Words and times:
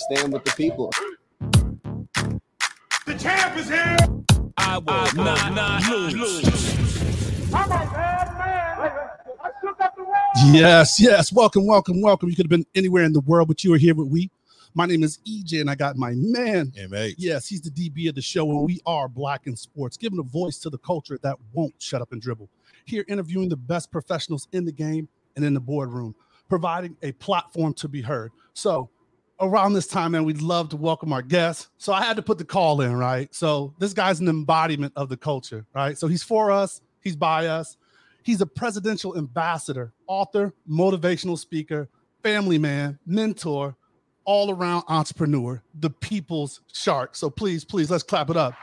stand 0.00 0.32
with 0.32 0.44
the 0.44 0.52
people. 0.52 0.90
The 3.06 3.14
champ 3.18 3.56
is 3.56 3.68
here. 3.68 3.96
I 4.56 4.78
will 4.78 5.24
not, 5.24 5.54
not 5.54 5.82
lose. 6.14 6.44
I'm 7.52 7.64
a 7.64 7.68
bad 7.68 8.38
man. 8.38 8.98
I 9.42 9.50
shook 9.60 9.80
up 9.80 9.96
the 9.96 10.04
world. 10.04 10.54
Yes, 10.54 11.00
yes. 11.00 11.32
Welcome, 11.32 11.66
welcome, 11.66 12.00
welcome. 12.00 12.28
You 12.28 12.36
could 12.36 12.46
have 12.46 12.50
been 12.50 12.66
anywhere 12.74 13.04
in 13.04 13.12
the 13.12 13.20
world, 13.20 13.48
but 13.48 13.62
you 13.62 13.74
are 13.74 13.78
here 13.78 13.94
with 13.94 14.08
we. 14.08 14.30
My 14.72 14.86
name 14.86 15.02
is 15.02 15.18
EJ, 15.28 15.60
and 15.60 15.68
I 15.68 15.74
got 15.74 15.96
my 15.96 16.12
man. 16.14 16.72
MH. 16.78 17.16
Yes, 17.18 17.48
he's 17.48 17.60
the 17.60 17.70
DB 17.70 18.08
of 18.08 18.14
the 18.14 18.22
show, 18.22 18.48
and 18.50 18.64
we 18.64 18.80
are 18.86 19.08
Black 19.08 19.46
in 19.46 19.56
Sports, 19.56 19.96
giving 19.96 20.20
a 20.20 20.22
voice 20.22 20.58
to 20.60 20.70
the 20.70 20.78
culture 20.78 21.18
that 21.22 21.36
won't 21.52 21.74
shut 21.78 22.00
up 22.00 22.12
and 22.12 22.22
dribble. 22.22 22.48
Here, 22.84 23.04
interviewing 23.08 23.48
the 23.48 23.56
best 23.56 23.90
professionals 23.90 24.46
in 24.52 24.64
the 24.64 24.72
game 24.72 25.08
and 25.34 25.44
in 25.44 25.54
the 25.54 25.60
boardroom, 25.60 26.14
providing 26.48 26.96
a 27.02 27.12
platform 27.12 27.74
to 27.74 27.88
be 27.88 28.00
heard. 28.00 28.30
So, 28.54 28.88
around 29.40 29.72
this 29.72 29.86
time, 29.86 30.12
man, 30.12 30.24
we'd 30.24 30.42
love 30.42 30.68
to 30.70 30.76
welcome 30.76 31.12
our 31.12 31.22
guests. 31.22 31.68
So, 31.78 31.92
I 31.92 32.02
had 32.02 32.16
to 32.16 32.22
put 32.22 32.38
the 32.38 32.44
call 32.44 32.80
in, 32.80 32.94
right? 32.94 33.34
So, 33.34 33.74
this 33.78 33.92
guy's 33.92 34.20
an 34.20 34.28
embodiment 34.28 34.92
of 34.96 35.08
the 35.08 35.16
culture, 35.16 35.66
right? 35.74 35.96
So, 35.96 36.06
he's 36.06 36.22
for 36.22 36.50
us, 36.50 36.80
he's 37.00 37.16
by 37.16 37.46
us. 37.46 37.76
He's 38.22 38.40
a 38.40 38.46
presidential 38.46 39.16
ambassador, 39.16 39.92
author, 40.06 40.52
motivational 40.68 41.38
speaker, 41.38 41.88
family 42.22 42.58
man, 42.58 42.98
mentor, 43.06 43.76
all 44.24 44.50
around 44.50 44.84
entrepreneur, 44.88 45.62
the 45.74 45.90
people's 45.90 46.60
shark. 46.72 47.16
So 47.16 47.30
please, 47.30 47.64
please, 47.64 47.90
let's 47.90 48.02
clap 48.02 48.30
it 48.30 48.36
up. 48.36 48.54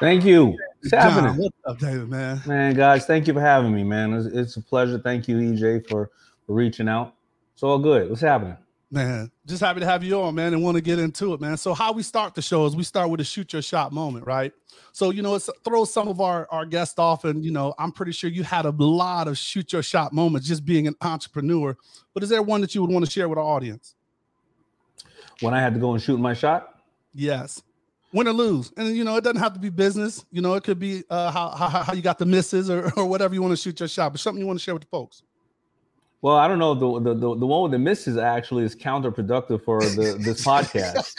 Thank 0.00 0.24
you. 0.24 0.46
What's 0.46 0.90
John, 0.90 1.00
happening? 1.00 1.36
what's 1.36 1.56
up, 1.64 1.78
David, 1.78 2.10
man? 2.10 2.42
Man, 2.46 2.74
guys, 2.74 3.06
thank 3.06 3.26
you 3.26 3.32
for 3.32 3.40
having 3.40 3.74
me, 3.74 3.84
man. 3.84 4.12
It's, 4.12 4.26
it's 4.26 4.56
a 4.56 4.60
pleasure. 4.60 4.98
Thank 4.98 5.28
you, 5.28 5.36
EJ, 5.36 5.88
for, 5.88 6.10
for 6.46 6.52
reaching 6.52 6.88
out. 6.88 7.14
It's 7.54 7.62
all 7.62 7.78
good. 7.78 8.10
What's 8.10 8.20
happening? 8.20 8.56
Man, 8.94 9.28
just 9.44 9.60
happy 9.60 9.80
to 9.80 9.86
have 9.86 10.04
you 10.04 10.20
on, 10.20 10.36
man, 10.36 10.54
and 10.54 10.62
want 10.62 10.76
to 10.76 10.80
get 10.80 11.00
into 11.00 11.34
it, 11.34 11.40
man. 11.40 11.56
So, 11.56 11.74
how 11.74 11.90
we 11.90 12.04
start 12.04 12.36
the 12.36 12.40
show 12.40 12.64
is 12.64 12.76
we 12.76 12.84
start 12.84 13.10
with 13.10 13.20
a 13.20 13.24
shoot 13.24 13.52
your 13.52 13.60
shot 13.60 13.90
moment, 13.90 14.24
right? 14.24 14.52
So, 14.92 15.10
you 15.10 15.20
know, 15.20 15.34
it's 15.34 15.50
throw 15.64 15.84
some 15.84 16.06
of 16.06 16.20
our, 16.20 16.46
our 16.52 16.64
guests 16.64 16.96
off, 16.96 17.24
and 17.24 17.44
you 17.44 17.50
know, 17.50 17.74
I'm 17.76 17.90
pretty 17.90 18.12
sure 18.12 18.30
you 18.30 18.44
had 18.44 18.66
a 18.66 18.70
lot 18.70 19.26
of 19.26 19.36
shoot 19.36 19.72
your 19.72 19.82
shot 19.82 20.12
moments 20.12 20.46
just 20.46 20.64
being 20.64 20.86
an 20.86 20.94
entrepreneur. 21.00 21.76
But 22.12 22.22
is 22.22 22.28
there 22.28 22.40
one 22.40 22.60
that 22.60 22.76
you 22.76 22.82
would 22.82 22.90
want 22.92 23.04
to 23.04 23.10
share 23.10 23.28
with 23.28 23.36
our 23.36 23.44
audience? 23.44 23.96
When 25.40 25.54
I 25.54 25.60
had 25.60 25.74
to 25.74 25.80
go 25.80 25.94
and 25.94 26.00
shoot 26.00 26.20
my 26.20 26.32
shot? 26.32 26.80
Yes. 27.12 27.64
Win 28.12 28.28
or 28.28 28.32
lose. 28.32 28.72
And 28.76 28.96
you 28.96 29.02
know, 29.02 29.16
it 29.16 29.24
doesn't 29.24 29.42
have 29.42 29.54
to 29.54 29.58
be 29.58 29.70
business. 29.70 30.24
You 30.30 30.40
know, 30.40 30.54
it 30.54 30.62
could 30.62 30.78
be 30.78 31.02
uh 31.10 31.32
how 31.32 31.48
how, 31.50 31.82
how 31.82 31.92
you 31.94 32.02
got 32.02 32.20
the 32.20 32.26
misses 32.26 32.70
or, 32.70 32.92
or 32.96 33.06
whatever 33.06 33.34
you 33.34 33.42
want 33.42 33.50
to 33.50 33.60
shoot 33.60 33.80
your 33.80 33.88
shot, 33.88 34.12
but 34.12 34.20
something 34.20 34.40
you 34.40 34.46
want 34.46 34.60
to 34.60 34.62
share 34.62 34.74
with 34.74 34.84
the 34.84 34.88
folks. 34.88 35.24
Well, 36.24 36.36
I 36.36 36.48
don't 36.48 36.58
know. 36.58 36.72
The, 36.72 37.00
the 37.00 37.14
the 37.14 37.36
the 37.36 37.46
one 37.46 37.64
with 37.64 37.72
the 37.72 37.78
misses 37.78 38.16
actually 38.16 38.64
is 38.64 38.74
counterproductive 38.74 39.62
for 39.62 39.80
the 39.80 40.16
this 40.18 40.42
podcast, 40.46 41.12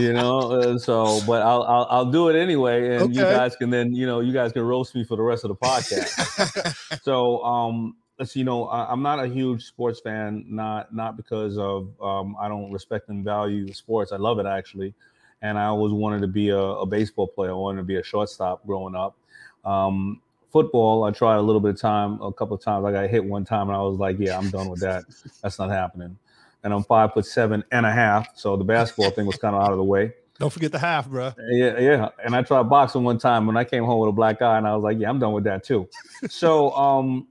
you 0.00 0.14
know. 0.14 0.50
Uh, 0.50 0.78
so, 0.78 1.20
but 1.26 1.42
I'll, 1.42 1.62
I'll 1.64 1.86
I'll 1.90 2.10
do 2.10 2.30
it 2.30 2.36
anyway, 2.36 2.96
and 2.96 3.14
you 3.14 3.20
guys 3.20 3.54
can 3.54 3.68
then 3.68 3.94
you 3.94 4.06
know 4.06 4.20
you 4.20 4.32
guys 4.32 4.52
can 4.52 4.62
roast 4.62 4.94
me 4.94 5.04
for 5.04 5.14
the 5.18 5.22
rest 5.22 5.44
of 5.44 5.48
the 5.48 5.56
podcast. 5.56 7.00
so, 7.02 7.44
um, 7.44 7.96
let's 8.18 8.34
you 8.34 8.44
know, 8.44 8.64
I, 8.68 8.90
I'm 8.90 9.02
not 9.02 9.22
a 9.22 9.28
huge 9.28 9.62
sports 9.62 10.00
fan, 10.00 10.46
not 10.48 10.94
not 10.94 11.18
because 11.18 11.58
of 11.58 11.90
um, 12.00 12.34
I 12.40 12.48
don't 12.48 12.72
respect 12.72 13.10
and 13.10 13.22
value 13.22 13.70
sports. 13.74 14.10
I 14.10 14.16
love 14.16 14.38
it 14.38 14.46
actually, 14.46 14.94
and 15.42 15.58
I 15.58 15.66
always 15.66 15.92
wanted 15.92 16.22
to 16.22 16.28
be 16.28 16.48
a, 16.48 16.58
a 16.58 16.86
baseball 16.86 17.26
player. 17.26 17.50
I 17.50 17.54
wanted 17.56 17.82
to 17.82 17.86
be 17.86 17.96
a 17.96 18.02
shortstop 18.02 18.66
growing 18.66 18.96
up. 18.96 19.18
Um, 19.66 20.22
football, 20.56 21.04
I 21.04 21.10
tried 21.10 21.36
a 21.36 21.42
little 21.42 21.60
bit 21.60 21.72
of 21.74 21.80
time, 21.80 22.18
a 22.22 22.32
couple 22.32 22.56
of 22.56 22.62
times. 22.62 22.86
I 22.86 22.90
got 22.90 23.10
hit 23.10 23.22
one 23.22 23.44
time, 23.44 23.68
and 23.68 23.76
I 23.76 23.82
was 23.82 23.98
like, 23.98 24.16
"Yeah, 24.18 24.38
I'm 24.38 24.48
done 24.48 24.70
with 24.70 24.80
that. 24.80 25.04
That's 25.42 25.58
not 25.58 25.68
happening." 25.68 26.16
And 26.64 26.72
I'm 26.72 26.82
five 26.82 27.12
foot 27.12 27.26
seven 27.26 27.62
and 27.72 27.84
a 27.84 27.92
half, 27.92 28.28
so 28.38 28.56
the 28.56 28.64
basketball 28.64 29.10
thing 29.10 29.26
was 29.26 29.36
kind 29.36 29.54
of 29.54 29.62
out 29.62 29.72
of 29.72 29.76
the 29.76 29.84
way. 29.84 30.14
Don't 30.38 30.50
forget 30.50 30.72
the 30.72 30.78
half, 30.78 31.10
bro. 31.10 31.34
Yeah, 31.50 31.78
yeah. 31.78 32.08
And 32.24 32.34
I 32.34 32.40
tried 32.40 32.70
boxing 32.70 33.04
one 33.04 33.18
time 33.18 33.46
when 33.46 33.58
I 33.58 33.64
came 33.64 33.84
home 33.84 34.00
with 34.00 34.08
a 34.08 34.12
black 34.12 34.40
eye, 34.40 34.56
and 34.56 34.66
I 34.66 34.74
was 34.74 34.82
like, 34.82 34.98
"Yeah, 34.98 35.10
I'm 35.10 35.18
done 35.18 35.32
with 35.32 35.44
that 35.44 35.62
too." 35.62 35.90
so, 36.30 36.70
um, 36.70 37.28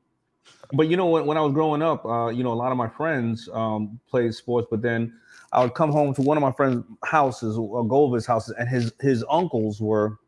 but 0.71 0.87
you 0.87 0.95
know, 0.95 1.07
when, 1.07 1.25
when 1.25 1.37
I 1.37 1.41
was 1.41 1.53
growing 1.53 1.81
up, 1.81 2.05
uh, 2.05 2.27
you 2.27 2.43
know, 2.43 2.53
a 2.53 2.59
lot 2.63 2.71
of 2.71 2.77
my 2.77 2.89
friends 2.89 3.49
um, 3.53 3.99
played 4.07 4.35
sports, 4.35 4.67
but 4.69 4.83
then 4.83 5.15
I 5.51 5.63
would 5.63 5.73
come 5.73 5.91
home 5.91 6.13
to 6.13 6.21
one 6.21 6.37
of 6.37 6.41
my 6.41 6.51
friends' 6.51 6.85
houses, 7.03 7.57
or 7.57 7.87
go 7.87 8.03
over 8.03 8.17
his 8.17 8.27
houses, 8.27 8.53
and 8.59 8.69
his 8.69 8.93
his 9.01 9.25
uncles 9.31 9.81
were 9.81 10.19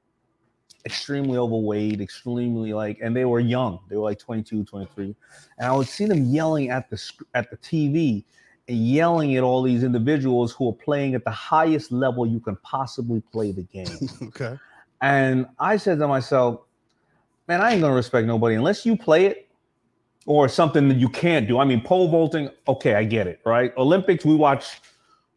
extremely 0.87 1.37
overweight, 1.37 1.99
extremely 1.99 2.71
like, 2.71 2.97
and 3.03 3.13
they 3.13 3.25
were 3.25 3.41
young. 3.41 3.79
They 3.89 3.97
were 3.97 4.03
like 4.03 4.19
22, 4.19 4.63
23. 4.63 5.13
And 5.57 5.67
I 5.67 5.75
would 5.75 5.87
see 5.87 6.05
them 6.05 6.23
yelling 6.23 6.69
at 6.69 6.89
the 6.89 6.97
at 7.33 7.51
the 7.51 7.57
TV 7.57 8.23
and 8.69 8.77
yelling 8.77 9.35
at 9.35 9.43
all 9.43 9.61
these 9.61 9.83
individuals 9.83 10.53
who 10.53 10.69
are 10.69 10.73
playing 10.73 11.13
at 11.13 11.25
the 11.25 11.31
highest 11.31 11.91
level 11.91 12.25
you 12.25 12.39
can 12.39 12.55
possibly 12.63 13.21
play 13.33 13.51
the 13.51 13.63
game. 13.63 13.85
Okay. 14.27 14.57
and 15.01 15.45
I 15.59 15.75
said 15.75 15.99
to 15.99 16.07
myself, 16.07 16.61
man, 17.49 17.59
I 17.61 17.73
ain't 17.73 17.81
gonna 17.81 17.93
respect 17.93 18.25
nobody 18.25 18.55
unless 18.55 18.85
you 18.85 18.95
play 18.95 19.25
it 19.25 19.49
or 20.25 20.47
something 20.47 20.87
that 20.87 20.97
you 20.97 21.09
can't 21.09 21.47
do. 21.49 21.59
I 21.59 21.65
mean, 21.65 21.81
pole 21.81 22.07
vaulting, 22.07 22.49
okay, 22.67 22.95
I 22.95 23.03
get 23.03 23.27
it, 23.27 23.41
right? 23.45 23.73
Olympics, 23.77 24.23
we 24.23 24.35
watch, 24.35 24.79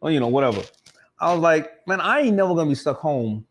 well, 0.01 0.13
you 0.13 0.21
know, 0.21 0.29
whatever. 0.29 0.63
I 1.19 1.33
was 1.33 1.41
like, 1.41 1.87
man, 1.89 2.01
I 2.01 2.21
ain't 2.21 2.37
never 2.37 2.55
gonna 2.55 2.69
be 2.69 2.77
stuck 2.77 2.99
home 2.99 3.47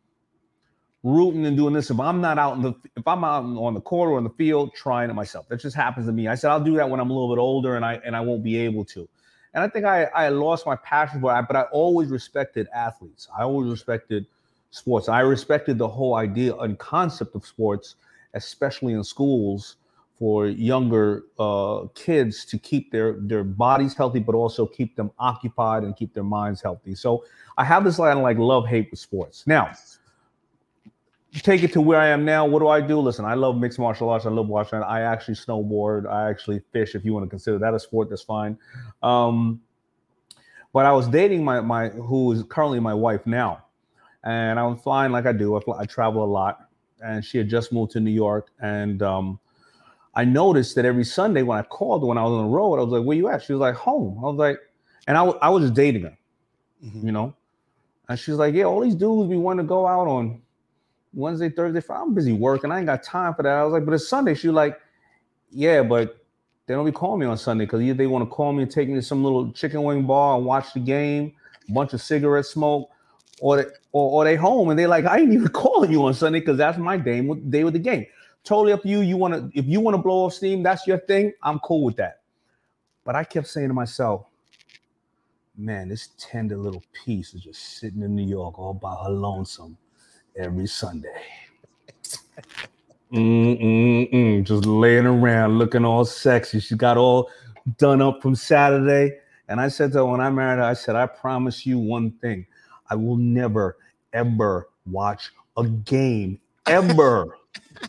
rooting 1.04 1.46
and 1.46 1.56
doing 1.56 1.74
this 1.74 1.90
if 1.90 2.00
I'm 2.00 2.20
not 2.20 2.38
out 2.38 2.58
in 2.58 2.62
the 2.62 2.74
if 2.98 3.08
I'm 3.08 3.24
out 3.24 3.44
on 3.44 3.74
the 3.74 3.82
court 3.82 4.10
or 4.10 4.18
in 4.18 4.24
the 4.24 4.30
field 4.32 4.74
trying 4.74 5.10
it 5.10 5.14
myself. 5.14 5.48
That 5.50 5.60
just 5.60 5.76
happens 5.76 6.08
to 6.08 6.12
me. 6.12 6.28
I 6.28 6.36
said 6.36 6.52
I'll 6.52 6.64
do 6.64 6.76
that 6.76 6.90
when 6.90 7.00
I'm 7.00 7.10
a 7.10 7.14
little 7.14 7.34
bit 7.34 7.40
older 7.40 7.76
and 7.76 7.86
I 7.86 8.02
and 8.06 8.16
I 8.16 8.22
won't 8.22 8.44
be 8.44 8.58
able 8.58 8.86
to. 8.86 9.08
And 9.54 9.64
I 9.64 9.68
think 9.68 9.86
I 9.86 10.06
I 10.06 10.30
lost 10.30 10.66
my 10.66 10.76
passion 10.78 11.22
for 11.22 11.38
it, 11.38 11.46
but 11.48 11.56
I 11.56 11.64
always 11.72 12.10
respected 12.10 12.68
athletes. 12.74 13.28
I 13.38 13.44
always 13.44 13.72
respected 13.72 14.26
sports. 14.72 15.10
I 15.10 15.22
respected 15.22 15.78
the 15.78 15.88
whole 15.88 16.16
idea 16.16 16.56
and 16.58 16.78
concept 16.78 17.36
of 17.36 17.46
sports, 17.46 17.96
especially 18.34 18.94
in 18.94 19.04
schools 19.04 19.78
for 20.20 20.48
younger 20.48 21.24
uh, 21.40 21.86
kids 21.96 22.44
to 22.44 22.58
keep 22.60 22.92
their 22.92 23.14
their 23.14 23.46
bodies 23.46 23.96
healthy, 23.96 24.20
but 24.20 24.36
also 24.36 24.66
keep 24.66 24.98
them 24.98 25.12
occupied 25.18 25.84
and 25.84 25.96
keep 25.96 26.14
their 26.14 26.26
minds 26.26 26.62
healthy. 26.62 26.94
So 26.94 27.24
I 27.58 27.64
have 27.64 27.86
this 27.86 28.00
line 28.00 28.18
of 28.18 28.24
like 28.24 28.38
love 28.38 28.68
hate 28.68 28.92
with 28.92 29.00
sports. 29.00 29.48
Now, 29.48 29.72
take 31.34 31.64
it 31.64 31.72
to 31.74 31.82
where 31.82 32.00
I 32.00 32.08
am 32.08 32.26
now. 32.26 32.46
What 32.46 32.60
do 32.60 32.68
I 32.68 32.82
do? 32.82 33.00
Listen, 33.00 33.26
I 33.26 33.36
love 33.36 33.58
mixed 33.58 33.80
martial 33.80 34.10
arts. 34.10 34.26
I 34.26 34.30
love 34.30 34.48
watching. 34.48 34.82
I 34.82 35.02
actually 35.02 35.36
snowboard. 35.36 36.08
I 36.08 36.30
actually 36.30 36.62
fish. 36.72 36.96
If 36.96 37.06
you 37.06 37.14
want 37.14 37.26
to 37.26 37.30
consider 37.30 37.58
that 37.60 37.74
a 37.74 37.80
sport, 37.80 38.10
that's 38.10 38.24
fine. 38.24 38.58
Um, 39.04 39.62
but 40.74 40.86
I 40.86 40.92
was 40.92 41.08
dating 41.08 41.44
my 41.44 41.62
my 41.62 41.90
who 41.90 42.32
is 42.32 42.44
currently 42.44 42.80
my 42.80 42.94
wife 42.94 43.26
now, 43.26 43.66
and 44.24 44.60
I 44.60 44.64
was 44.66 44.80
flying 44.82 45.12
like 45.12 45.26
I 45.26 45.32
do. 45.34 45.56
I, 45.56 45.60
fly, 45.62 45.80
I 45.80 45.86
travel 45.86 46.24
a 46.24 46.26
lot, 46.26 46.68
and 47.04 47.24
she 47.24 47.38
had 47.38 47.50
just 47.50 47.72
moved 47.72 47.92
to 47.92 48.00
New 48.00 48.12
York, 48.12 48.50
and 48.62 49.02
um, 49.02 49.40
I 50.16 50.26
noticed 50.26 50.76
that 50.76 50.86
every 50.86 51.04
Sunday 51.04 51.44
when 51.44 51.58
I 51.58 51.64
called 51.64 52.04
when 52.04 52.18
I 52.18 52.24
was 52.24 52.34
on 52.34 52.46
the 52.46 52.50
road, 52.56 52.80
I 52.80 52.84
was 52.84 52.92
like, 52.92 53.04
"Where 53.04 53.18
you 53.18 53.28
at?" 53.30 53.44
She 53.44 53.54
was 53.54 53.60
like, 53.60 53.76
"Home." 53.76 54.18
I 54.20 54.28
was 54.28 54.38
like, 54.38 54.60
and 55.08 55.18
I, 55.18 55.24
I 55.26 55.50
was 55.50 55.64
just 55.64 55.74
dating 55.76 56.04
her, 56.04 56.18
Mhm. 56.84 57.04
you 57.04 57.12
know, 57.12 57.34
and 58.08 58.18
she's 58.20 58.36
like, 58.36 58.54
"Yeah, 58.54 58.66
all 58.66 58.82
these 58.82 58.96
dudes 58.96 59.28
we 59.30 59.38
want 59.38 59.60
to 59.60 59.64
go 59.64 59.88
out 59.88 60.08
on 60.08 60.42
Wednesday, 61.14 61.50
Thursday, 61.50 61.82
Friday. 61.82 62.02
I'm 62.02 62.14
busy 62.14 62.34
working. 62.34 62.72
I 62.72 62.78
ain't 62.78 62.86
got 62.86 63.04
time 63.04 63.34
for 63.34 63.44
that." 63.44 63.54
I 63.54 63.64
was 63.64 63.74
like, 63.74 63.86
"But 63.86 63.94
it's 63.94 64.08
Sunday." 64.08 64.36
She 64.36 64.48
was 64.48 64.56
like, 64.56 64.80
"Yeah, 65.52 65.84
but." 65.84 66.16
They 66.70 66.76
don't 66.76 66.86
be 66.86 66.92
calling 66.92 67.20
me 67.20 67.26
on 67.26 67.36
Sunday 67.36 67.66
because 67.66 67.80
they 67.98 68.06
want 68.06 68.30
to 68.30 68.30
call 68.30 68.54
me 68.54 68.62
and 68.62 68.72
take 68.72 68.88
me 68.88 68.94
to 68.94 69.02
some 69.02 69.24
little 69.24 69.52
chicken 69.54 69.82
wing 69.82 70.06
bar 70.06 70.38
and 70.38 70.46
watch 70.46 70.72
the 70.72 70.80
game, 70.80 71.34
a 71.68 71.72
bunch 71.72 71.94
of 71.94 72.00
cigarette 72.00 72.46
smoke, 72.46 72.92
or 73.42 73.58
they, 73.58 73.64
or, 73.92 74.12
or 74.12 74.24
they 74.24 74.36
home 74.36 74.70
and 74.70 74.78
they 74.78 74.86
like, 74.86 75.06
I 75.06 75.20
ain't 75.20 75.34
even 75.34 75.48
calling 75.54 75.92
you 75.92 76.06
on 76.06 76.14
Sunday 76.14 76.40
because 76.40 76.58
that's 76.58 76.78
my 76.78 76.98
day 76.98 77.22
with 77.22 77.50
day 77.50 77.64
with 77.64 77.74
the 77.74 77.80
game. 77.80 78.06
Totally 78.44 78.72
up 78.72 78.84
to 78.84 78.88
you. 78.88 79.02
You 79.02 79.18
want 79.18 79.34
to 79.34 79.60
if 79.60 79.66
you 79.66 79.80
want 79.80 79.96
to 79.96 80.02
blow 80.02 80.26
off 80.26 80.34
steam, 80.34 80.64
that's 80.64 80.88
your 80.88 81.00
thing. 81.00 81.34
I'm 81.44 81.60
cool 81.60 81.84
with 81.84 81.96
that. 81.98 82.22
But 83.04 83.16
I 83.16 83.24
kept 83.24 83.48
saying 83.48 83.70
to 83.70 83.74
myself, 83.74 84.28
man, 85.58 85.90
this 85.90 86.10
tender 86.18 86.58
little 86.58 86.84
piece 86.94 87.34
is 87.34 87.42
just 87.42 87.80
sitting 87.80 88.02
in 88.02 88.16
New 88.16 88.28
York 88.28 88.60
all 88.60 88.74
by 88.74 88.96
her 89.04 89.10
lonesome 89.10 89.78
every 90.40 90.68
Sunday. 90.68 91.22
Mm-mm-mm, 93.12 94.44
just 94.44 94.66
laying 94.66 95.06
around 95.06 95.58
looking 95.58 95.84
all 95.84 96.06
sexy. 96.06 96.60
She 96.60 96.76
got 96.76 96.98
all 96.98 97.30
done 97.78 98.02
up 98.02 98.22
from 98.22 98.36
Saturday. 98.36 99.18
And 99.48 99.60
I 99.60 99.68
said 99.68 99.92
to 99.94 100.00
her 100.00 100.06
when 100.06 100.22
I 100.22 100.30
married 100.30 100.58
her, 100.58 100.64
I 100.64 100.74
said, 100.74 100.96
I 100.96 101.08
promise 101.08 101.66
you 101.66 101.80
one 101.80 102.12
thing. 102.22 102.46
I 102.90 102.96
will 102.96 103.18
never, 103.18 103.78
ever 104.14 104.70
watch 104.86 105.32
a 105.58 105.66
game 105.66 106.40
ever 106.68 107.36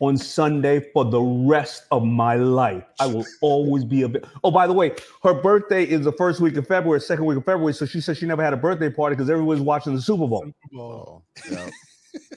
on 0.00 0.16
Sunday 0.16 0.80
for 0.92 1.04
the 1.04 1.20
rest 1.20 1.84
of 1.90 2.04
my 2.04 2.36
life. 2.36 2.84
I 3.00 3.06
will 3.06 3.24
always 3.40 3.84
be 3.84 4.02
a 4.02 4.08
bit. 4.08 4.24
Oh, 4.42 4.50
by 4.50 4.66
the 4.66 4.72
way, 4.72 4.92
her 5.22 5.34
birthday 5.34 5.84
is 5.84 6.04
the 6.04 6.12
first 6.12 6.40
week 6.40 6.56
of 6.56 6.66
February, 6.66 7.00
second 7.00 7.24
week 7.24 7.38
of 7.38 7.44
February. 7.44 7.74
So 7.74 7.86
she 7.86 8.00
said 8.00 8.16
she 8.16 8.26
never 8.26 8.42
had 8.42 8.52
a 8.52 8.56
birthday 8.56 8.90
party 8.90 9.16
because 9.16 9.30
everyone's 9.30 9.60
watching 9.60 9.94
the 9.94 10.02
Super 10.02 10.26
Bowl. 10.26 10.50
Well, 10.72 11.24
Yeah. 11.50 11.70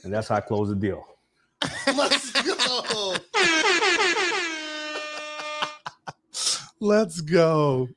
And 0.04 0.14
that's 0.14 0.28
how 0.28 0.36
I 0.36 0.42
close 0.42 0.70
the 0.70 0.76
deal. 0.76 1.04
let's 1.96 2.32
go. 2.32 3.16
Let's 6.80 7.22
go. 7.22 7.88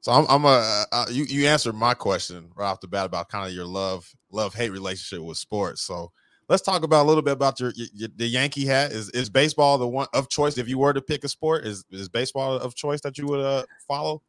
So 0.00 0.12
I'm, 0.12 0.26
I'm 0.28 0.44
a 0.44 0.84
uh, 0.90 1.06
you 1.10 1.24
you 1.24 1.46
answered 1.46 1.74
my 1.74 1.94
question 1.94 2.50
right 2.56 2.66
off 2.70 2.80
the 2.80 2.88
bat 2.88 3.06
about 3.06 3.28
kind 3.28 3.46
of 3.46 3.54
your 3.54 3.66
love 3.66 4.10
love 4.32 4.54
hate 4.54 4.70
relationship 4.70 5.24
with 5.24 5.36
sports. 5.36 5.82
So 5.82 6.10
let's 6.50 6.62
talk 6.62 6.82
about 6.82 7.04
a 7.04 7.08
little 7.08 7.22
bit 7.22 7.32
about 7.32 7.60
your, 7.60 7.72
your 7.76 8.08
the 8.16 8.26
Yankee 8.26 8.66
hat. 8.66 8.92
Is 8.92 9.08
is 9.10 9.30
baseball 9.30 9.78
the 9.78 9.88
one 9.88 10.08
of 10.12 10.28
choice 10.28 10.58
if 10.58 10.68
you 10.68 10.76
were 10.76 10.92
to 10.92 11.00
pick 11.00 11.24
a 11.24 11.28
sport? 11.28 11.64
Is 11.64 11.84
is 11.90 12.10
baseball 12.10 12.56
of 12.56 12.74
choice 12.74 13.00
that 13.02 13.16
you 13.16 13.26
would 13.28 13.40
uh, 13.40 13.64
follow? 13.88 14.20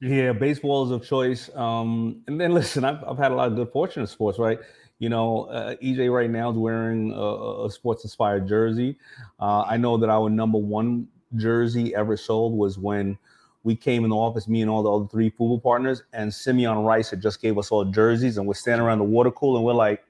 Yeah, 0.00 0.32
baseball 0.32 0.84
is 0.84 0.92
of 0.92 1.04
choice. 1.04 1.50
Um, 1.56 2.22
and 2.26 2.40
then 2.40 2.52
listen, 2.52 2.84
I've, 2.84 3.02
I've 3.04 3.18
had 3.18 3.32
a 3.32 3.34
lot 3.34 3.48
of 3.48 3.56
good 3.56 3.70
fortune 3.70 4.02
in 4.02 4.06
sports, 4.06 4.38
right? 4.38 4.58
You 4.98 5.08
know, 5.08 5.44
uh, 5.44 5.74
EJ 5.76 6.12
right 6.12 6.30
now 6.30 6.50
is 6.50 6.56
wearing 6.56 7.12
a, 7.12 7.64
a 7.64 7.70
sports 7.70 8.04
inspired 8.04 8.46
jersey. 8.46 8.96
Uh, 9.40 9.62
I 9.62 9.76
know 9.78 9.96
that 9.96 10.10
our 10.10 10.30
number 10.30 10.58
one 10.58 11.08
jersey 11.36 11.94
ever 11.94 12.16
sold 12.16 12.54
was 12.54 12.78
when 12.78 13.18
we 13.62 13.76
came 13.76 14.04
in 14.04 14.10
the 14.10 14.16
office, 14.16 14.48
me 14.48 14.62
and 14.62 14.70
all 14.70 14.82
the 14.82 14.90
other 14.90 15.06
three 15.06 15.30
FUBU 15.30 15.62
partners, 15.62 16.02
and 16.14 16.32
Simeon 16.32 16.78
Rice 16.78 17.10
had 17.10 17.20
just 17.20 17.42
gave 17.42 17.58
us 17.58 17.70
all 17.70 17.84
jerseys, 17.84 18.38
and 18.38 18.46
we're 18.46 18.54
standing 18.54 18.86
around 18.86 18.98
the 18.98 19.04
water 19.04 19.30
cooler, 19.30 19.58
and 19.58 19.66
we're 19.66 19.74
like, 19.74 20.02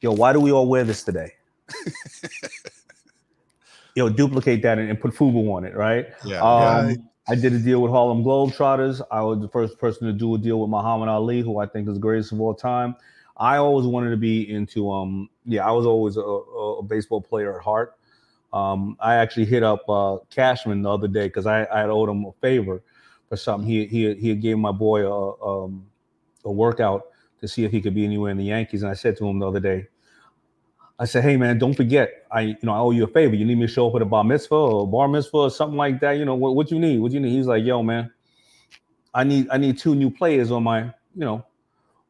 "Yo, 0.00 0.12
why 0.12 0.32
do 0.32 0.40
we 0.40 0.52
all 0.52 0.66
wear 0.66 0.84
this 0.84 1.02
today?" 1.04 1.32
Yo, 3.94 4.08
duplicate 4.10 4.62
that 4.62 4.78
and, 4.78 4.90
and 4.90 5.00
put 5.00 5.14
FUBU 5.14 5.50
on 5.54 5.64
it, 5.64 5.74
right? 5.74 6.08
Yeah. 6.26 6.40
Um, 6.40 6.86
Right. 6.86 6.98
I 7.28 7.34
did 7.34 7.52
a 7.54 7.58
deal 7.58 7.82
with 7.82 7.90
Harlem 7.90 8.22
Globetrotters. 8.22 9.02
I 9.10 9.20
was 9.22 9.40
the 9.40 9.48
first 9.48 9.78
person 9.78 10.06
to 10.06 10.12
do 10.12 10.34
a 10.34 10.38
deal 10.38 10.60
with 10.60 10.70
Muhammad 10.70 11.08
Ali, 11.08 11.40
who 11.40 11.58
I 11.58 11.66
think 11.66 11.88
is 11.88 11.94
the 11.94 12.00
greatest 12.00 12.30
of 12.30 12.40
all 12.40 12.54
time. 12.54 12.94
I 13.36 13.56
always 13.56 13.86
wanted 13.86 14.10
to 14.10 14.16
be 14.16 14.48
into 14.50 14.90
um 14.90 15.28
yeah, 15.44 15.66
I 15.66 15.72
was 15.72 15.86
always 15.86 16.16
a, 16.16 16.20
a, 16.20 16.78
a 16.78 16.82
baseball 16.82 17.20
player 17.20 17.58
at 17.58 17.64
heart. 17.64 17.96
Um, 18.52 18.96
I 19.00 19.16
actually 19.16 19.46
hit 19.46 19.62
up 19.62 19.88
uh, 19.88 20.18
Cashman 20.30 20.82
the 20.82 20.90
other 20.90 21.08
day 21.08 21.26
because 21.26 21.46
I, 21.46 21.66
I 21.66 21.80
had 21.80 21.90
owed 21.90 22.08
him 22.08 22.24
a 22.24 22.32
favor 22.40 22.82
for 23.28 23.36
something. 23.36 23.68
He 23.68 23.86
he 23.86 24.14
he 24.14 24.34
gave 24.36 24.58
my 24.58 24.72
boy 24.72 25.06
a 25.06 25.64
um, 25.64 25.86
a 26.44 26.50
workout 26.50 27.08
to 27.40 27.48
see 27.48 27.64
if 27.64 27.72
he 27.72 27.80
could 27.80 27.94
be 27.94 28.04
anywhere 28.04 28.30
in 28.30 28.38
the 28.38 28.44
Yankees, 28.44 28.82
and 28.82 28.90
I 28.90 28.94
said 28.94 29.16
to 29.18 29.26
him 29.26 29.38
the 29.38 29.48
other 29.48 29.60
day, 29.60 29.88
I 30.98 31.04
said, 31.04 31.24
"Hey 31.24 31.36
man, 31.36 31.58
don't 31.58 31.74
forget, 31.74 32.26
I 32.30 32.40
you 32.40 32.56
know 32.62 32.72
I 32.72 32.78
owe 32.78 32.90
you 32.90 33.04
a 33.04 33.08
favor. 33.08 33.34
You 33.34 33.44
need 33.44 33.58
me 33.58 33.66
to 33.66 33.72
show 33.72 33.88
up 33.88 33.96
at 33.96 34.02
a 34.02 34.06
bar 34.06 34.24
mitzvah 34.24 34.54
or 34.54 34.88
bar 34.88 35.08
mitzvah 35.08 35.36
or 35.36 35.50
something 35.50 35.76
like 35.76 36.00
that. 36.00 36.12
You 36.12 36.24
know 36.24 36.34
what 36.34 36.54
what 36.54 36.70
you 36.70 36.78
need? 36.78 37.00
What 37.00 37.12
you 37.12 37.20
need?" 37.20 37.32
He's 37.32 37.46
like, 37.46 37.64
"Yo 37.64 37.82
man, 37.82 38.10
I 39.12 39.24
need 39.24 39.48
I 39.50 39.58
need 39.58 39.78
two 39.78 39.94
new 39.94 40.10
players 40.10 40.50
on 40.50 40.62
my 40.62 40.84
you 40.84 41.24
know 41.24 41.44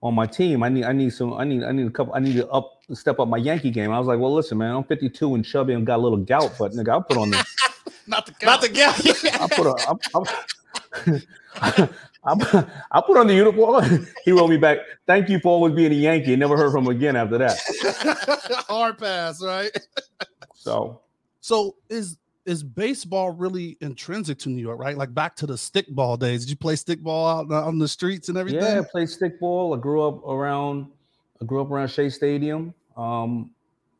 on 0.02 0.14
my 0.14 0.26
team. 0.26 0.62
I 0.62 0.69
need 0.69 0.84
I 0.84 0.93
need 0.93 1.11
some 1.11 1.34
I 1.34 1.44
need 1.44 1.64
I 1.64 1.72
need 1.72 1.88
a 1.88 1.90
couple 1.90 2.14
I 2.14 2.20
need 2.20 2.37
to 2.37 2.49
up 2.49 2.81
step 2.93 3.19
up 3.19 3.26
my 3.29 3.38
Yankee 3.38 3.70
game." 3.70 3.90
I 3.90 3.99
was 3.99 4.06
like, 4.06 4.20
"Well, 4.20 4.32
listen, 4.32 4.58
man, 4.58 4.76
I'm 4.76 4.84
52 4.84 5.34
and 5.34 5.44
chubby 5.44 5.72
and 5.72 5.84
got 5.84 5.96
a 5.96 6.02
little 6.02 6.19
gout, 6.19 6.55
but 6.56 6.72
nigga, 6.72 6.90
I'll 6.90 7.02
put 7.02 7.17
on 7.17 7.31
this." 7.31 7.56
Not 8.06 8.26
the 8.26 8.32
gout. 8.32 8.43
Not 8.43 8.61
the 8.61 8.69
gout. 8.69 9.40
I 9.40 9.49
put 9.49 9.67
on 9.67 10.29
I, 11.05 11.19
I, 11.61 11.88
I 12.90 13.00
put 13.06 13.17
on 13.17 13.26
the 13.26 13.34
uniform. 13.34 14.06
he 14.25 14.32
wrote 14.32 14.49
me 14.49 14.56
back. 14.56 14.78
Thank 15.06 15.28
you 15.28 15.38
for 15.38 15.49
always 15.50 15.75
being 15.75 15.93
a 15.93 15.94
Yankee. 15.94 16.34
Never 16.37 16.56
heard 16.56 16.73
from 16.73 16.84
him 16.84 16.90
again 16.96 17.14
after 17.17 17.38
that. 17.38 17.58
hard 18.69 18.99
pass, 18.99 19.43
right? 19.43 19.70
So 20.55 21.00
So 21.40 21.76
is 21.88 22.19
is 22.44 22.62
baseball 22.62 23.31
really 23.31 23.76
intrinsic 23.81 24.38
to 24.38 24.49
New 24.49 24.62
York, 24.62 24.78
right? 24.78 24.96
Like 24.96 25.12
back 25.12 25.34
to 25.37 25.46
the 25.46 25.55
stickball 25.55 26.19
days. 26.19 26.43
Did 26.43 26.50
you 26.50 26.56
play 26.56 26.75
stickball 26.75 27.28
out 27.31 27.52
on- 27.52 27.64
on 27.64 27.78
the 27.78 27.88
streets 27.88 28.29
and 28.29 28.38
everything? 28.38 28.62
yeah, 28.62 28.81
I 28.81 28.84
played 28.84 29.08
stickball. 29.08 29.76
I 29.76 29.81
grew 29.81 30.02
up 30.06 30.26
around 30.26 30.87
I 31.40 31.44
grew 31.44 31.61
up 31.61 31.70
around 31.70 31.88
Shea 31.88 32.08
Stadium. 32.08 32.72
Um, 32.96 33.50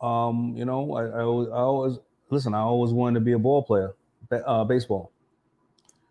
um, 0.00 0.55
you 0.56 0.64
know, 0.64 0.94
I, 0.94 1.05
I 1.06 1.22
always 1.22 1.49
I 1.49 1.56
always 1.58 1.99
listen, 2.31 2.55
I 2.55 2.61
always 2.61 2.93
wanted 2.93 3.20
to 3.20 3.25
be 3.25 3.32
a 3.32 3.38
ball 3.38 3.62
player, 3.62 3.94
uh, 4.31 4.64
baseball. 4.64 5.11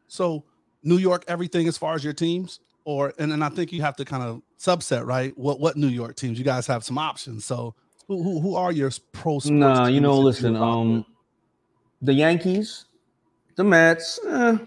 So 0.08 0.44
New 0.86 0.98
York, 0.98 1.26
everything 1.28 1.68
as 1.68 1.78
far 1.78 1.96
as 1.96 2.04
your 2.04 2.14
teams, 2.14 2.62
or 2.86 3.14
and 3.20 3.32
then 3.32 3.44
I 3.44 3.50
think 3.50 3.74
you 3.74 3.82
have 3.82 3.98
to 3.98 4.06
kind 4.06 4.24
of 4.24 4.42
subset, 4.58 5.06
right? 5.06 5.38
What 5.38 5.60
what 5.60 5.76
New 5.76 5.88
York 5.88 6.16
teams? 6.16 6.40
You 6.40 6.46
guys 6.46 6.68
have 6.68 6.86
some 6.86 6.98
options. 6.98 7.44
So 7.44 7.76
who 8.08 8.24
who, 8.24 8.40
who 8.40 8.56
are 8.56 8.72
your 8.72 8.92
pro 9.12 9.40
sports? 9.40 9.50
Nah, 9.50 9.88
you 9.88 10.00
know, 10.00 10.18
listen, 10.18 10.54
with? 10.54 10.62
um, 10.62 11.06
the 12.02 12.14
Yankees, 12.14 12.86
the 13.56 13.64
Mets, 13.64 14.20
eh. 14.26 14.58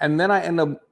and 0.00 0.20
then 0.20 0.30
I 0.30 0.42
end 0.42 0.60
up 0.60 0.82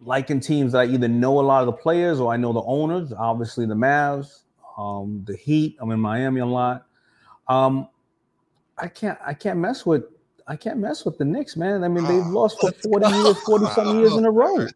liking 0.00 0.40
teams 0.40 0.72
that 0.72 0.78
I 0.80 0.84
either 0.86 1.08
know 1.08 1.40
a 1.40 1.42
lot 1.42 1.60
of 1.60 1.66
the 1.66 1.72
players 1.72 2.20
or 2.20 2.32
I 2.32 2.36
know 2.36 2.52
the 2.52 2.62
owners. 2.62 3.12
Obviously, 3.12 3.66
the 3.66 3.74
Mavs, 3.74 4.42
um, 4.76 5.24
the 5.26 5.36
Heat. 5.36 5.76
I'm 5.80 5.90
in 5.90 6.00
Miami 6.00 6.40
a 6.40 6.46
lot. 6.46 6.86
Um, 7.48 7.88
I 8.78 8.88
can't, 8.88 9.18
I 9.24 9.32
can't 9.32 9.58
mess 9.58 9.86
with, 9.86 10.04
I 10.48 10.56
can't 10.56 10.78
mess 10.78 11.04
with 11.04 11.18
the 11.18 11.24
Knicks, 11.24 11.56
man. 11.56 11.82
I 11.82 11.88
mean, 11.88 12.04
oh, 12.04 12.08
they've 12.08 12.26
Oh, 12.26 12.30
lost 12.30 12.60
for 12.60 12.70
40 12.70 13.06
years, 13.08 13.38
40 13.40 13.66
something 13.66 13.98
years 14.00 14.12
in 14.14 14.24
a 14.24 14.30
row. 14.42 14.66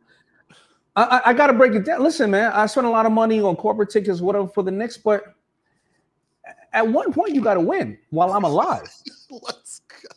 I, 0.96 1.02
I, 1.04 1.30
I 1.30 1.32
got 1.32 1.46
to 1.46 1.52
break 1.52 1.72
it 1.74 1.84
down. 1.84 2.02
Listen, 2.02 2.30
man, 2.32 2.52
I 2.52 2.66
spent 2.66 2.86
a 2.86 2.90
lot 2.90 3.06
of 3.06 3.12
money 3.12 3.40
on 3.40 3.54
corporate 3.56 3.90
tickets, 3.90 4.20
whatever, 4.20 4.48
for 4.48 4.64
the 4.64 4.72
Knicks, 4.72 4.96
but 4.96 5.34
at 6.72 6.86
one 6.86 7.12
point 7.12 7.34
you 7.34 7.40
got 7.40 7.54
to 7.54 7.60
win 7.60 7.98
while 8.10 8.32
I'm 8.32 8.44
alive. 8.44 8.88
Let's 9.30 9.80
go. 9.88 10.08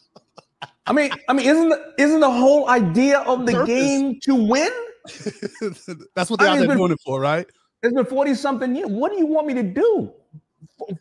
I 0.85 0.93
mean, 0.93 1.11
I 1.29 1.33
mean, 1.33 1.47
isn't 1.47 1.69
the, 1.69 1.93
isn't 1.97 2.19
the 2.19 2.31
whole 2.31 2.67
idea 2.69 3.19
of 3.19 3.45
the 3.45 3.63
game 3.65 4.19
to 4.23 4.35
win? 4.35 4.71
That's 6.15 6.29
what 6.29 6.39
they're 6.39 6.49
I 6.49 6.57
mean, 6.57 6.67
there 6.67 6.75
doing 6.77 6.91
it 6.91 6.99
for, 7.05 7.19
right? 7.21 7.45
It's 7.83 7.93
been 7.93 8.05
forty 8.05 8.33
something 8.33 8.75
years. 8.75 8.89
What 8.89 9.11
do 9.11 9.17
you 9.17 9.25
want 9.25 9.47
me 9.47 9.53
to 9.53 9.63
do? 9.63 10.11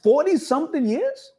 Forty 0.02 0.36
something 0.36 0.88
years? 0.88 1.32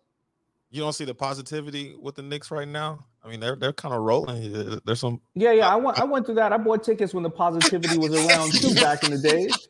You 0.74 0.82
don't 0.82 0.94
see 0.94 1.06
the 1.06 1.14
positivity 1.14 1.96
with 2.02 2.16
the 2.16 2.24
Knicks 2.24 2.50
right 2.50 2.68
now. 2.68 3.06
I 3.24 3.30
mean, 3.30 3.40
they're 3.40 3.56
they're 3.56 3.74
kind 3.74 3.94
of 3.94 4.02
rolling. 4.02 4.80
There's 4.84 5.00
some. 5.00 5.22
Yeah, 5.36 5.52
yeah. 5.52 5.68
I 5.72 5.76
went. 5.76 6.00
I 6.00 6.04
went 6.04 6.26
through 6.26 6.34
that. 6.36 6.52
I 6.52 6.58
bought 6.58 6.84
tickets 6.84 7.14
when 7.14 7.22
the 7.22 7.30
positivity 7.30 7.96
was 8.00 8.12
around 8.12 8.52
too 8.54 8.74
back 8.82 9.04
in 9.04 9.12
the 9.12 9.20
days. 9.20 9.70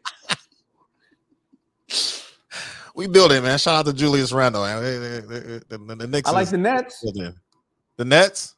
We 2.96 3.08
build 3.08 3.34
it, 3.34 3.42
man. 3.44 3.58
Shout 3.58 3.76
out 3.76 3.86
to 3.88 3.94
Julius 3.94 4.32
Randle. 4.32 4.64
Man. 4.64 4.82
They- 4.82 4.98
they- 4.98 5.20
they- 5.20 5.40
The, 5.68 5.78
the, 5.78 5.96
the 5.96 6.08
Knicks. 6.08 6.30
I 6.30 6.32
like 6.32 6.50
the 6.50 6.58
Nets. 6.58 7.02
The 7.98 8.06
Nets. 8.06 8.56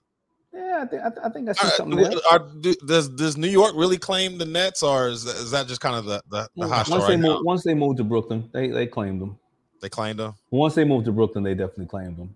Yeah, 0.53 0.83
I 0.83 0.85
think 0.85 1.01
I, 1.01 1.29
think 1.29 1.49
I 1.49 1.51
see 1.53 1.67
uh, 1.67 1.69
something 1.71 1.97
there. 1.99 2.11
are- 2.31 2.47
do- 2.61 2.75
does 2.87 3.09
does 3.09 3.37
New 3.37 3.49
York 3.49 3.73
really 3.75 3.97
claim 3.97 4.37
the 4.37 4.45
Nets, 4.45 4.83
or 4.83 5.09
is 5.09 5.23
that, 5.25 5.35
is 5.35 5.51
that 5.51 5.67
just 5.67 5.81
kind 5.81 5.95
of 5.95 6.05
the 6.05 6.21
the, 6.29 6.47
the 6.55 6.67
Once 6.67 6.89
right 6.89 7.07
they 7.07 7.17
now? 7.17 7.33
moved, 7.33 7.45
once 7.45 7.63
they 7.63 7.73
moved 7.73 7.97
to 7.97 8.03
Brooklyn, 8.03 8.49
they 8.53 8.67
they 8.69 8.85
claimed 8.87 9.19
them. 9.19 9.37
They 9.81 9.89
claimed 9.89 10.19
them. 10.19 10.35
Once 10.51 10.75
they 10.75 10.83
moved 10.83 11.05
to 11.05 11.11
Brooklyn, 11.11 11.43
they 11.43 11.53
definitely 11.53 11.87
claimed 11.87 12.17
them. 12.17 12.35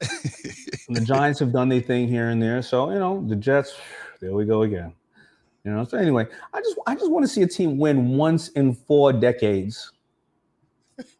The 0.88 1.00
Giants 1.00 1.40
have 1.40 1.50
done 1.50 1.70
their 1.70 1.80
thing 1.80 2.08
here 2.08 2.28
and 2.28 2.42
there, 2.42 2.60
so 2.60 2.90
you 2.90 2.98
know 2.98 3.24
the 3.26 3.36
Jets. 3.36 3.74
There 4.20 4.34
we 4.34 4.44
go 4.44 4.62
again. 4.62 4.92
You 5.64 5.72
know. 5.72 5.84
So 5.84 5.96
anyway, 5.96 6.26
I 6.52 6.60
just 6.60 6.78
I 6.86 6.94
just 6.94 7.10
want 7.10 7.24
to 7.24 7.28
see 7.28 7.40
a 7.42 7.46
team 7.46 7.78
win 7.78 8.16
once 8.16 8.48
in 8.48 8.74
four 8.74 9.12
decades. 9.12 9.92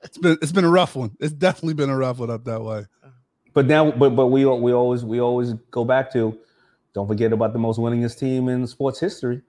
It's 0.03 0.19
been 0.19 0.37
it's 0.43 0.53
been 0.53 0.65
a 0.67 0.71
rough 0.71 0.97
one. 0.97 1.17
It's 1.19 1.33
definitely 1.33 1.75
been 1.75 1.89
a 1.89 1.97
rough 1.97 2.19
one 2.19 2.31
up 2.31 2.45
that 2.45 2.63
way. 2.63 2.85
But 3.55 3.67
now, 3.67 3.91
but 3.91 4.11
but 4.11 4.27
we 4.27 4.45
we 4.45 4.73
always 4.75 5.03
we 5.05 5.21
always 5.21 5.55
go 5.71 5.85
back 5.85 6.13
to, 6.13 6.39
don't 6.93 7.09
forget 7.09 7.33
about 7.33 7.53
the 7.55 7.59
most 7.59 7.79
winningest 7.79 8.19
team 8.19 8.49
in 8.49 8.67
sports 8.67 9.01
history. 9.01 9.41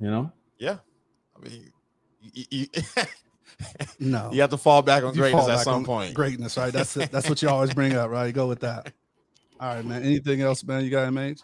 You 0.00 0.10
know, 0.10 0.32
Yeah, 0.58 0.78
I 1.36 1.48
mean, 1.48 1.72
you, 2.20 2.44
you, 2.50 2.66
No, 3.98 4.30
you 4.32 4.40
have 4.40 4.50
to 4.50 4.58
fall 4.58 4.82
back 4.82 5.02
on 5.02 5.14
You 5.14 5.20
greatness 5.20 5.44
fall 5.46 5.50
at 5.50 5.64
some 5.64 5.84
point. 5.84 6.14
Greatness, 6.14 6.56
right? 6.56 6.72
That's 6.72 6.96
it. 6.96 7.10
That's 7.10 7.28
what 7.28 7.40
you 7.42 7.48
always 7.50 7.72
bring 7.72 7.94
up, 7.94 8.10
right? 8.10 8.32
Go 8.32 8.46
with 8.46 8.60
that. 8.60 8.92
All 9.58 9.74
right, 9.74 9.84
man. 9.84 10.02
Anything 10.02 10.42
else, 10.42 10.64
man? 10.64 10.84
You 10.84 10.90
got 10.90 11.12
made? 11.12 11.40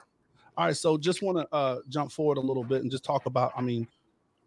All 0.56 0.66
right, 0.66 0.76
so 0.76 0.98
just 0.98 1.22
want 1.22 1.38
to 1.38 1.54
uh 1.54 1.78
jump 1.88 2.12
forward 2.12 2.36
a 2.36 2.42
little 2.42 2.64
bit 2.64 2.82
and 2.82 2.90
just 2.90 3.04
talk 3.04 3.26
about, 3.26 3.52
I 3.56 3.62
mean, 3.62 3.88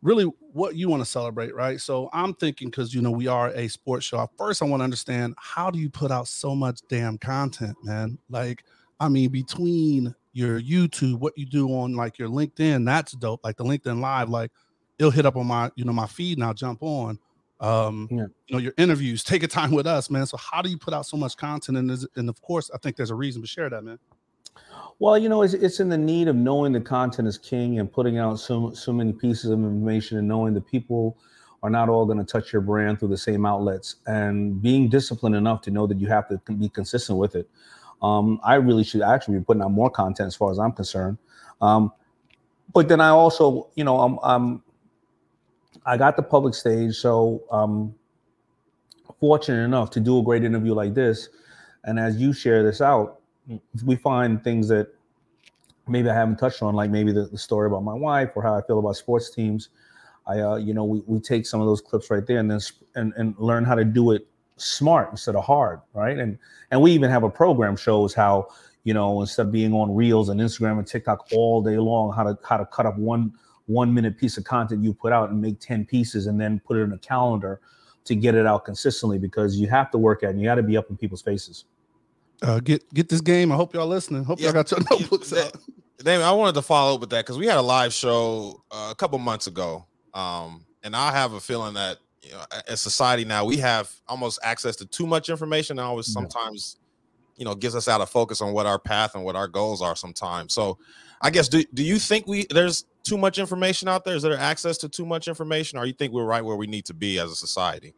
really 0.06 0.26
what 0.54 0.76
you 0.76 0.88
want 0.88 1.02
to 1.02 1.06
celebrate, 1.06 1.54
right? 1.56 1.82
So 1.82 2.10
I'm 2.14 2.36
thinking 2.36 2.70
because 2.70 2.94
you 2.94 3.02
know 3.02 3.12
we 3.12 3.28
are 3.28 3.50
a 3.50 3.68
sports 3.68 4.06
show. 4.06 4.30
First, 4.38 4.62
I 4.62 4.66
want 4.66 4.82
to 4.82 4.86
understand 4.86 5.34
how 5.38 5.72
do 5.72 5.80
you 5.80 5.90
put 5.90 6.12
out 6.12 6.28
so 6.28 6.56
much 6.56 6.80
damn 6.88 7.18
content, 7.18 7.76
man? 7.84 8.20
Like, 8.30 8.64
I 9.00 9.10
mean, 9.10 9.30
between 9.30 10.14
your 10.32 10.62
YouTube, 10.62 11.20
what 11.20 11.38
you 11.38 11.46
do 11.46 11.70
on 11.70 11.96
like 11.96 12.20
your 12.20 12.30
LinkedIn, 12.30 12.86
that's 12.86 13.14
dope. 13.14 13.42
Like 13.44 13.58
the 13.58 13.64
LinkedIn 13.64 14.00
Live, 14.00 14.30
like 14.30 14.52
it'll 15.00 15.12
hit 15.12 15.26
up 15.26 15.38
on 15.38 15.48
my, 15.48 15.72
you 15.76 15.86
know, 15.86 15.94
my 15.94 16.08
feed 16.08 16.38
and 16.38 16.46
I'll 16.46 16.54
jump 16.54 16.84
on. 16.84 17.18
Um, 17.66 18.08
Yeah. 18.12 18.28
you 18.48 18.54
know, 18.56 18.58
your 18.60 18.74
interviews, 18.78 19.24
take 19.24 19.44
a 19.44 19.48
time 19.48 19.72
with 19.72 19.88
us, 19.88 20.10
man. 20.10 20.26
So 20.26 20.38
how 20.38 20.62
do 20.62 20.70
you 20.70 20.78
put 20.78 20.94
out 20.94 21.06
so 21.06 21.18
much 21.18 21.36
content? 21.38 21.78
And, 21.78 21.90
is- 21.92 22.08
and 22.16 22.30
of 22.30 22.42
course, 22.42 22.70
I 22.74 22.78
think 22.78 22.96
there's 22.96 23.10
a 23.12 23.16
reason 23.16 23.42
to 23.42 23.48
share 23.48 23.70
that, 23.70 23.84
man. 23.84 23.98
well, 25.00 25.18
you 25.18 25.28
know, 25.30 25.42
it's 25.42 25.54
it's 25.54 25.80
in 25.80 25.90
the 25.90 25.98
need 25.98 26.28
of 26.28 26.36
knowing 26.36 26.72
the 26.72 26.80
content 26.82 27.28
is 27.28 27.38
king 27.38 27.80
and 27.80 27.92
putting 27.92 28.18
out 28.18 28.40
so 28.40 28.72
so 28.74 28.94
many 28.94 29.12
pieces 29.14 29.50
of 29.52 29.60
information 29.60 30.18
and 30.18 30.28
knowing 30.28 30.54
that 30.54 30.66
people 30.68 31.18
are 31.64 31.70
not 31.70 31.90
all 31.90 32.06
going 32.06 32.18
to 32.20 32.24
touch 32.24 32.54
your 32.54 32.62
brand 32.62 33.00
through 33.00 33.08
the 33.10 33.18
same 33.18 33.46
outlets 33.46 33.96
and 34.06 34.62
being 34.62 34.88
disciplined 34.88 35.36
enough 35.36 35.62
to 35.62 35.72
know 35.72 35.88
that 35.88 36.00
you 36.00 36.08
have 36.08 36.28
to 36.30 36.40
be 36.54 36.70
consistent 36.70 37.18
with 37.18 37.36
it. 37.36 37.50
Um, 38.04 38.40
I 38.44 38.56
really 38.56 38.84
should 38.84 39.02
actually 39.02 39.40
be 39.40 39.44
putting 39.44 39.64
out 39.64 39.72
more 39.72 39.90
content 39.90 40.28
as 40.28 40.36
far 40.36 40.52
as 40.52 40.60
I'm 40.60 40.72
concerned. 40.74 41.18
Um, 41.62 41.92
but 42.74 42.88
then 42.88 43.02
I 43.02 43.10
also, 43.10 43.70
you 43.76 43.84
know, 43.84 44.00
I'm, 44.00 44.20
I'm 44.22 44.64
I 45.86 45.98
got 45.98 46.16
the 46.16 46.24
public 46.24 46.54
stage, 46.54 46.96
so 46.96 47.44
I'm 47.52 47.94
fortunate 49.20 49.64
enough 49.64 49.90
to 49.92 50.00
do 50.00 50.20
a 50.20 50.24
great 50.24 50.44
interview 50.44 50.74
like 50.74 50.94
this. 50.94 51.30
And 51.84 52.00
as 52.00 52.18
you 52.18 52.34
share 52.34 52.64
this 52.64 52.82
out, 52.82 53.20
we 53.86 53.96
find 53.96 54.44
things 54.44 54.68
that 54.70 54.88
maybe 55.88 56.10
I 56.10 56.16
haven't 56.16 56.38
touched 56.38 56.64
on, 56.64 56.74
like 56.74 56.90
maybe 56.90 57.12
the, 57.12 57.26
the 57.26 57.38
story 57.38 57.68
about 57.68 57.84
my 57.84 57.94
wife 57.94 58.32
or 58.36 58.42
how 58.42 58.56
I 58.56 58.62
feel 58.64 58.80
about 58.80 58.96
sports 58.96 59.30
teams. 59.30 59.70
I, 60.28 60.40
uh, 60.40 60.56
you 60.56 60.74
know, 60.74 60.84
we, 60.84 61.04
we 61.06 61.20
take 61.20 61.46
some 61.46 61.62
of 61.62 61.68
those 61.68 61.82
clips 61.82 62.10
right 62.10 62.26
there 62.26 62.40
and 62.40 62.50
then 62.50 62.60
sp- 62.60 62.82
and, 62.96 63.14
and 63.16 63.36
learn 63.38 63.64
how 63.64 63.76
to 63.76 63.86
do 63.86 64.12
it 64.12 64.28
smart 64.58 65.10
instead 65.12 65.36
of 65.36 65.44
hard, 65.44 65.82
right? 65.94 66.18
And 66.18 66.38
and 66.72 66.82
we 66.82 66.92
even 66.92 67.12
have 67.12 67.24
a 67.24 67.30
program 67.30 67.76
shows 67.76 68.14
how 68.14 68.48
you 68.84 68.94
know 68.94 69.22
instead 69.22 69.48
of 69.48 69.52
being 69.52 69.74
on 69.74 69.94
Reels 69.94 70.30
and 70.30 70.40
Instagram 70.40 70.80
and 70.80 70.88
TikTok 70.88 71.28
all 71.34 71.62
day 71.62 71.78
long, 71.78 72.14
how 72.14 72.24
to 72.24 72.38
how 72.48 72.58
to 72.58 72.66
cut 72.66 72.86
up 72.86 72.98
one 72.98 73.34
one 73.68 73.94
minute 73.94 74.18
piece 74.18 74.38
of 74.38 74.44
content 74.44 74.84
you 74.84 74.94
put 74.94 75.12
out 75.12 75.30
and 75.30 75.42
make 75.42 75.60
ten 75.60 75.86
pieces 75.86 76.28
and 76.28 76.40
then 76.40 76.60
put 76.66 76.78
it 76.78 76.82
in 76.82 76.92
a 76.94 76.98
calendar 77.00 77.60
to 78.06 78.16
get 78.16 78.36
it 78.36 78.46
out 78.46 78.66
consistently 78.66 79.18
because 79.18 79.58
you 79.58 79.68
have 79.68 79.90
to 79.92 79.98
work 79.98 80.22
at 80.24 80.28
it 80.28 80.30
and 80.32 80.40
you 80.42 80.46
got 80.46 80.56
to 80.56 80.64
be 80.64 80.78
up 80.78 80.90
in 80.90 80.98
people's 80.98 81.22
faces. 81.24 81.66
Uh, 82.44 82.60
get 82.60 82.88
get 82.94 83.10
this 83.10 83.22
game. 83.22 83.52
I 83.52 83.56
hope 83.56 83.74
y'all 83.74 83.88
listening. 83.88 84.24
Hope 84.24 84.40
Yeah. 84.40 84.48
y'all 84.48 84.54
got 84.54 84.72
your 84.72 84.80
notebooks 84.92 85.30
That- 85.32 85.56
out. 85.56 85.62
Daymond, 86.00 86.24
I 86.24 86.32
wanted 86.34 86.56
to 86.56 86.62
follow 86.62 86.96
up 86.96 87.02
with 87.02 87.10
that 87.12 87.26
because 87.26 87.38
we 87.38 87.48
had 87.48 87.58
a 87.58 87.62
live 87.62 87.94
show 87.94 88.62
uh, 88.70 88.90
a 88.92 88.96
couple 88.96 89.18
months 89.18 89.48
ago, 89.48 89.88
um, 90.14 90.66
and 90.84 90.94
I 90.96 91.12
have 91.12 91.34
a 91.34 91.40
feeling 91.40 91.74
that 91.76 91.98
you 92.22 92.32
know, 92.32 92.44
as 92.68 92.82
society 92.82 93.24
now, 93.24 93.46
we 93.46 93.58
have 93.58 93.90
almost 94.08 94.38
access 94.44 94.76
to 94.78 94.86
too 94.86 95.08
much 95.08 95.30
information. 95.30 95.80
And 95.80 95.86
always 95.88 96.08
Yeah. 96.10 96.14
sometimes, 96.14 96.78
you 97.38 97.46
know, 97.46 97.56
gets 97.56 97.76
us 97.76 97.88
out 97.88 98.02
of 98.02 98.10
focus 98.10 98.42
on 98.42 98.52
what 98.54 98.66
our 98.66 98.78
path 98.78 99.16
and 99.16 99.24
what 99.24 99.36
our 99.36 99.48
goals 99.48 99.82
are. 99.82 99.96
Sometimes, 99.96 100.54
so 100.54 100.78
I 101.22 101.30
guess 101.30 101.48
do 101.48 101.64
do 101.74 101.82
you 101.82 101.98
think 101.98 102.28
we 102.28 102.46
there's 102.52 102.86
too 103.06 103.18
much 103.18 103.40
information 103.40 103.88
out 103.88 104.04
there? 104.04 104.16
Is 104.16 104.24
there 104.24 104.38
access 104.38 104.78
to 104.80 104.90
too 104.90 105.06
much 105.06 105.28
information, 105.28 105.80
or 105.80 105.86
you 105.86 105.94
think 105.94 106.12
we're 106.12 106.26
right 106.26 106.44
where 106.44 106.58
we 106.58 106.68
need 106.68 106.86
to 106.86 106.94
be 106.94 107.20
as 107.20 107.32
a 107.32 107.36
society? 107.36 107.94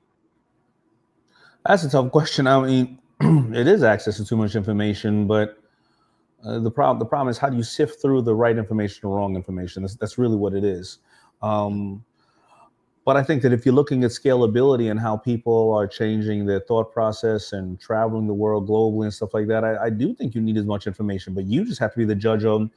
That's 1.66 1.84
a 1.84 1.90
tough 1.90 2.12
question. 2.12 2.46
I 2.46 2.66
mean, 2.66 3.00
it 3.56 3.68
is 3.68 3.84
access 3.84 4.18
to 4.18 4.26
too 4.26 4.38
much 4.38 4.56
information, 4.56 5.26
but 5.26 5.58
uh, 6.46 6.60
the 6.60 6.72
problem 6.72 7.00
the 7.00 7.06
problem 7.06 7.30
is 7.30 7.38
how 7.38 7.50
do 7.50 7.58
you 7.58 7.64
sift 7.64 8.02
through 8.02 8.22
the 8.22 8.36
right 8.36 8.58
information 8.58 9.08
or 9.08 9.16
wrong 9.16 9.36
information? 9.36 9.82
That's, 9.82 9.96
that's 9.96 10.18
really 10.18 10.38
what 10.38 10.54
it 10.54 10.64
is. 10.64 11.00
Um, 11.42 12.04
but 13.06 13.16
I 13.16 13.24
think 13.24 13.42
that 13.44 13.54
if 13.54 13.66
you're 13.66 13.74
looking 13.74 14.04
at 14.04 14.12
scalability 14.12 14.92
and 14.92 15.00
how 15.00 15.16
people 15.16 15.74
are 15.74 15.88
changing 15.88 16.46
their 16.46 16.60
thought 16.60 16.92
process 16.92 17.54
and 17.54 17.80
traveling 17.80 18.28
the 18.28 18.34
world 18.34 18.68
globally 18.68 19.04
and 19.04 19.14
stuff 19.14 19.34
like 19.34 19.48
that, 19.48 19.64
I, 19.64 19.86
I 19.86 19.90
do 19.90 20.14
think 20.14 20.36
you 20.36 20.42
need 20.42 20.58
as 20.58 20.66
much 20.66 20.88
information. 20.88 21.34
But 21.34 21.46
you 21.46 21.64
just 21.64 21.80
have 21.80 21.94
to 21.94 21.98
be 21.98 22.04
the 22.04 22.16
judge 22.16 22.44
on, 22.44 22.70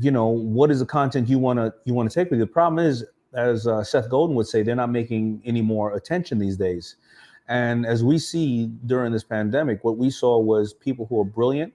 you 0.00 0.10
know, 0.10 0.26
what 0.26 0.70
is 0.70 0.80
the 0.80 0.86
content 0.86 1.28
you 1.28 1.38
want 1.38 1.58
to 1.58 1.72
you 1.84 1.94
want 1.94 2.10
to 2.10 2.14
take 2.14 2.30
with 2.30 2.38
you. 2.38 2.46
The 2.46 2.52
problem 2.52 2.84
is, 2.84 3.04
as 3.34 3.66
uh, 3.66 3.84
Seth 3.84 4.08
Godin 4.08 4.34
would 4.36 4.46
say, 4.46 4.62
they're 4.62 4.76
not 4.76 4.90
making 4.90 5.42
any 5.44 5.62
more 5.62 5.94
attention 5.94 6.38
these 6.38 6.56
days. 6.56 6.96
And 7.48 7.84
as 7.84 8.02
we 8.02 8.18
see 8.18 8.66
during 8.86 9.12
this 9.12 9.24
pandemic, 9.24 9.84
what 9.84 9.98
we 9.98 10.10
saw 10.10 10.38
was 10.38 10.72
people 10.72 11.06
who 11.06 11.20
are 11.20 11.24
brilliant, 11.24 11.74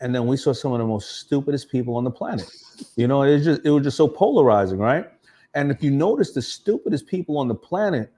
and 0.00 0.14
then 0.14 0.26
we 0.26 0.36
saw 0.36 0.52
some 0.52 0.72
of 0.72 0.78
the 0.78 0.86
most 0.86 1.20
stupidest 1.20 1.70
people 1.70 1.96
on 1.96 2.04
the 2.04 2.10
planet. 2.10 2.50
You 2.96 3.08
know, 3.08 3.22
it 3.22 3.40
just 3.40 3.62
it 3.64 3.70
was 3.70 3.82
just 3.82 3.96
so 3.96 4.06
polarizing, 4.06 4.78
right? 4.78 5.06
And 5.54 5.70
if 5.70 5.82
you 5.82 5.90
notice, 5.90 6.32
the 6.32 6.42
stupidest 6.42 7.06
people 7.06 7.36
on 7.38 7.48
the 7.48 7.54
planet, 7.54 8.12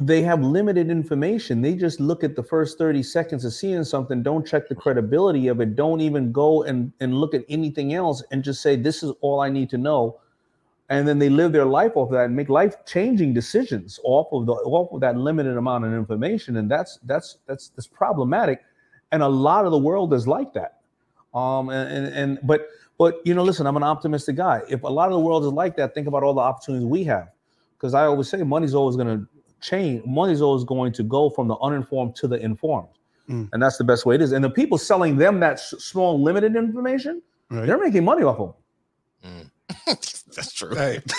they 0.00 0.22
have 0.22 0.42
limited 0.42 0.90
information. 0.90 1.60
They 1.60 1.74
just 1.74 1.98
look 1.98 2.22
at 2.22 2.36
the 2.36 2.42
first 2.42 2.78
30 2.78 3.02
seconds 3.02 3.44
of 3.44 3.52
seeing 3.52 3.82
something, 3.82 4.22
don't 4.22 4.46
check 4.46 4.68
the 4.68 4.74
credibility 4.74 5.48
of 5.48 5.60
it, 5.60 5.74
don't 5.74 6.00
even 6.00 6.30
go 6.30 6.62
and, 6.62 6.92
and 7.00 7.14
look 7.14 7.34
at 7.34 7.44
anything 7.48 7.94
else 7.94 8.22
and 8.30 8.44
just 8.44 8.62
say, 8.62 8.76
This 8.76 9.02
is 9.02 9.12
all 9.20 9.40
I 9.40 9.48
need 9.48 9.68
to 9.70 9.78
know. 9.78 10.20
And 10.88 11.06
then 11.06 11.18
they 11.18 11.28
live 11.28 11.52
their 11.52 11.66
life 11.66 11.92
off 11.96 12.08
of 12.08 12.12
that 12.12 12.26
and 12.26 12.36
make 12.36 12.48
life 12.48 12.74
changing 12.86 13.34
decisions 13.34 13.98
off 14.04 14.28
of 14.32 14.46
the 14.46 14.52
off 14.52 14.92
of 14.92 15.00
that 15.00 15.16
limited 15.16 15.56
amount 15.56 15.84
of 15.84 15.92
information. 15.92 16.56
And 16.56 16.70
that's 16.70 16.98
that's 17.04 17.38
that's 17.46 17.68
that's 17.70 17.88
problematic. 17.88 18.62
And 19.12 19.22
a 19.22 19.28
lot 19.28 19.66
of 19.66 19.72
the 19.72 19.78
world 19.78 20.14
is 20.14 20.26
like 20.26 20.54
that. 20.54 20.78
Um 21.34 21.68
and 21.68 21.92
and, 21.92 22.14
and 22.14 22.38
but 22.42 22.68
but 22.96 23.20
you 23.26 23.34
know 23.34 23.42
listen 23.42 23.66
i'm 23.66 23.76
an 23.76 23.82
optimistic 23.82 24.36
guy. 24.36 24.62
If 24.70 24.82
a 24.82 24.88
lot 24.88 25.08
of 25.08 25.12
the 25.12 25.20
world 25.20 25.44
is 25.44 25.52
like 25.52 25.76
that 25.76 25.92
think 25.92 26.06
about 26.06 26.22
all 26.22 26.32
the 26.32 26.40
opportunities 26.40 26.86
we 26.86 27.04
have. 27.04 27.28
Because 27.76 27.92
i 27.92 28.06
always 28.06 28.30
say 28.30 28.42
money's 28.42 28.74
always 28.74 28.96
going 28.96 29.08
to 29.08 29.28
change 29.60 30.04
money's 30.06 30.40
always 30.40 30.64
going 30.64 30.92
to 30.92 31.02
go 31.02 31.28
from 31.30 31.48
the 31.48 31.56
uninformed 31.58 32.14
to 32.16 32.26
the 32.28 32.36
informed 32.36 32.88
Mm. 33.28 33.46
and 33.52 33.62
that's 33.62 33.76
the 33.76 33.84
best 33.84 34.06
way 34.06 34.14
it 34.14 34.22
is 34.22 34.32
and 34.32 34.42
the 34.42 34.48
people 34.48 34.78
selling 34.78 35.16
them 35.18 35.38
that 35.40 35.52
s- 35.54 35.74
small 35.78 36.22
limited 36.22 36.56
information 36.56 37.20
Right. 37.50 37.66
they're 37.66 37.78
making 37.78 38.02
money 38.04 38.22
off 38.22 38.38
of 38.40 38.54
them 39.22 39.50
That's 40.34 40.52
true. 40.52 40.74
Hey. 40.74 41.00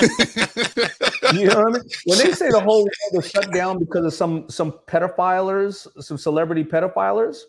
You 1.33 1.45
know 1.45 1.57
what 1.59 1.67
I 1.67 1.71
mean? 1.73 1.83
When 2.05 2.17
they 2.17 2.31
say 2.31 2.49
the 2.49 2.59
whole 2.59 2.83
world 2.83 3.23
is 3.23 3.29
shut 3.29 3.51
down 3.53 3.77
because 3.77 4.03
of 4.05 4.13
some 4.13 4.49
some 4.49 4.71
pedophiles, 4.87 5.85
some 6.03 6.17
celebrity 6.17 6.63
pedophiles, 6.63 7.41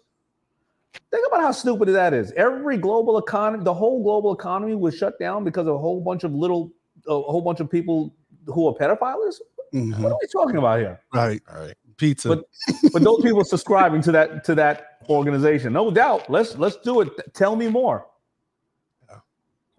think 1.10 1.26
about 1.26 1.40
how 1.40 1.52
stupid 1.52 1.88
that 1.88 2.12
is. 2.12 2.32
Every 2.32 2.76
global 2.76 3.16
economy, 3.16 3.64
the 3.64 3.72
whole 3.72 4.02
global 4.02 4.34
economy 4.34 4.74
was 4.74 4.94
shut 4.94 5.18
down 5.18 5.44
because 5.44 5.66
of 5.66 5.74
a 5.76 5.78
whole 5.78 6.00
bunch 6.02 6.24
of 6.24 6.34
little, 6.34 6.72
a 7.08 7.12
whole 7.22 7.40
bunch 7.40 7.60
of 7.60 7.70
people 7.70 8.14
who 8.46 8.66
are 8.68 8.74
pedophiles. 8.74 9.36
Mhm. 9.72 9.98
What 10.00 10.12
are 10.12 10.18
we 10.20 10.26
talking 10.28 10.56
about 10.56 10.78
here? 10.80 11.00
Right. 11.14 11.40
All 11.52 11.60
right. 11.60 11.74
Pizza. 11.96 12.28
But- 12.28 12.44
But 12.92 13.02
those 13.02 13.20
people 13.22 13.44
subscribing 13.44 14.00
to 14.02 14.12
that 14.12 14.44
to 14.44 14.54
that 14.56 14.98
organization, 15.08 15.72
no 15.72 15.90
doubt. 15.90 16.28
Let's 16.30 16.56
let's 16.58 16.76
do 16.76 17.00
it. 17.02 17.08
Tell 17.34 17.56
me 17.56 17.68
more. 17.68 18.06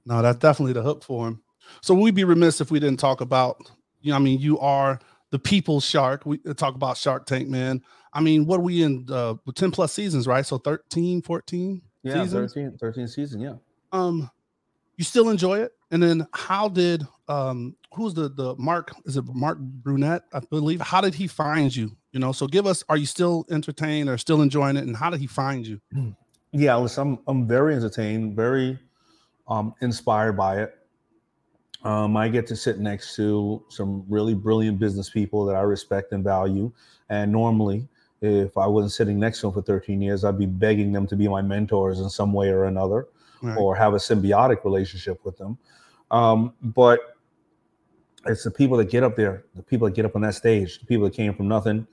No, 0.05 0.21
that's 0.21 0.39
definitely 0.39 0.73
the 0.73 0.81
hook 0.81 1.03
for 1.03 1.27
him. 1.27 1.41
So 1.81 1.93
we'd 1.93 2.15
be 2.15 2.23
remiss 2.23 2.59
if 2.59 2.71
we 2.71 2.79
didn't 2.79 2.99
talk 2.99 3.21
about, 3.21 3.69
you 4.01 4.11
know, 4.11 4.15
I 4.15 4.19
mean, 4.19 4.39
you 4.39 4.57
are 4.59 4.99
the 5.29 5.37
people's 5.39 5.85
shark. 5.85 6.25
We 6.25 6.39
uh, 6.47 6.53
talk 6.55 6.73
about 6.75 6.97
Shark 6.97 7.25
Tank, 7.27 7.47
man. 7.47 7.81
I 8.13 8.19
mean, 8.19 8.45
what 8.45 8.57
are 8.59 8.63
we 8.63 8.81
in 8.83 9.05
uh 9.11 9.35
10 9.55 9.71
plus 9.71 9.93
seasons, 9.93 10.27
right? 10.27 10.45
So 10.45 10.57
13, 10.57 11.21
14 11.21 11.81
Yeah, 12.03 12.23
seasons. 12.23 12.53
13, 12.53 12.77
13 12.79 13.07
season. 13.07 13.41
Yeah. 13.41 13.53
Um, 13.91 14.29
you 14.97 15.03
still 15.03 15.29
enjoy 15.29 15.59
it? 15.59 15.71
And 15.91 16.01
then 16.01 16.25
how 16.33 16.69
did 16.69 17.05
um 17.27 17.75
who's 17.93 18.13
the 18.13 18.29
the 18.29 18.55
Mark 18.57 18.93
is 19.05 19.17
it 19.17 19.25
Mark 19.25 19.59
Burnett, 19.59 20.23
I 20.33 20.39
believe? 20.39 20.81
How 20.81 21.01
did 21.01 21.13
he 21.13 21.27
find 21.27 21.75
you? 21.75 21.95
You 22.13 22.19
know, 22.19 22.31
so 22.31 22.47
give 22.47 22.65
us 22.65 22.83
are 22.89 22.97
you 22.97 23.05
still 23.05 23.45
entertained 23.51 24.09
or 24.09 24.17
still 24.17 24.41
enjoying 24.41 24.77
it? 24.77 24.85
And 24.85 24.95
how 24.95 25.09
did 25.09 25.19
he 25.19 25.27
find 25.27 25.65
you? 25.67 25.81
Yeah, 26.53 26.75
listen, 26.75 27.01
I'm 27.13 27.19
I'm 27.27 27.47
very 27.47 27.75
entertained, 27.75 28.35
very 28.35 28.77
um, 29.47 29.73
inspired 29.79 30.33
by 30.33 30.63
it. 30.63 30.77
Um, 31.85 32.17
I 32.17 32.27
get 32.27 32.45
to 32.47 32.57
sit 32.57 32.77
next 32.77 33.15
to 33.15 33.63
some 33.69 34.03
really 34.09 34.33
brilliant 34.33 34.77
business 34.77 35.09
people 35.09 35.45
that 35.45 35.55
I 35.55 35.61
respect 35.61 36.11
and 36.11 36.25
value. 36.25 36.69
And 37.09 37.31
normally, 37.31 37.87
if 38.21 38.57
I 38.57 38.67
wasn't 38.67 38.91
sitting 38.91 39.17
next 39.17 39.39
to 39.39 39.47
them 39.47 39.53
for 39.53 39.61
13 39.61 40.01
years, 40.01 40.25
I'd 40.25 40.37
be 40.37 40.45
begging 40.45 40.91
them 40.91 41.07
to 41.07 41.15
be 41.15 41.25
my 41.29 41.41
mentors 41.41 42.01
in 42.01 42.09
some 42.09 42.33
way 42.33 42.49
or 42.49 42.65
another, 42.65 43.07
Right. 43.41 43.57
or 43.57 43.73
have 43.75 43.93
a 43.93 43.97
symbiotic 43.97 44.65
relationship 44.65 45.23
with 45.23 45.37
them. 45.37 45.57
Um, 46.11 46.53
but 46.61 46.99
it's 48.25 48.43
the 48.43 48.51
people 48.51 48.77
that 48.77 48.89
get 48.89 49.03
up 49.03 49.15
there, 49.15 49.45
the 49.55 49.63
people 49.63 49.87
that 49.87 49.95
get 49.95 50.05
up 50.05 50.15
on 50.15 50.21
that 50.21 50.35
stage, 50.35 50.79
the 50.79 50.85
people 50.85 51.05
that 51.05 51.15
came 51.15 51.33
from 51.33 51.47
nothing. 51.47 51.87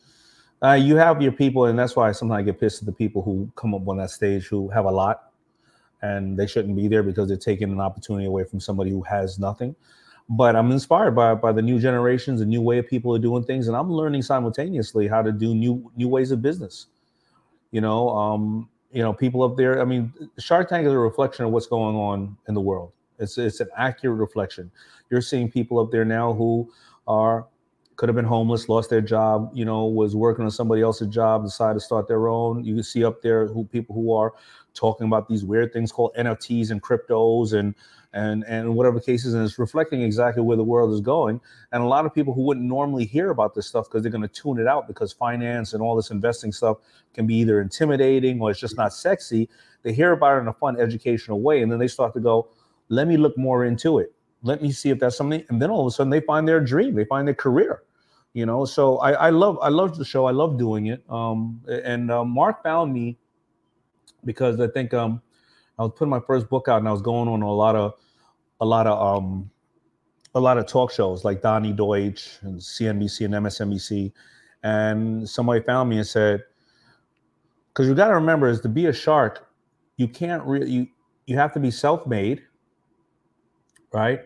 Uh, 0.62 0.72
you 0.72 0.96
have 0.96 1.22
your 1.22 1.32
people, 1.32 1.66
and 1.66 1.78
that's 1.78 1.94
why 1.94 2.10
sometimes 2.12 2.40
I 2.40 2.42
get 2.42 2.60
pissed 2.60 2.82
at 2.82 2.86
the 2.86 2.92
people 2.92 3.22
who 3.22 3.50
come 3.54 3.74
up 3.74 3.86
on 3.88 3.96
that 3.98 4.10
stage 4.10 4.46
who 4.46 4.68
have 4.70 4.84
a 4.84 4.90
lot, 4.90 5.30
and 6.02 6.36
they 6.36 6.46
shouldn't 6.46 6.76
be 6.76 6.88
there 6.88 7.04
because 7.04 7.28
they're 7.28 7.36
taking 7.36 7.70
an 7.70 7.80
opportunity 7.80 8.26
away 8.26 8.44
from 8.44 8.58
somebody 8.60 8.90
who 8.90 9.02
has 9.02 9.38
nothing. 9.38 9.74
But 10.28 10.56
I'm 10.56 10.70
inspired 10.72 11.12
by 11.12 11.34
by 11.34 11.52
the 11.52 11.62
new 11.62 11.78
generations, 11.78 12.40
the 12.40 12.46
new 12.46 12.60
way 12.60 12.78
of 12.78 12.88
people 12.88 13.14
are 13.14 13.20
doing 13.20 13.44
things, 13.44 13.68
and 13.68 13.76
I'm 13.76 13.90
learning 13.90 14.22
simultaneously 14.22 15.06
how 15.08 15.22
to 15.22 15.32
do 15.32 15.54
new 15.54 15.90
new 15.96 16.08
ways 16.08 16.32
of 16.32 16.42
business. 16.42 16.86
You 17.70 17.80
know, 17.80 18.10
um, 18.10 18.68
you 18.90 19.02
know, 19.02 19.12
people 19.12 19.42
up 19.44 19.56
there. 19.56 19.80
I 19.80 19.84
mean, 19.84 20.12
Shark 20.38 20.68
Tank 20.68 20.86
is 20.86 20.92
a 20.92 20.98
reflection 20.98 21.44
of 21.44 21.52
what's 21.52 21.66
going 21.66 21.96
on 21.96 22.36
in 22.48 22.54
the 22.54 22.60
world. 22.60 22.92
It's 23.18 23.38
it's 23.38 23.60
an 23.60 23.68
accurate 23.76 24.18
reflection. 24.18 24.70
You're 25.10 25.20
seeing 25.20 25.50
people 25.50 25.78
up 25.78 25.90
there 25.90 26.04
now 26.04 26.32
who 26.32 26.70
are 27.06 27.46
could 27.98 28.08
have 28.08 28.14
been 28.14 28.24
homeless, 28.24 28.68
lost 28.68 28.90
their 28.90 29.00
job, 29.00 29.50
you 29.52 29.64
know, 29.64 29.86
was 29.86 30.14
working 30.14 30.44
on 30.44 30.52
somebody 30.52 30.82
else's 30.82 31.08
job, 31.08 31.42
decided 31.42 31.74
to 31.74 31.80
start 31.80 32.06
their 32.06 32.28
own. 32.28 32.64
You 32.64 32.74
can 32.74 32.84
see 32.84 33.04
up 33.04 33.22
there 33.22 33.48
who 33.48 33.64
people 33.64 33.92
who 33.92 34.14
are 34.14 34.34
talking 34.72 35.08
about 35.08 35.28
these 35.28 35.44
weird 35.44 35.72
things 35.72 35.90
called 35.90 36.12
NFTs 36.16 36.70
and 36.70 36.80
cryptos 36.80 37.54
and 37.54 37.74
and 38.12 38.44
and 38.44 38.74
whatever 38.74 39.00
cases, 39.00 39.34
and 39.34 39.44
it's 39.44 39.58
reflecting 39.58 40.02
exactly 40.02 40.42
where 40.42 40.56
the 40.56 40.64
world 40.64 40.94
is 40.94 41.00
going. 41.00 41.40
And 41.72 41.82
a 41.82 41.86
lot 41.86 42.06
of 42.06 42.14
people 42.14 42.32
who 42.32 42.42
wouldn't 42.42 42.64
normally 42.64 43.04
hear 43.04 43.30
about 43.30 43.54
this 43.54 43.66
stuff 43.66 43.86
because 43.86 44.02
they're 44.02 44.12
going 44.12 44.22
to 44.22 44.28
tune 44.28 44.58
it 44.58 44.68
out 44.68 44.86
because 44.86 45.12
finance 45.12 45.74
and 45.74 45.82
all 45.82 45.96
this 45.96 46.10
investing 46.10 46.52
stuff 46.52 46.78
can 47.14 47.26
be 47.26 47.34
either 47.34 47.60
intimidating 47.60 48.40
or 48.40 48.52
it's 48.52 48.60
just 48.60 48.76
not 48.76 48.94
sexy. 48.94 49.48
They 49.82 49.92
hear 49.92 50.12
about 50.12 50.38
it 50.38 50.40
in 50.42 50.48
a 50.48 50.52
fun, 50.52 50.80
educational 50.80 51.40
way, 51.40 51.62
and 51.62 51.70
then 51.70 51.78
they 51.80 51.88
start 51.88 52.14
to 52.14 52.20
go, 52.20 52.48
"Let 52.88 53.08
me 53.08 53.16
look 53.16 53.36
more 53.36 53.64
into 53.64 53.98
it. 53.98 54.12
Let 54.42 54.62
me 54.62 54.72
see 54.72 54.90
if 54.90 54.98
that's 54.98 55.16
something." 55.16 55.44
And 55.48 55.60
then 55.60 55.70
all 55.70 55.80
of 55.80 55.86
a 55.86 55.90
sudden, 55.90 56.10
they 56.10 56.20
find 56.20 56.46
their 56.46 56.60
dream, 56.60 56.94
they 56.94 57.04
find 57.04 57.26
their 57.26 57.34
career 57.34 57.82
you 58.34 58.44
know 58.44 58.64
so 58.64 58.98
i 58.98 59.12
i 59.12 59.30
love 59.30 59.58
i 59.62 59.68
love 59.68 59.96
the 59.96 60.04
show 60.04 60.26
i 60.26 60.30
love 60.30 60.58
doing 60.58 60.86
it 60.86 61.02
um 61.08 61.60
and 61.66 62.10
uh, 62.10 62.24
mark 62.24 62.62
found 62.62 62.92
me 62.92 63.16
because 64.24 64.60
i 64.60 64.68
think 64.68 64.92
um 64.92 65.20
i 65.78 65.82
was 65.82 65.92
putting 65.96 66.10
my 66.10 66.20
first 66.20 66.48
book 66.48 66.68
out 66.68 66.78
and 66.78 66.88
i 66.88 66.92
was 66.92 67.02
going 67.02 67.28
on 67.28 67.42
a 67.42 67.50
lot 67.50 67.74
of 67.74 67.94
a 68.60 68.66
lot 68.66 68.86
of 68.86 69.00
um 69.00 69.50
a 70.34 70.40
lot 70.40 70.58
of 70.58 70.66
talk 70.66 70.92
shows 70.92 71.24
like 71.24 71.40
donny 71.40 71.72
deutsch 71.72 72.38
and 72.42 72.60
cnbc 72.60 73.24
and 73.24 73.34
msnbc 73.34 74.12
and 74.62 75.28
somebody 75.28 75.62
found 75.62 75.88
me 75.88 75.96
and 75.96 76.06
said 76.06 76.44
because 77.68 77.88
you 77.88 77.94
got 77.94 78.08
to 78.08 78.14
remember 78.14 78.46
is 78.46 78.60
to 78.60 78.68
be 78.68 78.86
a 78.86 78.92
shark 78.92 79.48
you 79.96 80.06
can't 80.06 80.42
really 80.44 80.70
you 80.70 80.86
you 81.26 81.36
have 81.36 81.52
to 81.52 81.60
be 81.60 81.70
self-made, 81.70 82.42
right? 83.92 84.20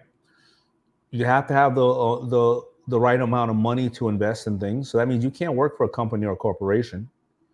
You 1.11 1.25
have 1.25 1.47
to 1.49 1.55
have 1.55 1.75
the 1.75 1.87
uh, 1.87 2.25
the 2.27 2.63
the 2.89 3.01
right 3.01 3.21
amount 3.21 3.51
of 3.51 3.57
money 3.57 3.89
to 3.91 4.09
invest 4.09 4.47
in 4.47 4.59
things. 4.59 4.91
So 4.91 4.99
that 4.99 5.09
means 5.09 5.23
you 5.25 5.31
can't 5.31 5.55
work 5.55 5.77
for 5.77 5.85
a 5.85 5.89
company 5.89 6.27
or 6.27 6.33
a 6.33 6.37
corporation, 6.37 7.09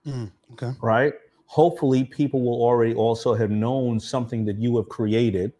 Mm, 0.06 0.30
okay. 0.52 0.72
right? 0.80 1.14
Hopefully, 1.46 2.04
people 2.04 2.42
will 2.42 2.62
already 2.62 2.94
also 2.94 3.34
have 3.34 3.50
known 3.50 4.00
something 4.00 4.44
that 4.46 4.56
you 4.58 4.76
have 4.76 4.88
created. 4.88 5.52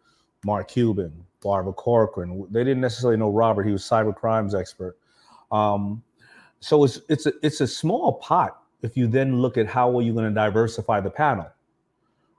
Mark 0.45 0.69
Cuban, 0.69 1.11
Barbara 1.43 1.73
Corcoran. 1.73 2.47
They 2.51 2.63
didn't 2.63 2.81
necessarily 2.81 3.17
know 3.17 3.29
Robert. 3.29 3.63
He 3.63 3.71
was 3.71 3.83
cyber 3.83 4.15
crimes 4.15 4.55
expert. 4.55 4.97
Um, 5.51 6.01
so 6.59 6.83
it's 6.83 6.99
it's 7.09 7.25
a, 7.25 7.33
it's 7.41 7.61
a 7.61 7.67
small 7.67 8.13
pot 8.13 8.61
if 8.81 8.95
you 8.95 9.07
then 9.07 9.41
look 9.41 9.57
at 9.57 9.67
how 9.67 9.97
are 9.97 10.01
you 10.01 10.13
going 10.13 10.25
to 10.27 10.33
diversify 10.33 11.01
the 11.01 11.09
panel, 11.09 11.47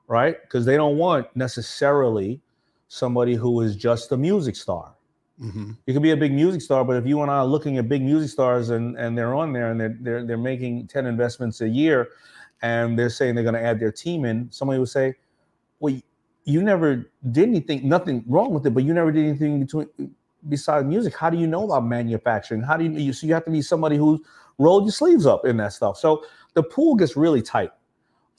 right? 0.08 0.36
Because 0.42 0.64
they 0.64 0.76
don't 0.76 0.96
want 0.96 1.26
necessarily 1.36 2.40
somebody 2.90 3.36
who 3.36 3.60
is 3.62 3.76
just 3.76 4.10
a 4.12 4.16
music 4.16 4.56
star. 4.56 4.96
hmm 5.38 5.72
You 5.86 5.94
could 5.94 6.02
be 6.02 6.10
a 6.10 6.16
big 6.16 6.32
music 6.32 6.60
star, 6.60 6.84
but 6.84 6.96
if 6.96 7.06
you 7.06 7.22
and 7.22 7.30
I 7.30 7.36
are 7.36 7.46
looking 7.46 7.78
at 7.78 7.88
big 7.88 8.02
music 8.02 8.30
stars 8.30 8.70
and, 8.70 8.98
and 8.98 9.16
they're 9.16 9.34
on 9.34 9.52
there 9.52 9.70
and 9.70 9.80
they're, 9.80 9.96
they're 10.00 10.26
they're 10.26 10.38
making 10.52 10.88
10 10.88 11.06
investments 11.06 11.60
a 11.60 11.68
year 11.68 12.08
and 12.62 12.98
they're 12.98 13.08
saying 13.08 13.36
they're 13.36 13.44
going 13.44 13.54
to 13.54 13.62
add 13.62 13.78
their 13.80 13.92
team 13.92 14.24
in, 14.24 14.50
somebody 14.50 14.80
would 14.80 14.88
say, 14.88 15.14
Well, 15.80 15.94
you 16.44 16.62
never 16.62 17.10
did 17.32 17.48
anything, 17.48 17.88
nothing 17.88 18.24
wrong 18.26 18.52
with 18.54 18.66
it, 18.66 18.70
but 18.74 18.84
you 18.84 18.94
never 18.94 19.12
did 19.12 19.26
anything 19.26 19.60
between 19.60 19.88
besides 20.48 20.86
music. 20.86 21.16
How 21.16 21.30
do 21.30 21.38
you 21.38 21.46
know 21.46 21.64
about 21.64 21.86
manufacturing? 21.86 22.62
How 22.62 22.76
do 22.76 22.84
you 22.84 22.92
you 22.92 23.12
so 23.12 23.26
you 23.26 23.34
have 23.34 23.44
to 23.46 23.52
be 23.52 23.62
somebody 23.62 23.96
who 23.96 24.24
rolled 24.58 24.84
your 24.84 24.92
sleeves 24.92 25.26
up 25.26 25.46
in 25.46 25.56
that 25.58 25.72
stuff. 25.72 25.98
So 25.98 26.24
the 26.54 26.62
pool 26.62 26.96
gets 26.96 27.16
really 27.16 27.42
tight 27.42 27.72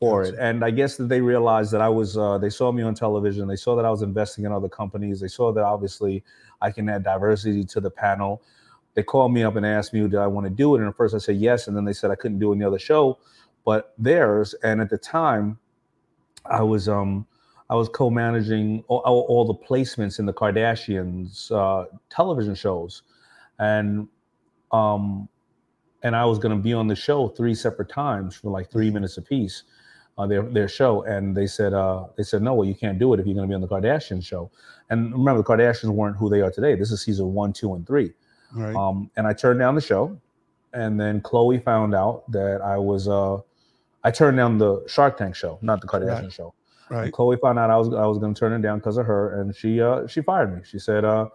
for 0.01 0.23
it. 0.23 0.35
And 0.37 0.65
I 0.65 0.71
guess 0.71 0.97
that 0.97 1.07
they 1.07 1.21
realized 1.21 1.71
that 1.71 1.79
I 1.81 1.87
was 1.87 2.17
uh, 2.17 2.37
they 2.37 2.49
saw 2.49 2.73
me 2.73 2.83
on 2.83 2.93
television, 2.93 3.47
they 3.47 3.55
saw 3.55 3.77
that 3.77 3.85
I 3.85 3.89
was 3.89 4.01
investing 4.01 4.43
in 4.43 4.51
other 4.51 4.69
companies, 4.69 5.21
they 5.21 5.29
saw 5.29 5.53
that 5.53 5.63
obviously 5.63 6.23
I 6.61 6.71
can 6.71 6.89
add 6.89 7.03
diversity 7.03 7.63
to 7.63 7.79
the 7.79 7.91
panel. 7.91 8.41
They 8.95 9.03
called 9.03 9.31
me 9.31 9.43
up 9.43 9.55
and 9.55 9.65
asked 9.65 9.93
me, 9.93 10.01
did 10.01 10.15
I 10.15 10.27
want 10.27 10.45
to 10.47 10.49
do 10.49 10.75
it? 10.75 10.79
And 10.79 10.89
at 10.89 10.97
first 10.97 11.15
I 11.15 11.19
said 11.19 11.37
yes, 11.37 11.67
and 11.67 11.77
then 11.77 11.85
they 11.85 11.93
said 11.93 12.11
I 12.11 12.15
couldn't 12.15 12.39
do 12.39 12.51
any 12.51 12.65
other 12.65 12.79
show 12.79 13.17
but 13.65 13.93
theirs. 13.97 14.55
And 14.63 14.81
at 14.81 14.89
the 14.89 14.97
time, 14.97 15.57
I 16.45 16.61
was 16.61 16.89
um 16.89 17.25
I 17.69 17.75
was 17.75 17.87
co-managing 17.87 18.83
all, 18.89 18.99
all, 18.99 19.45
the 19.45 19.53
placements 19.53 20.19
in 20.19 20.25
the 20.25 20.33
Kardashians 20.33 21.51
uh, 21.51 21.85
television 22.09 22.55
shows, 22.55 23.03
and 23.59 24.07
um 24.71 25.29
and 26.03 26.15
I 26.15 26.25
was 26.25 26.39
going 26.39 26.55
to 26.55 26.61
be 26.61 26.73
on 26.73 26.87
the 26.87 26.95
show 26.95 27.27
three 27.29 27.53
separate 27.53 27.89
times 27.89 28.35
for 28.35 28.49
like 28.49 28.71
three 28.71 28.89
minutes 28.89 29.17
apiece, 29.17 29.63
uh, 30.17 30.27
their 30.27 30.43
their 30.43 30.67
show. 30.67 31.03
And 31.03 31.35
they 31.35 31.47
said 31.47 31.73
uh 31.73 32.05
they 32.17 32.23
said 32.23 32.41
no, 32.41 32.53
well 32.53 32.67
you 32.67 32.75
can't 32.75 32.99
do 32.99 33.13
it 33.13 33.19
if 33.19 33.25
you're 33.25 33.35
going 33.35 33.47
to 33.47 33.51
be 33.51 33.55
on 33.55 33.61
the 33.61 33.67
Kardashian 33.67 34.23
show. 34.23 34.51
And 34.89 35.11
remember, 35.13 35.41
the 35.41 35.47
Kardashians 35.47 35.89
weren't 35.89 36.17
who 36.17 36.29
they 36.29 36.41
are 36.41 36.51
today. 36.51 36.75
This 36.75 36.91
is 36.91 37.01
season 37.01 37.33
one, 37.33 37.53
two, 37.53 37.73
and 37.75 37.87
three. 37.87 38.11
All 38.55 38.61
right. 38.63 38.75
Um, 38.75 39.09
and 39.15 39.25
I 39.25 39.33
turned 39.33 39.59
down 39.59 39.75
the 39.75 39.81
show, 39.81 40.19
and 40.73 40.99
then 40.99 41.21
Khloé 41.21 41.63
found 41.63 41.95
out 41.95 42.29
that 42.31 42.61
I 42.61 42.77
was. 42.77 43.07
Uh, 43.07 43.37
I 44.03 44.11
turned 44.11 44.35
down 44.35 44.57
the 44.57 44.83
Shark 44.87 45.17
Tank 45.17 45.35
show, 45.35 45.59
not 45.61 45.79
the 45.79 45.87
Kardashian 45.87 46.23
Right. 46.23 46.33
show. 46.33 46.53
right. 46.89 47.03
And 47.05 47.13
Khloé 47.13 47.39
found 47.39 47.57
out 47.59 47.69
I 47.69 47.77
was 47.77 47.87
I 47.93 48.05
was 48.05 48.17
going 48.17 48.33
to 48.33 48.39
turn 48.39 48.51
it 48.51 48.61
down 48.61 48.79
because 48.79 48.97
of 48.97 49.05
her, 49.05 49.39
and 49.39 49.55
she 49.55 49.79
uh, 49.79 50.05
she 50.07 50.21
fired 50.21 50.53
me. 50.55 50.61
She 50.65 50.77
said 50.79 51.05
uh, 51.05 51.29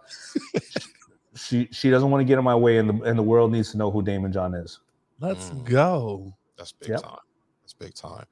she 1.35 1.67
she 1.71 1.89
doesn't 1.89 2.09
want 2.11 2.21
to 2.21 2.25
get 2.25 2.37
in 2.37 2.43
my 2.43 2.55
way, 2.55 2.77
and 2.77 2.89
the 2.89 2.93
and 3.09 3.17
the 3.17 3.23
world 3.23 3.51
needs 3.51 3.71
to 3.71 3.77
know 3.77 3.89
who 3.91 4.03
Daymond 4.03 4.33
John 4.33 4.53
is. 4.53 4.79
Let's 5.19 5.49
Mm. 5.49 5.63
go. 5.63 6.33
That's 6.57 6.71
big 6.73 6.89
Yep. 6.89 7.01
time. 7.01 7.17
That's 7.63 7.73
big 7.73 7.93
time. 7.95 8.25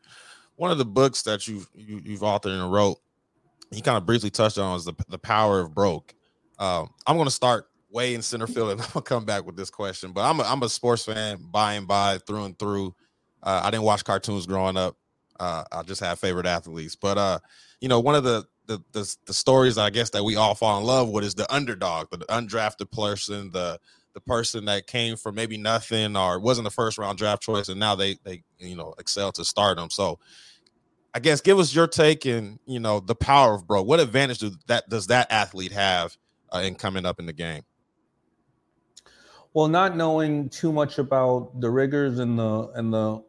One 0.56 0.72
of 0.72 0.78
the 0.78 0.86
books 0.86 1.22
that 1.24 1.48
you, 1.48 1.66
you 1.74 2.02
you've 2.04 2.22
authored 2.22 2.62
and 2.62 2.72
wrote, 2.72 2.98
you 3.72 3.82
kind 3.82 3.98
of 3.98 4.06
briefly 4.06 4.30
touched 4.30 4.58
on 4.58 4.76
is 4.78 4.86
the 4.86 4.94
the 5.10 5.18
power 5.18 5.60
of 5.60 5.74
broke. 5.74 6.14
Um, 6.60 6.90
I'm 7.06 7.18
to 7.18 7.32
start 7.32 7.68
way 7.92 8.14
in 8.14 8.22
center 8.22 8.48
field, 8.48 8.72
and 8.72 8.82
I'm 8.82 8.88
gonna 8.94 9.04
come 9.04 9.26
back 9.26 9.46
with 9.46 9.56
this 9.56 9.70
question. 9.70 10.12
But 10.12 10.30
I'm 10.30 10.40
a, 10.40 10.44
I'm 10.44 10.62
a 10.64 10.70
sports 10.70 11.06
fan 11.06 11.40
by 11.52 11.74
and 11.74 11.88
by 11.88 12.20
through 12.20 12.46
and 12.46 12.60
through. 12.60 12.96
Uh, 13.44 13.62
I 13.64 13.72
didn't 13.72 13.84
watch 13.84 14.04
cartoons 14.04 14.46
growing 14.46 14.78
up. 14.78 14.96
Uh, 15.40 15.64
I 15.72 15.84
just 15.84 16.02
had 16.02 16.18
favorite 16.18 16.46
athletes. 16.46 16.96
But 16.96 17.18
uh, 17.18 17.40
you 17.82 17.90
know, 17.90 18.00
one 18.00 18.16
of 18.16 18.24
the 18.24 18.46
the, 18.68 18.82
the 18.92 19.16
the 19.26 19.34
stories 19.34 19.78
I 19.78 19.90
guess 19.90 20.10
that 20.12 20.24
we 20.24 20.36
all 20.36 20.56
fall 20.56 20.78
in 20.80 20.86
love 20.86 21.10
with 21.10 21.24
is 21.24 21.36
the 21.36 21.52
underdog, 21.54 22.08
the 22.12 22.26
undrafted 22.26 22.92
person, 22.92 23.52
the 23.52 23.80
the 24.16 24.22
person 24.22 24.66
that 24.66 24.88
came 24.88 25.18
from 25.18 25.36
maybe 25.36 25.58
nothing 25.58 26.18
or 26.18 26.40
wasn't 26.40 26.64
the 26.64 26.72
first 26.72 26.98
round 26.98 27.20
draft 27.20 27.44
choice, 27.44 27.70
and 27.70 27.80
now 27.80 27.94
they 27.94 28.18
they 28.24 28.44
you 28.58 28.76
know 28.76 28.96
excel 28.98 29.32
to 29.34 29.46
stardom. 29.46 29.92
So, 29.92 30.18
I 31.14 31.20
guess 31.20 31.42
give 31.42 31.60
us 31.60 31.76
your 31.76 31.86
take 31.86 32.26
and 32.26 32.58
you 32.66 32.80
know 32.80 33.00
the 33.00 33.14
power 33.14 33.54
of 33.54 33.68
bro. 33.68 33.84
What 33.84 34.00
advantage 34.00 34.40
do 34.40 34.52
that 34.68 34.90
does 34.90 35.08
that 35.08 35.32
athlete 35.32 35.74
have 35.74 36.18
uh, 36.52 36.60
in 36.60 36.76
coming 36.76 37.06
up 37.06 37.20
in 37.20 37.28
the 37.28 37.34
game? 37.34 37.64
Well, 39.54 39.68
not 39.68 39.96
knowing 39.96 40.50
too 40.50 40.72
much 40.72 40.98
about 40.98 41.60
the 41.60 41.70
rigors 41.70 42.20
and 42.20 42.40
the 42.40 42.70
and 42.76 42.94
the 42.94 43.22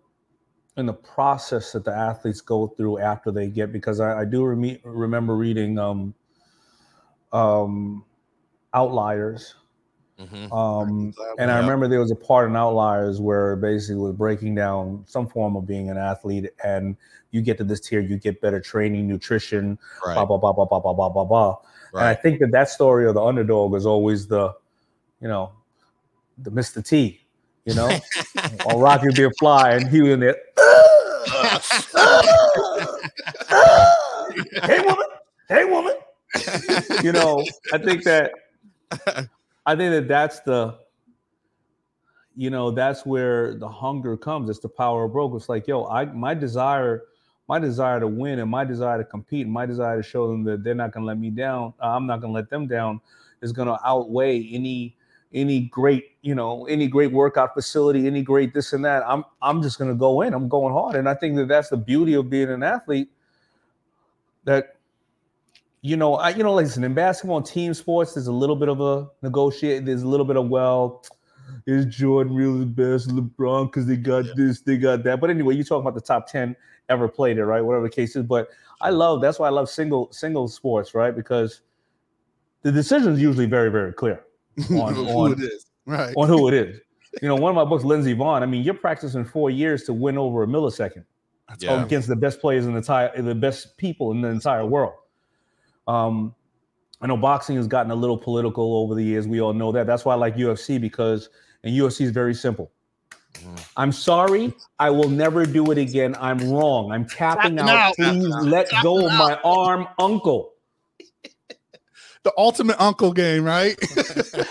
and 0.77 0.89
the 0.89 0.95
process 0.95 1.73
that 1.73 1.85
the 1.85 1.93
athletes 1.93 2.41
go 2.41 2.69
through 2.69 2.99
after 2.99 3.31
they 3.31 3.49
get, 3.49 3.73
because 3.73 3.99
I, 3.99 4.21
I 4.21 4.25
do 4.25 4.43
reme- 4.43 4.81
remember 4.85 5.35
reading 5.35 5.79
um, 5.79 6.15
um, 7.33 8.05
Outliers, 8.75 9.55
Mhm. 10.19 10.51
um, 10.51 11.13
and 11.39 11.51
I 11.51 11.59
remember 11.59 11.89
there 11.89 12.01
was 12.01 12.11
a 12.11 12.17
part 12.17 12.49
in 12.49 12.57
Outliers 12.57 13.21
where 13.21 13.55
basically 13.57 13.97
was 13.97 14.15
breaking 14.15 14.55
down 14.55 15.05
some 15.07 15.29
form 15.29 15.57
of 15.57 15.67
being 15.67 15.91
an 15.91 15.99
athlete, 15.99 16.51
and 16.65 16.97
you 17.33 17.43
get 17.43 17.59
to 17.59 17.65
this 17.65 17.81
tier, 17.81 18.01
you 18.01 18.17
get 18.17 18.41
better 18.41 18.59
training, 18.59 19.07
nutrition, 19.07 19.79
blah 20.03 20.15
Right, 20.15 20.27
blah 20.27 20.39
blah 20.39 20.53
blah 20.53 20.65
blah 20.65 20.81
blah 20.81 20.95
blah 20.95 21.09
blah 21.11 21.25
blah. 21.25 21.57
And 21.93 22.05
I 22.05 22.15
think 22.15 22.41
that 22.41 22.51
that 22.53 22.69
story 22.69 23.07
of 23.07 23.15
the 23.15 23.23
underdog 23.23 23.75
is 23.75 23.87
always 23.87 24.27
the, 24.27 24.53
you 25.21 25.29
know, 25.29 25.53
the 26.39 26.51
Mr. 26.51 26.87
T, 26.87 27.21
you 27.65 27.75
know, 27.75 27.91
or 28.67 28.81
Rocky 28.81 29.07
would 29.07 29.17
be 29.17 29.25
a 29.25 29.31
fly 29.39 29.73
and 29.73 29.89
he 29.89 30.03
was 30.03 30.13
in 30.13 30.21
there. 30.21 30.37
hey 34.63 34.81
woman, 34.81 35.07
hey 35.49 35.65
woman. 35.65 35.95
You 37.03 37.13
know, 37.13 37.43
I 37.73 37.79
think 37.79 38.05
that 38.05 38.33
I 39.67 39.75
think 39.75 39.91
that 39.93 40.07
that's 40.07 40.41
the, 40.41 40.79
you 42.37 42.51
know, 42.51 42.71
that's 42.71 43.05
where 43.05 43.55
the 43.55 43.69
hunger 43.69 44.17
comes. 44.17 44.49
It's 44.49 44.61
the 44.61 44.69
power 44.69 45.05
of 45.05 45.13
broke. 45.13 45.35
It's 45.35 45.49
like, 45.49 45.67
yo, 45.67 45.87
I 45.87 46.05
my 46.05 46.35
desire, 46.35 47.03
my 47.49 47.59
desire 47.59 47.99
to 47.99 48.07
win 48.07 48.39
and 48.39 48.51
my 48.51 48.65
desire 48.65 48.99
to 48.99 49.05
compete, 49.05 49.47
and 49.47 49.53
my 49.53 49.67
desire 49.67 49.97
to 49.97 50.03
show 50.03 50.29
them 50.29 50.45
that 50.45 50.63
they're 50.63 50.75
not 50.75 50.93
gonna 50.93 51.07
let 51.07 51.19
me 51.19 51.31
down. 51.31 51.75
uh, 51.83 51.89
I'm 51.89 52.07
not 52.07 52.21
gonna 52.21 52.33
let 52.33 52.49
them 52.49 52.67
down, 52.69 53.01
is 53.43 53.53
gonna 53.53 53.79
outweigh 53.85 54.49
any 54.53 54.97
any 55.35 55.63
great, 55.63 56.13
you 56.23 56.35
know, 56.35 56.67
any 56.67 56.87
great 56.87 57.11
workout 57.11 57.53
facility, 57.53 58.07
any 58.07 58.23
great 58.23 58.55
this 58.55 58.73
and 58.73 58.85
that. 58.85 59.03
I'm 59.07 59.25
I'm 59.43 59.63
just 59.63 59.79
gonna 59.79 59.95
go 59.95 60.21
in. 60.23 60.33
I'm 60.33 60.49
going 60.49 60.73
hard, 60.73 60.95
and 60.95 61.09
I 61.09 61.15
think 61.15 61.37
that 61.37 61.49
that's 61.49 61.71
the 61.71 61.77
beauty 61.77 62.15
of 62.15 62.31
being 62.31 62.51
an 62.51 62.63
athlete. 62.63 63.09
That 64.45 64.76
you 65.87 65.97
know, 65.97 66.15
I 66.15 66.31
you 66.31 66.43
know, 66.43 66.55
listen, 66.55 66.83
in 66.83 66.95
basketball 66.95 67.37
and 67.37 67.47
team 67.47 67.73
sports, 67.73 68.15
there's 68.15 68.27
a 68.27 68.33
little 68.33 68.57
bit 68.57 68.69
of 68.69 68.81
a 68.81 69.09
negotiate. 69.23 69.85
There's 69.85 70.03
a 70.03 70.09
little 70.09 70.27
bit 70.27 70.37
of 70.37 70.49
well, 70.49 71.05
is 71.67 71.87
Jordan 71.87 72.35
really 72.35 72.61
the 72.61 72.67
best? 72.67 73.09
LeBron 73.09 73.67
because 73.67 73.87
they 73.87 73.97
got 73.97 74.25
Yeah. 74.25 74.33
this, 74.37 74.61
they 74.63 74.77
got 74.79 75.05
that. 75.05 75.21
But 75.21 75.31
anyway, 75.31 75.55
you 75.55 75.63
talk 75.63 75.81
about 75.81 75.95
the 75.95 76.01
top 76.01 76.27
ten 76.27 76.57
ever 76.89 77.07
played 77.09 77.39
it, 77.39 77.45
right? 77.45 77.61
Whatever 77.61 77.85
the 77.85 77.91
case 77.95 78.17
is. 78.17 78.25
But 78.25 78.49
I 78.81 78.91
love 78.91 79.21
that's 79.21 79.39
why 79.39 79.47
I 79.47 79.51
love 79.51 79.71
single 79.71 80.11
single 80.13 80.49
sports, 80.49 80.93
right? 80.95 81.15
Because 81.15 81.61
the 82.63 82.73
decision 82.73 83.13
is 83.13 83.23
usually 83.23 83.47
very 83.47 83.71
very 83.71 83.93
clear 83.93 84.25
on 84.71 84.95
Who 84.97 85.07
on, 85.09 85.33
it 85.33 85.41
is. 85.41 85.67
Right. 85.87 86.15
on 86.17 86.29
who 86.29 86.49
it 86.49 86.55
is. 86.55 86.81
You 87.23 87.29
know, 87.29 87.37
one 87.37 87.49
of 87.49 87.57
my 87.57 87.65
books, 87.65 87.83
Lindsey 87.83 88.15
Vonn. 88.15 88.43
I 88.43 88.47
mean, 88.47 88.63
you're 88.63 88.75
practicing 88.75 89.25
four 89.25 89.49
years 89.49 89.85
to 89.85 89.95
win 89.95 90.19
over 90.19 90.43
a 90.43 90.47
millisecond 90.47 91.05
oh, 91.49 91.55
yeah, 91.61 91.83
against 91.83 92.09
the 92.09 92.17
best 92.17 92.43
players 92.43 92.67
in 92.67 92.73
the 92.73 92.79
entire, 92.79 93.23
the 93.23 93.35
best 93.35 93.79
people 93.79 94.11
in 94.11 94.21
the 94.21 94.29
entire 94.29 94.67
world. 94.67 94.93
Um, 95.87 96.35
I 97.01 97.07
know 97.07 97.17
boxing 97.17 97.57
has 97.57 97.67
gotten 97.67 97.91
a 97.91 97.95
little 97.95 98.17
political 98.17 98.77
over 98.79 98.95
the 98.95 99.05
years. 99.05 99.29
We 99.29 99.41
all 99.41 99.53
know 99.53 99.71
that. 99.73 99.87
That's 99.87 100.05
why 100.05 100.15
I 100.15 100.17
like 100.17 100.37
UFC 100.37 100.81
because, 100.81 101.29
and 101.63 101.75
UFC 101.75 102.03
is 102.03 102.11
very 102.11 102.35
simple. 102.35 102.71
Mhm. 103.35 103.69
I'm 103.77 103.93
sorry, 103.93 104.55
I 104.79 104.89
will 104.91 105.11
never 105.11 105.45
do 105.45 105.71
it 105.71 105.79
again. 105.79 106.17
I'm 106.19 106.39
wrong. 106.51 106.91
I'm 106.91 107.07
tapping 107.07 107.57
Tapping 107.57 107.59
out. 107.61 107.69
out. 107.69 107.95
Please 107.97 108.35
let 108.43 108.71
go 108.83 109.07
of 109.07 109.13
my 109.13 109.39
arm, 109.45 109.87
uncle. 109.99 110.55
the 112.23 112.33
ultimate 112.39 112.81
uncle 112.81 113.13
game, 113.13 113.45
right? 113.45 113.77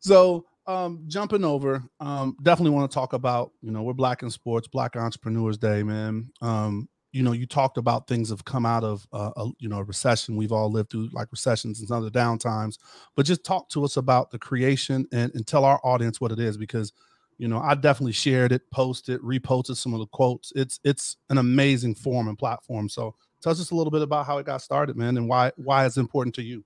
so 0.00 0.44
um 0.66 1.02
jumping 1.08 1.44
over, 1.44 1.82
um, 2.00 2.36
definitely 2.42 2.70
want 2.70 2.90
to 2.90 2.94
talk 2.94 3.14
about, 3.14 3.52
you 3.62 3.70
know, 3.72 3.82
we're 3.82 3.92
black 3.94 4.22
in 4.22 4.30
sports, 4.30 4.68
Black 4.68 4.94
Entrepreneurs 4.96 5.58
Day, 5.58 5.82
man. 5.82 6.30
Um, 6.40 6.88
you 7.12 7.22
know, 7.22 7.32
you 7.32 7.46
talked 7.46 7.78
about 7.78 8.08
things 8.08 8.30
have 8.30 8.44
come 8.44 8.66
out 8.66 8.84
of 8.84 9.06
uh, 9.12 9.30
a, 9.36 9.48
you 9.58 9.68
know, 9.68 9.78
a 9.78 9.84
recession. 9.84 10.34
We've 10.34 10.52
all 10.52 10.72
lived 10.72 10.90
through 10.90 11.10
like 11.12 11.30
recessions 11.30 11.80
and 11.80 11.90
other 11.90 12.10
downtimes, 12.10 12.78
but 13.14 13.26
just 13.26 13.44
talk 13.44 13.68
to 13.70 13.84
us 13.84 13.96
about 13.98 14.30
the 14.30 14.38
creation 14.38 15.06
and, 15.12 15.30
and 15.34 15.46
tell 15.46 15.64
our 15.64 15.78
audience 15.84 16.20
what 16.20 16.32
it 16.32 16.38
is 16.38 16.56
because 16.56 16.92
You 17.38 17.48
know, 17.48 17.58
I 17.58 17.74
definitely 17.74 18.12
shared 18.12 18.52
it, 18.52 18.70
posted, 18.70 19.20
reposted 19.20 19.76
some 19.76 19.94
of 19.94 20.00
the 20.00 20.06
quotes. 20.06 20.52
It's 20.54 20.78
it's 20.84 21.16
an 21.28 21.38
amazing 21.38 21.96
form 21.96 22.28
and 22.28 22.38
platform. 22.38 22.88
So 22.88 23.16
tell 23.40 23.50
us 23.50 23.70
a 23.70 23.74
little 23.74 23.90
bit 23.90 24.02
about 24.02 24.26
how 24.26 24.38
it 24.38 24.46
got 24.46 24.62
started, 24.62 24.96
man, 24.96 25.16
and 25.16 25.28
why 25.28 25.50
why 25.56 25.84
it's 25.86 25.96
important 25.96 26.34
to 26.36 26.42
you. 26.42 26.64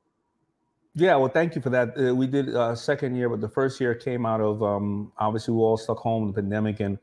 Yeah, 0.95 1.17
well, 1.17 1.29
thank 1.29 1.55
you 1.55 1.63
for 1.63 1.71
that. 1.71 1.97
Uh, 1.99 2.15
we 2.15 2.27
did 2.27 2.55
uh, 2.55 2.75
second 2.75 3.17
year, 3.17 3.29
but 3.29 3.41
the 3.41 3.49
first 3.49 3.81
year 3.81 3.95
came 3.95 4.27
out 4.27 4.41
of 4.41 4.63
um, 4.63 5.13
obviously 5.19 5.55
we 5.55 5.61
all 5.61 5.79
stuck 5.79 5.99
home 5.99 6.25
in 6.25 6.29
the 6.29 6.35
pandemic, 6.35 6.81
and 6.81 6.99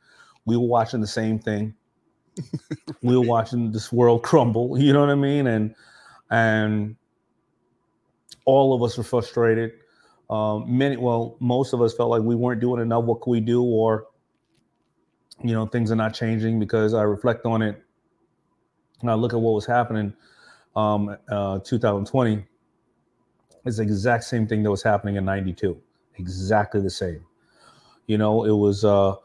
we 0.45 0.55
were 0.55 0.67
watching 0.67 1.01
the 1.01 1.07
same 1.07 1.39
thing. 1.39 1.73
We 3.01 3.17
were 3.17 3.25
watching 3.25 3.71
this 3.71 3.91
world 3.91 4.23
crumble. 4.23 4.77
You 4.77 4.93
know 4.93 5.01
what 5.01 5.09
I 5.09 5.15
mean? 5.15 5.47
And 5.47 5.75
and 6.29 6.95
all 8.45 8.73
of 8.73 8.83
us 8.83 8.97
were 8.97 9.03
frustrated. 9.03 9.71
Um, 10.29 10.77
many, 10.77 10.97
well, 10.97 11.35
most 11.39 11.73
of 11.73 11.81
us 11.81 11.93
felt 11.93 12.09
like 12.09 12.21
we 12.23 12.35
weren't 12.35 12.61
doing 12.61 12.81
enough. 12.81 13.03
What 13.03 13.21
could 13.21 13.31
we 13.31 13.39
do? 13.39 13.63
Or 13.63 14.07
you 15.43 15.53
know, 15.53 15.65
things 15.65 15.91
are 15.91 15.95
not 15.95 16.13
changing 16.13 16.59
because 16.59 16.93
I 16.93 17.03
reflect 17.03 17.45
on 17.45 17.61
it 17.61 17.83
and 19.03 19.11
I 19.11 19.13
look 19.13 19.33
at 19.33 19.39
what 19.39 19.51
was 19.53 19.65
happening 19.65 20.13
um, 20.75 21.15
uh, 21.29 21.59
2020 21.59 22.43
is 23.65 23.77
the 23.77 23.83
exact 23.83 24.23
same 24.23 24.47
thing 24.47 24.63
that 24.63 24.71
was 24.71 24.81
happening 24.81 25.17
in 25.17 25.25
92 25.25 25.79
exactly 26.17 26.81
the 26.81 26.89
same 26.89 27.23
you 28.07 28.17
know 28.17 28.43
it 28.45 28.51
was 28.51 28.83
uh 28.83 29.15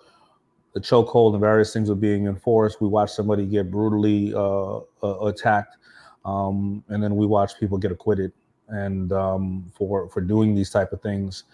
the 0.79 0.87
chokehold 0.87 1.33
and 1.33 1.41
various 1.41 1.73
things 1.73 1.89
were 1.89 1.97
being 1.97 2.27
enforced. 2.27 2.81
We 2.81 2.89
watched 2.89 3.15
somebody 3.15 3.47
get 3.47 3.71
brutally 3.71 4.33
uh, 4.35 4.79
uh, 5.03 5.27
attacked 5.27 5.77
um, 6.25 6.85
and 6.89 7.03
then 7.03 7.17
we 7.17 7.27
watched 7.27 7.59
people 7.59 7.79
get 7.79 7.91
acquitted 7.91 8.33
and 8.69 9.13
um, 9.13 9.71
for 9.75 10.09
for 10.11 10.21
doing 10.21 10.55
these 10.55 10.71
type 10.71 10.93
of 10.93 11.01
things. 11.01 11.45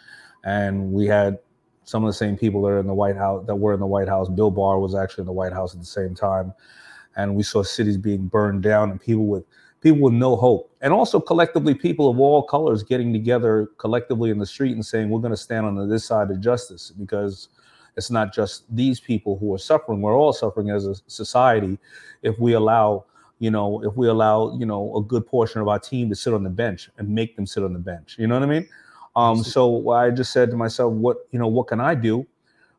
And 0.45 0.93
we 0.93 1.07
had 1.07 1.39
some 1.85 2.03
of 2.05 2.09
the 2.09 2.15
same 2.15 2.37
people 2.37 2.63
that 2.63 2.69
are 2.69 2.79
in 2.81 2.87
the 2.87 2.95
white 2.95 3.17
house 3.17 3.45
that 3.47 3.55
were 3.55 3.73
in 3.73 3.81
the 3.81 3.87
white 3.87 4.09
house. 4.09 4.29
Bill 4.29 4.51
barr 4.51 4.79
was 4.79 4.95
actually 4.95 5.23
in 5.23 5.27
the 5.27 5.33
white 5.33 5.53
house 5.53 5.75
at 5.75 5.81
the 5.81 5.87
same 5.87 6.15
time. 6.15 6.53
And 7.17 7.37
we 7.37 7.43
saw 7.45 7.63
cities 7.63 7.97
being 7.97 8.27
burned 8.27 8.63
down 8.63 8.91
and 8.91 9.01
people 9.01 9.27
with 9.27 9.45
people 9.81 10.01
with 10.01 10.15
no 10.15 10.35
hope. 10.35 10.75
And 10.81 10.93
also 10.93 11.21
collectively 11.21 11.75
people 11.75 12.11
of 12.11 12.19
all 12.19 12.43
colors 12.43 12.83
getting 12.83 13.13
together 13.13 13.69
collectively 13.79 14.31
in 14.31 14.39
the 14.39 14.47
street 14.47 14.73
and 14.73 14.85
saying 14.85 15.09
we're 15.09 15.21
going 15.21 15.31
to 15.31 15.37
stand 15.37 15.67
on 15.67 15.89
this 15.89 16.05
side 16.05 16.31
of 16.31 16.41
justice 16.41 16.91
because 16.91 17.49
it's 17.97 18.11
not 18.11 18.35
just 18.35 18.65
these 18.75 19.01
people 19.01 19.39
who 19.39 19.55
are 19.55 19.59
suffering. 19.59 20.01
We're 20.01 20.17
all 20.17 20.33
suffering 20.33 20.71
as 20.71 20.87
a 20.87 20.95
society 21.07 21.79
if 22.23 22.39
we 22.39 22.55
allow 22.55 23.05
you 23.39 23.51
know 23.51 23.83
if 23.85 23.95
we 23.97 24.09
allow 24.09 24.57
you 24.57 24.67
know 24.67 24.97
a 24.97 25.03
good 25.03 25.27
portion 25.27 25.61
of 25.61 25.69
our 25.69 25.79
team 25.79 26.09
to 26.09 26.15
sit 26.15 26.33
on 26.33 26.45
the 26.45 26.51
bench 26.51 26.91
and 26.99 27.09
make 27.09 27.37
them 27.37 27.47
sit 27.47 27.63
on 27.63 27.73
the 27.73 27.79
bench. 27.79 28.17
You 28.19 28.27
know 28.27 28.35
what 28.35 28.45
i 28.45 28.47
mean? 28.47 28.69
Um 29.17 29.43
so 29.43 29.91
i 29.91 30.11
just 30.11 30.33
said 30.33 30.51
to 30.51 30.57
myself 30.57 30.93
what 30.93 31.27
you 31.33 31.39
know 31.39 31.49
what 31.49 31.67
can 31.67 31.81
i 31.81 31.95
do? 31.95 32.27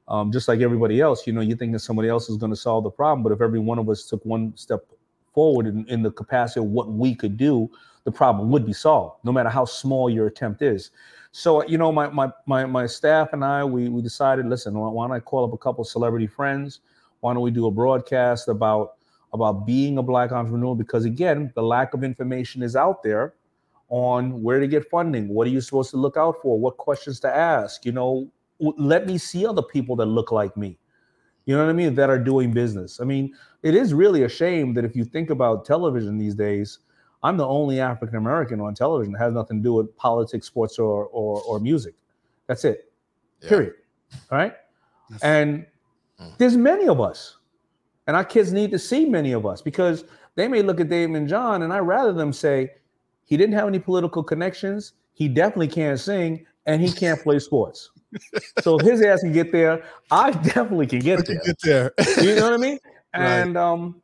Um, 0.08 0.32
just 0.32 0.47
like 0.47 0.60
everybody 0.60 1.01
else 1.01 1.25
you 1.25 1.34
know 1.34 1.41
you 1.41 1.56
think 1.56 1.73
that 1.73 1.80
somebody 1.80 2.10
else 2.10 2.30
is 2.30 2.38
going 2.38 2.51
to 2.51 2.56
solve 2.56 2.84
the 2.84 2.91
problem 2.91 3.23
but 3.23 3.32
if 3.32 3.41
every 3.41 3.60
one 3.60 3.80
of 3.80 3.89
us 3.89 4.08
took 4.08 4.23
one 4.23 4.54
step 4.56 4.86
forward 5.36 5.67
in, 5.67 5.86
in 5.88 6.01
the 6.01 6.10
capacity 6.10 6.62
of 6.62 6.67
what 6.67 6.91
we 6.91 7.13
could 7.13 7.38
do, 7.38 7.69
the 8.06 8.12
problem 8.12 8.49
would 8.49 8.65
be 8.65 8.73
solved, 8.73 9.17
no 9.23 9.32
matter 9.32 9.49
how 9.49 9.65
small 9.65 10.10
your 10.10 10.25
attempt 10.25 10.62
is. 10.63 10.91
So, 11.37 11.67
you 11.67 11.77
know, 11.77 11.91
my 11.91 12.07
my 12.07 12.31
my, 12.45 12.65
my 12.65 12.85
staff 12.85 13.33
and 13.33 13.43
I, 13.43 13.61
we 13.65 13.89
we 13.89 14.01
decided, 14.01 14.45
listen, 14.45 14.73
why 14.73 15.05
don't 15.05 15.13
I 15.13 15.19
call 15.19 15.43
up 15.43 15.51
a 15.51 15.57
couple 15.57 15.83
celebrity 15.83 16.27
friends? 16.27 16.79
Why 17.19 17.33
don't 17.33 17.43
we 17.43 17.51
do 17.51 17.67
a 17.67 17.71
broadcast 17.71 18.47
about 18.47 18.93
about 19.33 19.65
being 19.65 19.97
a 19.97 20.01
black 20.01 20.31
entrepreneur? 20.31 20.75
Because 20.75 21.03
again, 21.03 21.51
the 21.53 21.61
lack 21.61 21.93
of 21.93 22.05
information 22.05 22.63
is 22.63 22.77
out 22.77 23.03
there 23.03 23.33
on 23.89 24.41
where 24.43 24.61
to 24.61 24.67
get 24.67 24.89
funding, 24.89 25.27
what 25.27 25.45
are 25.45 25.49
you 25.49 25.59
supposed 25.59 25.91
to 25.91 25.97
look 25.97 26.15
out 26.15 26.37
for, 26.41 26.57
what 26.57 26.77
questions 26.77 27.19
to 27.19 27.27
ask. 27.27 27.85
You 27.85 27.91
know, 27.91 28.31
let 28.59 29.05
me 29.05 29.17
see 29.17 29.45
other 29.45 29.61
people 29.61 29.97
that 29.97 30.05
look 30.05 30.31
like 30.31 30.55
me 30.55 30.79
you 31.45 31.55
know 31.55 31.63
what 31.63 31.69
I 31.69 31.73
mean, 31.73 31.93
that 31.95 32.09
are 32.09 32.17
doing 32.17 32.51
business. 32.51 32.99
I 32.99 33.03
mean, 33.03 33.35
it 33.61 33.75
is 33.75 33.93
really 33.93 34.23
a 34.23 34.29
shame 34.29 34.73
that 34.73 34.83
if 34.83 34.95
you 34.95 35.05
think 35.05 35.29
about 35.29 35.63
television 35.63 36.17
these 36.17 36.33
days, 36.33 36.79
I'm 37.25 37.38
the 37.38 37.47
only 37.47 37.79
African 37.79 38.17
American 38.17 38.61
on 38.61 38.75
television 38.75 39.13
that 39.13 39.19
has 39.19 39.33
nothing 39.33 39.57
to 39.57 39.63
do 39.63 39.73
with 39.73 39.95
politics, 39.97 40.45
sports, 40.45 40.77
or 40.77 41.05
or, 41.07 41.41
or 41.41 41.59
music. 41.59 41.95
That's 42.47 42.63
it. 42.65 42.91
Yeah. 43.41 43.49
Period. 43.49 43.73
All 44.31 44.38
right. 44.38 44.53
And 45.23 45.65
mm. 46.21 46.38
there's 46.38 46.55
many 46.55 46.88
of 46.88 47.01
us, 47.01 47.38
and 48.05 48.15
our 48.15 48.23
kids 48.23 48.53
need 48.53 48.69
to 48.71 48.79
see 48.79 49.05
many 49.05 49.31
of 49.31 49.45
us 49.45 49.61
because 49.61 50.05
they 50.35 50.47
may 50.47 50.61
look 50.61 50.79
at 50.79 50.89
Daymond 50.89 51.27
John, 51.27 51.63
and 51.63 51.73
I 51.73 51.79
rather 51.79 52.13
them 52.13 52.31
say 52.31 52.71
he 53.25 53.38
didn't 53.38 53.55
have 53.55 53.67
any 53.67 53.79
political 53.79 54.23
connections, 54.23 54.93
he 55.13 55.27
definitely 55.27 55.69
can't 55.69 55.99
sing, 55.99 56.45
and 56.67 56.79
he 56.79 56.91
can't 56.91 57.21
play 57.21 57.39
sports 57.39 57.89
so 58.61 58.77
if 58.77 58.85
his 58.85 59.01
ass 59.01 59.21
can 59.21 59.31
get 59.31 59.51
there, 59.51 59.83
I 60.11 60.31
definitely 60.31 60.88
can 60.88 60.99
get 60.99 61.25
there. 61.25 61.41
Get 61.45 61.57
there. 61.63 61.93
you 62.21 62.35
know 62.35 62.43
what 62.43 62.53
I 62.53 62.57
mean? 62.57 62.79
And 63.17 63.55
right. 63.55 63.63
um, 63.63 64.01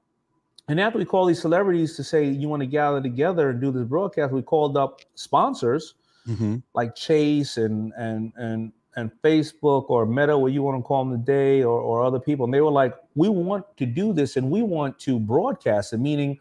and 0.72 0.80
after 0.80 0.98
we 0.98 1.04
call 1.04 1.26
these 1.26 1.42
celebrities 1.42 1.98
to 1.98 2.04
say 2.04 2.26
you 2.26 2.48
want 2.48 2.62
to 2.62 2.66
gather 2.66 3.02
together 3.02 3.50
and 3.50 3.60
do 3.60 3.74
this 3.74 3.84
broadcast, 3.84 4.32
we 4.32 4.42
called 4.42 4.78
up 4.78 5.02
sponsors 5.16 5.96
mm-hmm. 6.26 6.58
like 6.74 6.96
Chase 6.96 7.58
and 7.58 7.92
and 7.98 8.32
and 8.38 8.72
and 8.96 9.12
Facebook 9.22 9.90
or 9.90 10.06
Meta, 10.06 10.38
what 10.38 10.54
you 10.54 10.64
want 10.64 10.82
to 10.82 10.82
call 10.82 11.04
them 11.04 11.20
today, 11.20 11.62
or, 11.62 11.78
or 11.78 12.06
other 12.06 12.20
people. 12.20 12.46
And 12.46 12.54
they 12.54 12.62
were 12.62 12.72
like, 12.72 12.96
we 13.16 13.28
want 13.28 13.66
to 13.78 13.86
do 13.86 14.14
this 14.14 14.38
and 14.38 14.50
we 14.50 14.62
want 14.62 14.98
to 15.00 15.20
broadcast 15.20 15.92
it, 15.92 15.98
meaning 15.98 16.40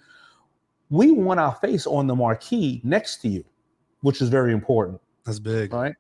we 0.90 1.11
want 1.11 1.40
our 1.40 1.57
face 1.57 1.85
on 1.85 2.07
the 2.07 2.14
marquee 2.14 2.81
next 2.85 3.16
to 3.23 3.29
you, 3.29 3.45
which 4.03 4.23
is 4.23 4.29
very 4.29 4.53
important. 4.53 5.01
That's 5.27 5.40
big. 5.40 5.73
Right 5.73 5.97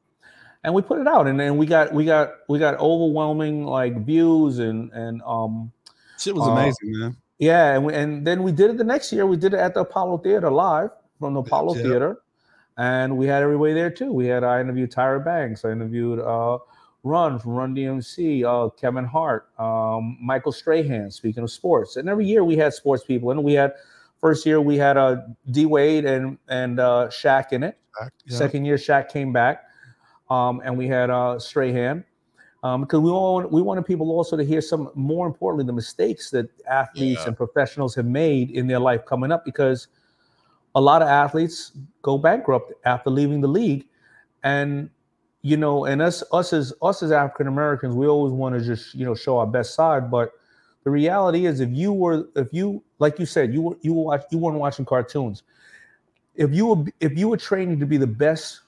and 0.62 0.74
we 0.74 0.82
put 0.82 1.00
it 1.00 1.08
out, 1.08 1.26
and 1.26 1.40
then 1.40 1.56
we 1.56 1.66
got 1.66 1.92
we 1.92 2.04
got 2.04 2.30
we 2.48 2.60
got 2.60 2.78
overwhelming 2.78 3.64
like 3.64 4.04
views 4.04 4.58
and 4.60 4.92
and 4.92 5.20
um, 5.26 5.72
shit 6.18 6.34
was 6.34 6.46
uh, 6.46 6.52
amazing, 6.52 6.98
man. 6.98 7.16
Yeah, 7.40 7.74
and 7.74 7.84
we, 7.84 7.94
and 7.94 8.26
then 8.26 8.42
we 8.42 8.52
did 8.52 8.70
it 8.70 8.76
the 8.76 8.84
next 8.84 9.12
year. 9.12 9.26
We 9.26 9.36
did 9.36 9.54
it 9.54 9.60
at 9.60 9.74
the 9.74 9.80
Apollo 9.80 10.18
Theater 10.18 10.50
live 10.50 10.90
from 11.18 11.34
the 11.34 11.40
Apollo 11.40 11.76
yeah. 11.76 11.82
Theater, 11.82 12.18
and 12.76 13.16
we 13.16 13.26
had 13.26 13.42
everybody 13.42 13.72
there 13.72 13.90
too. 13.90 14.12
We 14.12 14.26
had 14.26 14.44
I 14.44 14.60
interviewed 14.60 14.92
Tyra 14.92 15.24
Banks, 15.24 15.64
I 15.64 15.72
interviewed 15.72 16.20
uh, 16.20 16.58
Run 17.02 17.38
from 17.38 17.52
Run 17.52 17.74
DMC, 17.74 18.44
uh, 18.44 18.68
Kevin 18.70 19.06
Hart, 19.06 19.48
um, 19.58 20.18
Michael 20.20 20.52
Strahan. 20.52 21.10
Speaking 21.10 21.42
of 21.42 21.50
sports, 21.50 21.96
and 21.96 22.08
every 22.08 22.26
year 22.26 22.44
we 22.44 22.56
had 22.56 22.74
sports 22.74 23.04
people, 23.04 23.30
and 23.30 23.42
we 23.42 23.54
had 23.54 23.72
first 24.20 24.44
year 24.44 24.60
we 24.60 24.76
had 24.76 24.98
uh, 24.98 25.16
D 25.50 25.66
Wade 25.66 26.04
and 26.04 26.38
and 26.48 26.78
uh, 26.78 27.08
Shaq 27.08 27.52
in 27.52 27.62
it. 27.62 27.78
Yeah. 28.26 28.36
Second 28.36 28.66
year 28.66 28.76
Shaq 28.76 29.08
came 29.08 29.32
back 29.32 29.64
um, 30.30 30.62
and 30.64 30.78
we 30.78 30.86
had 30.86 31.10
uh, 31.10 31.38
Strahan. 31.38 32.04
Um, 32.62 32.82
because 32.82 33.00
we 33.00 33.10
all 33.10 33.40
we 33.46 33.62
wanted 33.62 33.86
people 33.86 34.10
also 34.10 34.36
to 34.36 34.44
hear 34.44 34.60
some 34.60 34.90
more 34.94 35.26
importantly 35.26 35.64
the 35.64 35.72
mistakes 35.72 36.28
that 36.30 36.50
athletes 36.68 37.22
yeah. 37.22 37.28
and 37.28 37.36
professionals 37.36 37.94
have 37.94 38.04
made 38.04 38.50
in 38.50 38.66
their 38.66 38.78
life 38.78 39.06
coming 39.06 39.32
up 39.32 39.46
because 39.46 39.88
a 40.74 40.80
lot 40.80 41.00
of 41.00 41.08
athletes 41.08 41.72
go 42.02 42.18
bankrupt 42.18 42.72
after 42.84 43.08
leaving 43.08 43.40
the 43.40 43.48
league. 43.48 43.86
And 44.42 44.90
you 45.42 45.56
know 45.56 45.86
and 45.86 46.02
us 46.02 46.22
us 46.32 46.52
as 46.52 46.72
us 46.82 47.02
as 47.02 47.12
African 47.12 47.46
Americans 47.46 47.94
we 47.94 48.06
always 48.06 48.32
want 48.32 48.58
to 48.58 48.62
just 48.62 48.94
you 48.94 49.06
know 49.06 49.14
show 49.14 49.38
our 49.38 49.46
best 49.46 49.74
side. 49.74 50.10
But 50.10 50.32
the 50.84 50.90
reality 50.90 51.46
is 51.46 51.60
if 51.60 51.70
you 51.70 51.92
were 51.92 52.26
if 52.36 52.52
you 52.52 52.82
like 52.98 53.18
you 53.18 53.26
said 53.26 53.52
you 53.52 53.62
were 53.62 53.76
you 53.80 53.94
were 53.94 54.04
watch, 54.04 54.24
you 54.30 54.38
weren't 54.38 54.58
watching 54.58 54.84
cartoons. 54.84 55.42
If 56.34 56.52
you 56.54 56.66
were 56.66 56.84
if 57.00 57.16
you 57.18 57.28
were 57.28 57.36
training 57.36 57.80
to 57.80 57.86
be 57.86 57.96
the 57.96 58.06
best 58.06 58.60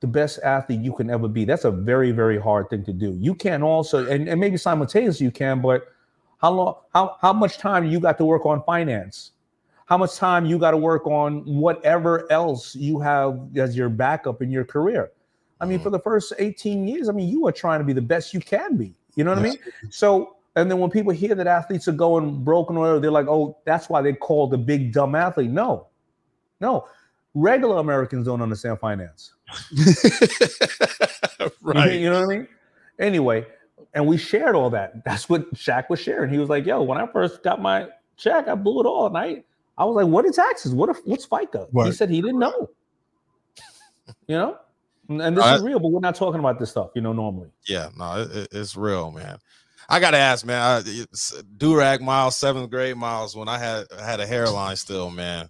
the 0.00 0.06
best 0.06 0.38
athlete 0.44 0.80
you 0.80 0.92
can 0.92 1.10
ever 1.10 1.28
be. 1.28 1.44
That's 1.44 1.64
a 1.64 1.70
very, 1.70 2.12
very 2.12 2.38
hard 2.38 2.70
thing 2.70 2.84
to 2.84 2.92
do. 2.92 3.16
You 3.18 3.34
can 3.34 3.62
also, 3.62 4.06
and, 4.08 4.28
and 4.28 4.40
maybe 4.40 4.56
simultaneously 4.56 5.24
you 5.24 5.32
can, 5.32 5.60
but 5.60 5.88
how 6.38 6.52
long, 6.52 6.74
how, 6.94 7.16
how 7.20 7.32
much 7.32 7.58
time 7.58 7.84
you 7.84 7.98
got 7.98 8.18
to 8.18 8.24
work 8.24 8.46
on 8.46 8.62
finance? 8.62 9.32
How 9.86 9.98
much 9.98 10.16
time 10.16 10.46
you 10.46 10.58
got 10.58 10.72
to 10.72 10.76
work 10.76 11.06
on 11.06 11.42
whatever 11.44 12.30
else 12.30 12.76
you 12.76 13.00
have 13.00 13.40
as 13.56 13.76
your 13.76 13.88
backup 13.88 14.42
in 14.42 14.50
your 14.50 14.64
career? 14.64 15.10
I 15.60 15.64
mean, 15.64 15.78
mm-hmm. 15.78 15.84
for 15.84 15.90
the 15.90 15.98
first 15.98 16.32
18 16.38 16.86
years, 16.86 17.08
I 17.08 17.12
mean, 17.12 17.28
you 17.28 17.46
are 17.46 17.52
trying 17.52 17.80
to 17.80 17.84
be 17.84 17.92
the 17.92 18.02
best 18.02 18.32
you 18.32 18.40
can 18.40 18.76
be. 18.76 18.94
You 19.16 19.24
know 19.24 19.34
what 19.34 19.42
yes. 19.42 19.56
I 19.56 19.82
mean? 19.82 19.90
So, 19.90 20.36
and 20.54 20.70
then 20.70 20.78
when 20.78 20.90
people 20.90 21.12
hear 21.12 21.34
that 21.34 21.46
athletes 21.46 21.88
are 21.88 21.92
going 21.92 22.44
broken 22.44 22.76
or 22.76 23.00
they're 23.00 23.10
like, 23.10 23.26
oh, 23.26 23.56
that's 23.64 23.88
why 23.88 24.02
they 24.02 24.12
call 24.12 24.46
the 24.46 24.58
big 24.58 24.92
dumb 24.92 25.14
athlete. 25.16 25.50
No, 25.50 25.88
no 26.60 26.86
regular 27.34 27.78
Americans 27.78 28.26
don't 28.26 28.42
understand 28.42 28.78
finance. 28.80 29.34
right. 31.62 31.94
You 31.94 32.10
know 32.10 32.20
what 32.20 32.24
I 32.24 32.38
mean? 32.38 32.48
Anyway, 32.98 33.46
and 33.94 34.06
we 34.06 34.16
shared 34.16 34.54
all 34.54 34.70
that. 34.70 35.04
That's 35.04 35.28
what 35.28 35.52
Shaq 35.54 35.88
was 35.88 36.00
sharing. 36.00 36.30
He 36.30 36.38
was 36.38 36.48
like, 36.48 36.66
"Yo, 36.66 36.82
when 36.82 36.98
I 36.98 37.06
first 37.06 37.42
got 37.42 37.60
my 37.60 37.88
check, 38.16 38.48
I 38.48 38.54
blew 38.54 38.80
it 38.80 38.86
all 38.86 39.08
night." 39.10 39.44
I 39.76 39.82
I 39.82 39.84
was 39.84 39.96
like, 39.96 40.06
"What 40.06 40.24
is 40.26 40.36
taxes? 40.36 40.74
What 40.74 40.90
if, 40.90 40.98
what's 41.04 41.26
FICA?" 41.26 41.68
Right. 41.72 41.86
He 41.86 41.92
said 41.92 42.10
he 42.10 42.20
didn't 42.20 42.40
know. 42.40 42.70
you 44.26 44.36
know, 44.36 44.58
and 45.08 45.36
this 45.36 45.44
I, 45.44 45.56
is 45.56 45.62
real, 45.62 45.78
but 45.78 45.88
we're 45.88 46.00
not 46.00 46.14
talking 46.14 46.40
about 46.40 46.58
this 46.58 46.70
stuff. 46.70 46.90
You 46.94 47.02
know, 47.02 47.12
normally. 47.12 47.48
Yeah, 47.66 47.88
no, 47.96 48.28
it, 48.30 48.48
it's 48.52 48.76
real, 48.76 49.10
man. 49.10 49.38
I 49.88 50.00
gotta 50.00 50.18
ask, 50.18 50.44
man. 50.44 50.60
I, 50.60 50.80
Durag 51.56 52.00
Miles, 52.00 52.36
seventh 52.36 52.70
grade 52.70 52.96
Miles, 52.96 53.34
when 53.34 53.48
I 53.48 53.58
had 53.58 53.86
had 53.98 54.20
a 54.20 54.26
hairline 54.26 54.76
still, 54.76 55.10
man 55.10 55.48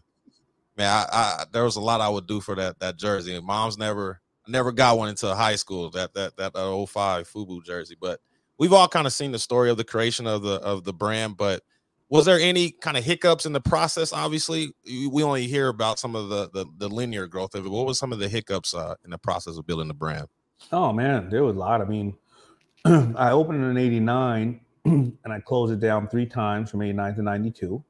man, 0.79 0.89
I, 0.91 1.07
I, 1.13 1.45
there 1.53 1.65
was 1.65 1.77
a 1.77 1.81
lot 1.81 2.01
I 2.01 2.09
would 2.09 2.27
do 2.27 2.41
for 2.41 2.55
that 2.55 2.79
that 2.79 2.97
jersey. 2.97 3.39
Mom's 3.41 3.77
never 3.77 4.21
never 4.47 4.73
got 4.73 4.97
one 4.97 5.09
until 5.09 5.35
high 5.35 5.57
school. 5.57 5.91
That 5.91 6.15
that 6.15 6.37
that, 6.37 6.55
that 6.55 6.87
05 6.89 7.29
FUBU 7.29 7.65
jersey, 7.65 7.97
but 8.01 8.21
we've 8.59 8.73
all 8.73 8.89
kind 8.89 9.07
of 9.07 9.13
seen 9.13 9.33
the 9.33 9.39
story 9.39 9.71
of 9.71 9.77
the 9.77 9.85
creation 9.85 10.27
of 10.27 10.43
the 10.43 10.55
of 10.55 10.85
the 10.85 10.93
brand, 10.95 11.37
but 11.37 11.63
was 12.11 12.25
there 12.25 12.41
any 12.41 12.71
kind 12.71 12.97
of 12.97 13.05
hiccups 13.05 13.45
in 13.45 13.53
the 13.53 13.61
process? 13.61 14.13
Obviously, 14.13 14.73
we 14.87 15.23
only 15.23 15.47
hear 15.47 15.69
about 15.69 15.99
some 15.99 16.15
of 16.15 16.29
the 16.29 16.49
the, 16.51 16.67
the 16.79 16.89
linear 16.89 17.27
growth 17.27 17.55
of 17.55 17.67
it. 17.67 17.69
What 17.69 17.87
was 17.87 17.99
some 17.99 18.13
of 18.13 18.19
the 18.19 18.29
hiccups 18.29 18.75
uh, 18.75 18.95
in 19.05 19.11
the 19.11 19.19
process 19.19 19.59
of 19.59 19.67
building 19.67 19.89
the 19.89 19.95
brand? 19.95 20.27
Oh 20.73 20.93
man, 20.93 21.29
there 21.29 21.45
was 21.45 21.57
a 21.57 21.59
lot. 21.59 21.81
I 21.81 21.85
mean, 21.85 22.17
I 22.85 23.31
opened 23.33 23.63
in 23.63 23.77
'89 23.77 24.61
and 24.85 25.19
I 25.27 25.41
closed 25.41 25.73
it 25.73 25.81
down 25.81 26.09
three 26.09 26.27
times 26.27 26.71
from 26.71 26.83
'89 26.83 27.17
to 27.17 27.23
'92. 27.23 27.85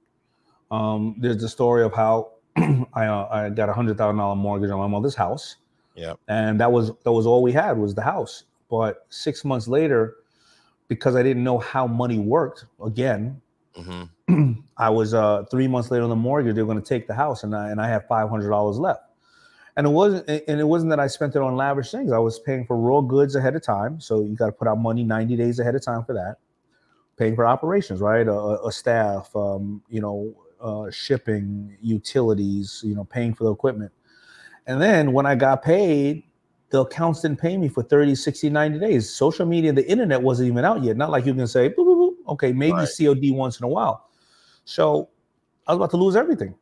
Um, 0.71 1.17
there's 1.19 1.41
the 1.41 1.49
story 1.49 1.83
of 1.83 1.95
how 1.95 2.33
I 2.95 3.07
uh, 3.07 3.29
I 3.31 3.51
got 3.51 3.69
a 3.69 3.73
hundred 3.73 3.99
thousand 3.99 4.19
dollar 4.19 4.37
mortgage 4.37 4.71
on 4.71 4.79
my 4.79 4.87
mother's 4.87 5.15
house. 5.15 5.57
Yeah, 5.95 6.15
and 6.29 6.61
that 6.61 6.71
was 6.71 6.93
that 7.05 7.13
was 7.13 7.27
all 7.27 7.43
we 7.43 7.53
had 7.53 7.79
was 7.79 7.95
the 7.95 8.03
house. 8.03 8.45
But 8.71 9.07
six 9.09 9.45
months 9.45 9.67
later, 9.69 10.17
because 10.89 11.17
I 11.17 11.23
didn't 11.23 11.45
know 11.45 11.59
how 11.59 11.87
money 11.87 12.19
worked, 12.19 12.67
again, 12.85 13.41
mm-hmm. 13.77 14.53
I 14.77 14.91
was 14.91 15.15
uh, 15.15 15.45
three 15.51 15.69
months 15.69 15.91
later 15.91 16.05
on 16.05 16.11
the 16.11 16.17
mortgage. 16.17 16.55
They 16.55 16.63
were 16.63 16.73
going 16.73 16.83
to 16.83 16.89
take 16.89 17.07
the 17.07 17.15
house, 17.15 17.45
and 17.45 17.55
I 17.55 17.71
and 17.71 17.81
I 17.81 17.89
had 17.89 18.07
five 18.09 18.29
hundred 18.29 18.51
dollars 18.51 18.79
left. 18.79 19.03
And 19.77 19.87
it 19.87 19.91
wasn't 19.91 20.29
and 20.29 20.61
it 20.61 20.65
wasn't 20.65 20.91
that 20.91 20.99
I 20.99 21.07
spent 21.07 21.37
it 21.37 21.43
on 21.43 21.57
lavish 21.57 21.93
things. 21.93 22.11
I 22.11 22.19
was 22.19 22.41
paying 22.41 22.67
for 22.67 22.77
raw 22.77 23.01
goods 23.01 23.37
ahead 23.37 23.55
of 23.55 23.63
time, 23.63 24.01
so 24.01 24.23
you 24.23 24.35
got 24.35 24.47
to 24.47 24.53
put 24.53 24.67
out 24.67 24.79
money 24.79 25.05
ninety 25.05 25.37
days 25.37 25.61
ahead 25.61 25.77
of 25.77 25.83
time 25.83 26.05
for 26.05 26.15
that. 26.15 26.37
Paying 27.17 27.37
for 27.37 27.47
operations, 27.47 28.01
right? 28.01 28.27
A, 28.27 28.61
a 28.65 28.73
staff, 28.73 29.31
um, 29.37 29.83
you 29.89 30.01
know, 30.01 30.35
uh, 30.61 30.91
shipping, 30.91 31.77
utilities, 31.81 32.83
you 32.85 32.95
know, 32.95 33.05
paying 33.05 33.35
for 33.35 33.45
the 33.45 33.53
equipment. 33.53 33.93
And 34.67 34.81
then 34.81 35.13
when 35.13 35.27
I 35.27 35.35
got 35.35 35.63
paid, 35.63 36.25
the 36.71 36.81
accounts 36.81 37.23
didn't 37.23 37.41
pay 37.41 37.57
me 37.57 37.69
for 37.69 37.83
30, 37.83 38.15
60, 38.15 38.51
90 38.51 38.79
days. 38.79 39.11
Social 39.15 39.47
media, 39.47 39.73
the 39.73 39.89
internet 39.91 40.21
wasn't 40.21 40.49
even 40.49 40.65
out 40.65 40.83
yet. 40.83 40.97
Not 40.97 41.11
like 41.11 41.25
you 41.25 41.35
can 41.35 41.47
say, 41.47 41.71
boop, 41.71 41.87
boop, 41.87 41.97
boop. 41.97 42.33
okay, 42.33 42.53
maybe 42.53 42.73
Right. 42.73 42.89
COD 42.89 43.31
once 43.33 43.59
in 43.59 43.65
a 43.65 43.69
while. 43.69 44.11
So 44.65 45.09
I 45.67 45.73
was 45.73 45.77
about 45.79 45.91
to 45.91 45.97
lose 45.97 46.17
everything. 46.17 46.55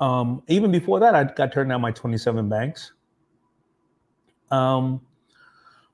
Um, 0.00 0.42
even 0.48 0.70
before 0.70 1.00
that, 1.00 1.14
I 1.14 1.24
got 1.24 1.52
turned 1.52 1.70
down 1.70 1.80
my 1.80 1.92
27 1.92 2.48
banks. 2.48 2.92
Um, 4.50 5.00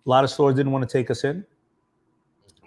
a 0.04 0.08
lot 0.08 0.24
of 0.24 0.30
stores 0.30 0.56
didn't 0.56 0.72
want 0.72 0.88
to 0.88 0.92
take 0.92 1.10
us 1.10 1.22
in. 1.22 1.44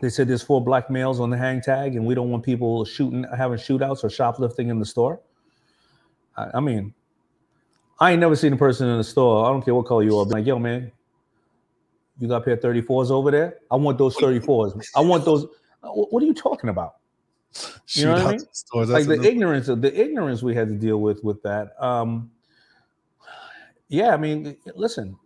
They 0.04 0.10
said 0.10 0.28
there's 0.28 0.44
four 0.44 0.62
black 0.62 0.90
males 0.90 1.22
on 1.22 1.30
the 1.30 1.38
hang 1.38 1.62
tag, 1.62 1.96
and 1.96 2.06
we 2.06 2.14
don't 2.14 2.30
want 2.30 2.44
people 2.44 2.84
shooting, 2.84 3.26
having 3.38 3.58
shootouts 3.58 4.04
or 4.04 4.10
shoplifting 4.10 4.68
in 4.68 4.78
the 4.78 4.86
store. 4.86 5.22
I, 6.36 6.48
I 6.56 6.60
mean, 6.60 6.94
I 8.02 8.12
ain't 8.12 8.20
never 8.20 8.36
seen 8.36 8.52
a 8.52 8.58
person 8.58 8.90
in 8.90 8.98
the 8.98 9.04
store. 9.06 9.46
I 9.46 9.50
don't 9.50 9.64
care 9.64 9.74
what 9.74 9.86
color 9.86 10.04
you 10.04 10.20
are. 10.20 10.26
Like, 10.26 10.46
yo, 10.46 10.60
man, 10.60 10.92
you 12.20 12.28
got 12.28 12.42
a 12.42 12.42
pair 12.42 12.56
of 12.56 12.60
34s 12.60 13.12
over 13.12 13.32
there? 13.32 13.60
I 13.72 13.78
want 13.78 13.98
those 13.98 14.18
34s. 14.18 14.86
I 14.94 15.00
want 15.00 15.24
those. 15.24 15.46
Uh, 15.82 15.92
What 15.92 16.22
are 16.22 16.26
you 16.26 16.34
talking 16.34 16.70
about? 16.70 16.96
You 17.94 18.08
know 18.08 18.14
what 18.16 18.22
I 18.24 18.32
mean? 18.32 18.40
stores, 18.52 18.90
like 18.90 19.06
the 19.06 19.24
ignorance 19.24 19.70
of 19.70 19.82
the 19.82 19.98
ignorance 19.98 20.44
we 20.44 20.54
had 20.54 20.68
to 20.68 20.76
deal 20.76 20.98
with 20.98 21.24
with 21.24 21.42
that. 21.44 21.82
Um, 21.82 22.30
yeah, 23.88 24.14
I 24.14 24.18
mean, 24.18 24.58
listen, 24.76 25.18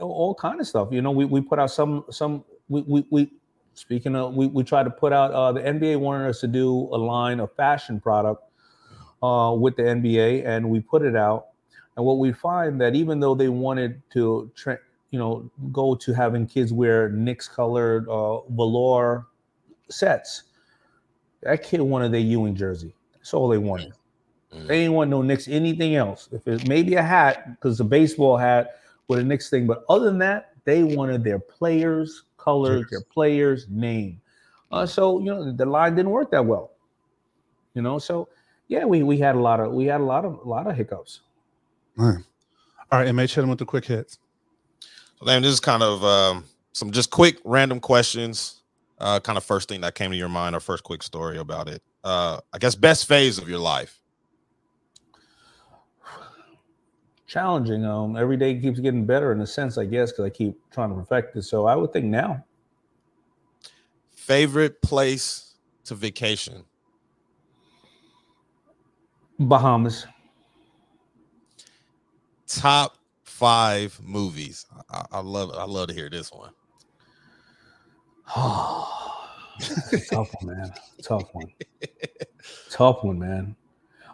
all 0.00 0.34
kind 0.34 0.58
of 0.58 0.66
stuff. 0.66 0.88
You 0.90 1.02
know, 1.02 1.10
we, 1.10 1.26
we 1.26 1.42
put 1.42 1.58
out 1.58 1.70
some 1.70 2.06
some 2.08 2.44
we 2.70 2.80
we, 2.82 3.06
we 3.10 3.30
speaking 3.74 4.14
of 4.16 4.34
we 4.34 4.46
we 4.46 4.64
tried 4.64 4.84
to 4.84 4.90
put 4.90 5.12
out 5.12 5.32
uh, 5.32 5.52
the 5.52 5.60
NBA 5.60 5.98
wanted 5.98 6.28
us 6.28 6.40
to 6.40 6.46
do 6.46 6.70
a 6.92 6.98
line 6.98 7.40
of 7.40 7.52
fashion 7.54 8.00
product 8.00 8.42
uh, 9.22 9.54
with 9.58 9.76
the 9.76 9.82
NBA, 9.82 10.44
and 10.46 10.68
we 10.68 10.80
put 10.80 11.02
it 11.02 11.16
out. 11.16 11.48
And 11.96 12.06
what 12.06 12.18
we 12.18 12.32
find 12.32 12.80
that 12.80 12.94
even 12.94 13.20
though 13.20 13.34
they 13.34 13.48
wanted 13.48 14.02
to, 14.12 14.50
tra- 14.54 14.78
you 15.10 15.18
know, 15.18 15.50
go 15.72 15.94
to 15.94 16.12
having 16.14 16.46
kids 16.46 16.72
wear 16.72 17.10
Knicks 17.10 17.48
colored 17.48 18.08
uh, 18.08 18.40
velour 18.48 19.26
sets, 19.90 20.44
that 21.42 21.62
kid 21.62 21.80
wanted 21.80 22.12
their 22.12 22.20
Ewing 22.20 22.54
jersey. 22.54 22.94
That's 23.14 23.34
all 23.34 23.48
they 23.48 23.58
wanted. 23.58 23.92
Mhm. 24.52 24.66
They 24.68 24.78
didn't 24.80 24.94
want 24.94 25.10
no 25.10 25.22
Knicks 25.22 25.48
anything 25.48 25.94
else. 25.96 26.28
If 26.32 26.46
it's 26.48 26.66
maybe 26.66 26.94
a 26.94 27.02
hat, 27.02 27.50
because 27.50 27.78
a 27.80 27.84
baseball 27.84 28.36
hat 28.36 28.78
with 29.08 29.18
a 29.18 29.24
Knicks 29.24 29.50
thing, 29.50 29.66
but 29.66 29.84
other 29.88 30.06
than 30.06 30.18
that, 30.18 30.52
they 30.64 30.82
wanted 30.82 31.24
their 31.24 31.38
players' 31.38 32.24
colors, 32.42 32.86
their 32.90 33.02
players' 33.12 33.66
name. 33.68 34.20
Uh, 34.70 34.86
so 34.86 35.18
you 35.18 35.26
know 35.26 35.52
the 35.52 35.66
line 35.66 35.94
didn't 35.94 36.10
work 36.10 36.30
that 36.30 36.44
well. 36.44 36.72
You 37.74 37.82
know, 37.82 37.98
so 37.98 38.28
yeah, 38.68 38.84
we 38.84 39.02
we 39.02 39.18
had 39.18 39.34
a 39.34 39.40
lot 39.40 39.60
of 39.60 39.72
we 39.72 39.86
had 39.86 40.00
a 40.00 40.04
lot 40.04 40.24
of 40.24 40.38
a 40.44 40.48
lot 40.48 40.66
of 40.66 40.76
hiccups. 40.76 41.20
Man. 41.96 42.24
All 42.90 42.98
right, 42.98 43.08
MH, 43.08 43.34
hit 43.34 43.42
him 43.42 43.48
with 43.48 43.58
the 43.58 43.64
quick 43.64 43.86
hits. 43.86 44.18
So 45.18 45.24
then 45.24 45.42
this 45.42 45.52
is 45.52 45.60
kind 45.60 45.82
of 45.82 46.04
um, 46.04 46.44
some 46.72 46.90
just 46.90 47.10
quick 47.10 47.38
random 47.44 47.80
questions. 47.80 48.62
Uh, 48.98 49.18
kind 49.18 49.36
of 49.36 49.44
first 49.44 49.68
thing 49.68 49.80
that 49.80 49.94
came 49.94 50.10
to 50.10 50.16
your 50.16 50.28
mind 50.28 50.54
or 50.54 50.60
first 50.60 50.84
quick 50.84 51.02
story 51.02 51.38
about 51.38 51.68
it. 51.68 51.82
Uh, 52.04 52.40
I 52.52 52.58
guess 52.58 52.74
best 52.74 53.06
phase 53.06 53.38
of 53.38 53.48
your 53.48 53.58
life. 53.58 54.01
Challenging. 57.32 57.86
Um, 57.86 58.14
every 58.14 58.36
day 58.36 58.60
keeps 58.60 58.78
getting 58.78 59.06
better 59.06 59.32
in 59.32 59.40
a 59.40 59.46
sense, 59.46 59.78
I 59.78 59.86
guess, 59.86 60.12
because 60.12 60.26
I 60.26 60.28
keep 60.28 60.54
trying 60.70 60.90
to 60.90 60.96
perfect 60.96 61.34
it. 61.34 61.44
So 61.44 61.64
I 61.64 61.74
would 61.74 61.90
think 61.90 62.04
now. 62.04 62.44
Favorite 64.10 64.82
place 64.82 65.54
to 65.84 65.94
vacation. 65.94 66.62
Bahamas. 69.38 70.06
Top 72.46 72.98
five 73.24 73.98
movies. 74.02 74.66
I, 74.90 75.06
I 75.12 75.20
love. 75.20 75.52
I 75.56 75.64
love 75.64 75.88
to 75.88 75.94
hear 75.94 76.10
this 76.10 76.30
one. 76.30 76.50
Tough 80.10 80.34
one, 80.38 80.54
man. 80.54 80.70
Tough 81.02 81.30
one. 81.32 81.50
Tough 82.68 83.02
one, 83.02 83.18
man. 83.18 83.56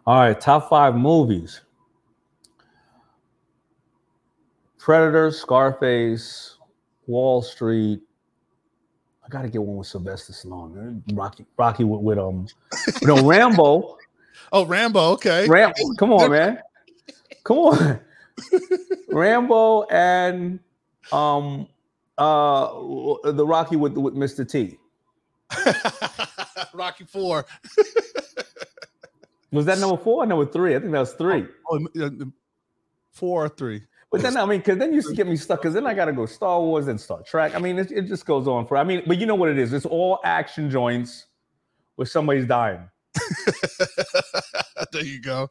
All 0.06 0.20
right, 0.20 0.40
top 0.40 0.68
five 0.70 0.94
movies. 0.94 1.62
Predator, 4.88 5.30
Scarface, 5.30 6.56
Wall 7.06 7.42
Street. 7.42 8.00
I 9.22 9.28
gotta 9.28 9.50
get 9.50 9.62
one 9.62 9.76
with 9.76 9.86
Sylvester 9.86 10.32
Stallone. 10.32 11.02
Rocky, 11.12 11.44
Rocky 11.58 11.84
with, 11.84 12.00
with 12.00 12.18
um, 12.18 12.46
no 13.02 13.22
Rambo. 13.22 13.98
Oh, 14.50 14.64
Rambo. 14.64 15.10
Okay. 15.10 15.46
Rambo. 15.46 15.74
come 15.98 16.10
on, 16.14 16.30
man. 16.30 16.58
Come 17.44 17.58
on. 17.58 18.00
Rambo 19.10 19.82
and 19.90 20.58
um 21.12 21.68
uh 22.16 22.68
the 23.24 23.44
Rocky 23.46 23.76
with 23.76 23.92
with 23.98 24.14
Mr. 24.14 24.48
T. 24.48 24.78
Rocky 26.72 27.04
Four. 27.04 27.44
Was 29.52 29.66
that 29.66 29.80
number 29.80 30.02
four 30.02 30.22
or 30.22 30.26
number 30.26 30.46
three? 30.46 30.74
I 30.74 30.78
think 30.78 30.92
that 30.92 31.00
was 31.00 31.12
three. 31.12 31.46
Oh, 31.68 31.86
uh, 32.00 32.10
four 33.12 33.44
or 33.44 33.48
three. 33.50 33.82
But 34.10 34.22
then 34.22 34.36
I 34.36 34.46
mean, 34.46 34.60
because 34.60 34.78
then 34.78 34.94
you 34.94 35.14
get 35.14 35.26
me 35.26 35.36
stuck. 35.36 35.60
Because 35.60 35.74
then 35.74 35.86
I 35.86 35.92
got 35.92 36.06
to 36.06 36.12
go 36.12 36.24
Star 36.24 36.60
Wars 36.60 36.88
and 36.88 36.98
Star 36.98 37.22
Trek. 37.22 37.54
I 37.54 37.58
mean, 37.58 37.78
it, 37.78 37.90
it 37.92 38.02
just 38.02 38.24
goes 38.24 38.48
on 38.48 38.66
for. 38.66 38.76
I 38.76 38.84
mean, 38.84 39.02
but 39.06 39.18
you 39.18 39.26
know 39.26 39.34
what 39.34 39.50
it 39.50 39.58
is? 39.58 39.72
It's 39.72 39.84
all 39.84 40.20
action 40.24 40.70
joints 40.70 41.26
where 41.96 42.06
somebody's 42.06 42.46
dying. 42.46 42.88
there 44.92 45.04
you 45.04 45.20
go. 45.20 45.48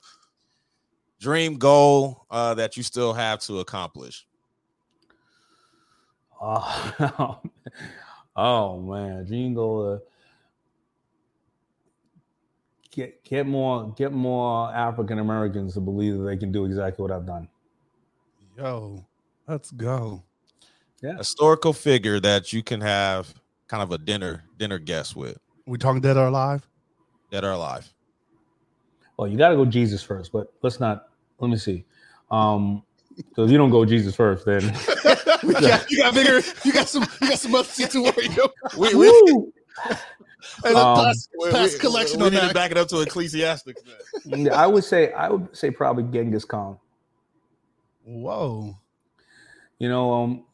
Dream 1.19 1.57
goal 1.57 2.25
uh, 2.31 2.53
that 2.55 2.77
you 2.77 2.83
still 2.83 3.13
have 3.13 3.39
to 3.41 3.59
accomplish. 3.59 4.25
Oh, 6.41 7.39
oh 8.35 8.81
man, 8.81 9.25
Jingle. 9.27 9.93
Uh, 9.93 9.99
get 12.91 13.23
get 13.23 13.45
more 13.45 13.93
get 13.95 14.11
more 14.11 14.73
African 14.73 15.19
Americans 15.19 15.75
to 15.75 15.79
believe 15.79 16.17
that 16.17 16.23
they 16.23 16.37
can 16.37 16.51
do 16.51 16.65
exactly 16.65 17.03
what 17.03 17.11
I've 17.11 17.25
done. 17.25 17.47
Yo, 18.57 19.05
let's 19.47 19.71
go. 19.71 20.23
Yeah. 21.01 21.17
Historical 21.17 21.73
figure 21.73 22.19
that 22.19 22.51
you 22.53 22.63
can 22.63 22.81
have 22.81 23.33
kind 23.67 23.83
of 23.83 23.91
a 23.91 23.97
dinner 23.97 24.43
dinner 24.57 24.79
guest 24.79 25.15
with 25.15 25.37
We 25.67 25.77
talking 25.77 26.01
dead 26.01 26.17
or 26.17 26.27
alive? 26.27 26.67
Dead 27.31 27.43
or 27.43 27.51
alive. 27.51 27.91
Well, 29.17 29.27
you 29.27 29.37
got 29.37 29.49
to 29.49 29.55
go 29.55 29.65
Jesus 29.65 30.01
first, 30.01 30.31
but 30.31 30.51
let's 30.61 30.79
not. 30.79 31.09
Let 31.39 31.49
me 31.51 31.57
see. 31.57 31.85
Um, 32.31 32.83
so 33.35 33.43
if 33.43 33.51
you 33.51 33.57
don't 33.57 33.69
go 33.69 33.85
Jesus 33.85 34.15
first, 34.15 34.45
then 34.45 34.61
you, 35.43 35.53
got, 35.53 35.91
you 35.91 35.97
got 35.97 36.13
bigger. 36.15 36.41
You 36.63 36.73
got 36.73 36.87
some. 36.87 37.05
You 37.21 37.29
got 37.29 37.39
some 37.39 37.53
other 37.53 37.67
shit 37.69 37.91
to 37.91 38.01
worry 38.03 38.27
about. 38.27 38.53
We, 38.77 38.95
we, 38.95 39.09
Woo! 39.09 39.53
Hey, 40.63 40.73
let's 40.73 40.75
Um, 40.77 40.95
pass, 41.05 41.27
we- 41.39 41.51
pass 41.51 41.73
we- 41.73 41.79
collection 41.79 42.19
we 42.21 42.25
on 42.27 42.31
need 42.33 42.39
to 42.39 42.45
that. 42.47 42.55
back 42.55 42.71
it 42.71 42.77
up 42.77 42.87
to 42.89 43.01
Ecclesiastes. 43.01 43.69
then. 44.25 44.51
I 44.51 44.65
would 44.65 44.83
say 44.83 45.11
I 45.13 45.29
would 45.29 45.55
say 45.55 45.69
probably 45.69 46.03
Genghis 46.03 46.45
Khan. 46.45 46.77
Whoa. 48.07 48.73
You 49.79 49.89
know, 49.89 50.13
um, 50.13 50.45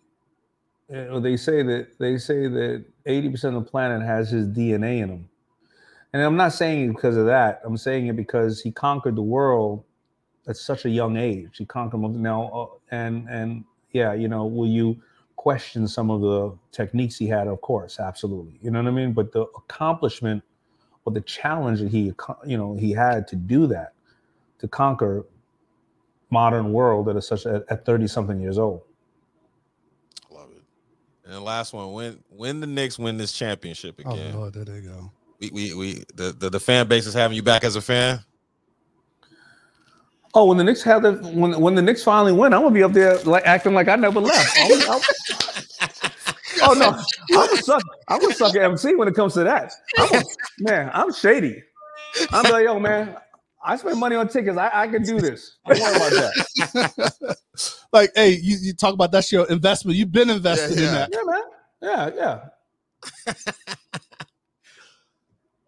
they 1.21 1.37
say 1.37 1.61
that 1.61 1.99
they 1.99 2.17
say 2.17 2.47
that 2.47 2.83
eighty 3.05 3.29
percent 3.29 3.55
of 3.55 3.63
the 3.63 3.69
planet 3.69 4.01
has 4.01 4.31
his 4.31 4.47
DNA 4.47 5.03
in 5.03 5.09
him, 5.09 5.29
and 6.13 6.23
I'm 6.23 6.35
not 6.35 6.53
saying 6.53 6.85
it 6.85 6.93
because 6.95 7.15
of 7.15 7.27
that. 7.27 7.61
I'm 7.63 7.77
saying 7.77 8.07
it 8.07 8.15
because 8.15 8.59
he 8.59 8.71
conquered 8.71 9.15
the 9.15 9.21
world 9.21 9.83
at 10.47 10.57
such 10.57 10.85
a 10.85 10.89
young 10.89 11.15
age. 11.15 11.57
He 11.59 11.65
conquered 11.65 11.99
now, 11.99 12.49
uh, 12.49 12.95
and 12.95 13.29
and 13.29 13.65
yeah, 13.91 14.13
you 14.13 14.27
know, 14.27 14.47
will 14.47 14.67
you 14.67 14.99
question 15.35 15.87
some 15.87 16.09
of 16.09 16.21
the 16.21 16.57
techniques 16.71 17.17
he 17.17 17.27
had, 17.27 17.47
of 17.47 17.61
course, 17.61 17.99
absolutely. 17.99 18.57
You 18.63 18.71
know 18.71 18.81
what 18.81 18.87
I 18.87 18.91
mean? 18.91 19.13
But 19.13 19.31
the 19.31 19.41
accomplishment 19.41 20.41
or 21.05 21.13
the 21.13 21.21
challenge 21.21 21.81
that 21.81 21.89
he, 21.89 22.13
you 22.47 22.57
know, 22.57 22.75
he 22.75 22.93
had 22.93 23.27
to 23.27 23.35
do 23.35 23.67
that, 23.67 23.93
to 24.57 24.67
conquer 24.67 25.27
modern 26.33 26.73
world 26.73 27.07
at 27.07 27.15
a 27.15 27.21
such 27.21 27.45
at 27.45 27.85
30 27.85 28.07
something 28.07 28.41
years 28.41 28.57
old. 28.57 28.81
Love 30.31 30.49
it. 30.55 30.63
And 31.25 31.33
the 31.35 31.39
last 31.39 31.71
one, 31.73 31.93
when 31.93 32.19
when 32.29 32.59
the 32.59 32.67
Knicks 32.67 32.97
win 32.99 33.17
this 33.17 33.31
championship 33.31 34.01
Oh 34.05 34.11
again, 34.13 34.35
Lord, 34.35 34.53
there 34.53 34.65
they 34.65 34.81
go. 34.81 35.11
we, 35.39 35.49
we 35.51 35.73
we 35.73 36.03
the, 36.15 36.31
the 36.37 36.49
the 36.49 36.59
fan 36.59 36.87
base 36.87 37.05
is 37.05 37.13
having 37.13 37.35
you 37.35 37.43
back 37.43 37.63
as 37.63 37.75
a 37.75 37.81
fan. 37.81 38.19
Oh, 40.33 40.45
when 40.45 40.57
the 40.57 40.63
Knicks 40.63 40.81
have 40.83 41.03
the 41.03 41.13
when 41.13 41.59
when 41.61 41.75
the 41.75 41.81
Knicks 41.81 42.03
finally 42.03 42.33
win, 42.33 42.53
I'm 42.53 42.61
gonna 42.63 42.73
be 42.73 42.81
up 42.83 42.91
there 42.93 43.17
like 43.19 43.45
acting 43.45 43.73
like 43.75 43.87
I 43.87 43.95
never 43.95 44.19
left. 44.19 44.57
I'm- 44.57 44.89
I'm- 44.91 45.01
oh 46.63 46.73
no, 46.73 47.37
I'm 47.39 47.53
a 47.53 47.57
suck. 47.57 47.83
I'm 48.07 48.23
a 48.29 48.33
sucker 48.33 48.61
MC 48.61 48.95
when 48.95 49.07
it 49.07 49.13
comes 49.15 49.33
to 49.35 49.43
that. 49.43 49.71
I'm 49.99 50.15
a, 50.15 50.23
man, 50.59 50.91
I'm 50.93 51.11
shady. 51.13 51.61
I'm 52.31 52.49
like, 52.51 52.63
yo, 52.65 52.79
man, 52.79 53.15
I 53.63 53.77
spend 53.77 53.99
money 53.99 54.15
on 54.15 54.27
tickets. 54.27 54.57
I, 54.57 54.69
I 54.73 54.87
can 54.87 55.03
do 55.03 55.19
this. 55.19 55.57
Don't 55.67 55.79
worry 55.79 55.95
about 55.95 56.11
that. 56.11 57.37
Like, 57.93 58.11
hey, 58.15 58.31
you, 58.31 58.57
you 58.59 58.73
talk 58.73 58.95
about 58.95 59.11
that's 59.11 59.31
your 59.31 59.47
investment. 59.47 59.95
You've 59.95 60.11
been 60.11 60.31
invested 60.31 60.75
in 60.75 60.85
yeah. 60.85 60.91
that. 60.91 61.09
Yeah, 61.13 61.19
man. 61.23 62.09
Yeah, 62.17 62.41
yeah. 63.27 63.33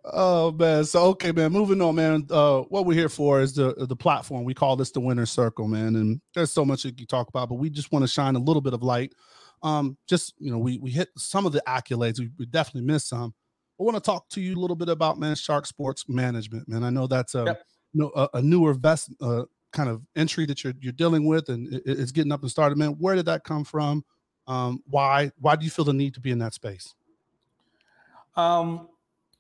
Oh 0.08 0.52
man. 0.52 0.86
So 0.86 1.02
okay, 1.08 1.32
man. 1.32 1.52
Moving 1.52 1.82
on, 1.82 1.96
man. 1.96 2.28
Uh, 2.30 2.62
what 2.62 2.86
we're 2.86 2.94
here 2.94 3.10
for 3.10 3.42
is 3.42 3.54
the 3.54 3.74
the 3.76 3.96
platform. 3.96 4.44
We 4.44 4.54
call 4.54 4.76
this 4.76 4.92
the 4.92 5.00
winner 5.00 5.26
circle, 5.26 5.68
man. 5.68 5.96
And 5.96 6.22
there's 6.36 6.52
so 6.52 6.64
much 6.64 6.84
that 6.84 7.00
you 7.00 7.08
talk 7.08 7.28
about, 7.28 7.50
but 7.50 7.56
we 7.56 7.72
just 7.72 7.92
want 7.92 8.04
to 8.04 8.08
shine 8.08 8.36
a 8.36 8.40
little 8.40 8.62
bit 8.62 8.74
of 8.74 8.84
light. 8.84 9.14
Um, 9.64 9.98
just 10.08 10.36
you 10.38 10.52
know, 10.52 10.60
we 10.60 10.78
we 10.78 10.92
hit 10.92 11.10
some 11.18 11.48
of 11.48 11.54
the 11.54 11.64
accolades. 11.68 12.20
We, 12.20 12.30
we 12.38 12.46
definitely 12.46 12.86
missed 12.86 13.10
some. 13.10 13.34
I 13.80 13.84
want 13.84 13.96
to 13.96 14.02
talk 14.02 14.30
to 14.30 14.42
you 14.42 14.56
a 14.56 14.62
little 14.62 14.76
bit 14.76 14.90
about 14.90 15.18
man 15.18 15.36
Shark 15.36 15.66
Sports 15.66 16.06
Management, 16.08 16.70
man. 16.70 16.84
I 16.84 16.92
know 16.92 17.08
that's 17.08 17.34
a 17.34 17.46
Yep. 17.46 17.64
Know, 18.00 18.12
a, 18.16 18.30
a 18.36 18.42
newer 18.42 18.74
vest 18.74 19.12
uh, 19.22 19.44
kind 19.72 19.90
of 19.90 20.02
entry 20.16 20.46
that 20.46 20.64
you're 20.64 20.74
you're 20.80 20.94
dealing 20.94 21.26
with, 21.26 21.50
and 21.50 21.74
it, 21.74 21.84
it's 21.86 22.12
getting 22.12 22.32
up 22.32 22.42
and 22.42 22.52
started, 22.52 22.78
man. 22.78 22.92
Where 22.92 23.16
did 23.16 23.26
that 23.26 23.44
come 23.44 23.64
from? 23.64 24.04
Um, 24.48 24.84
why 24.88 25.32
why 25.40 25.56
do 25.56 25.66
you 25.66 25.72
feel 25.72 25.86
the 25.86 25.94
need 25.94 26.14
to 26.16 26.20
be 26.20 26.32
in 26.32 26.40
that 26.40 26.54
space? 26.54 26.94
Um, 28.36 28.90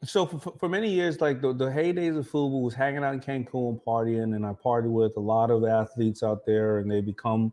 so 0.03 0.25
for, 0.25 0.39
for- 0.39 0.57
for 0.59 0.69
many 0.69 0.89
years, 0.91 1.21
like 1.21 1.41
the, 1.41 1.53
the 1.53 1.65
heydays 1.65 2.17
of 2.17 2.29
FUBU 2.29 2.61
was 2.63 2.73
hanging 2.73 3.03
out 3.03 3.13
in 3.13 3.19
Cancun 3.19 3.81
partying, 3.83 4.35
and 4.35 4.45
I 4.45 4.53
partied 4.53 4.91
with 4.91 5.17
a 5.17 5.21
lot 5.21 5.51
of 5.51 5.63
athletes 5.65 6.23
out 6.23 6.45
there, 6.45 6.79
and 6.79 6.89
they 6.89 7.01
become, 7.01 7.51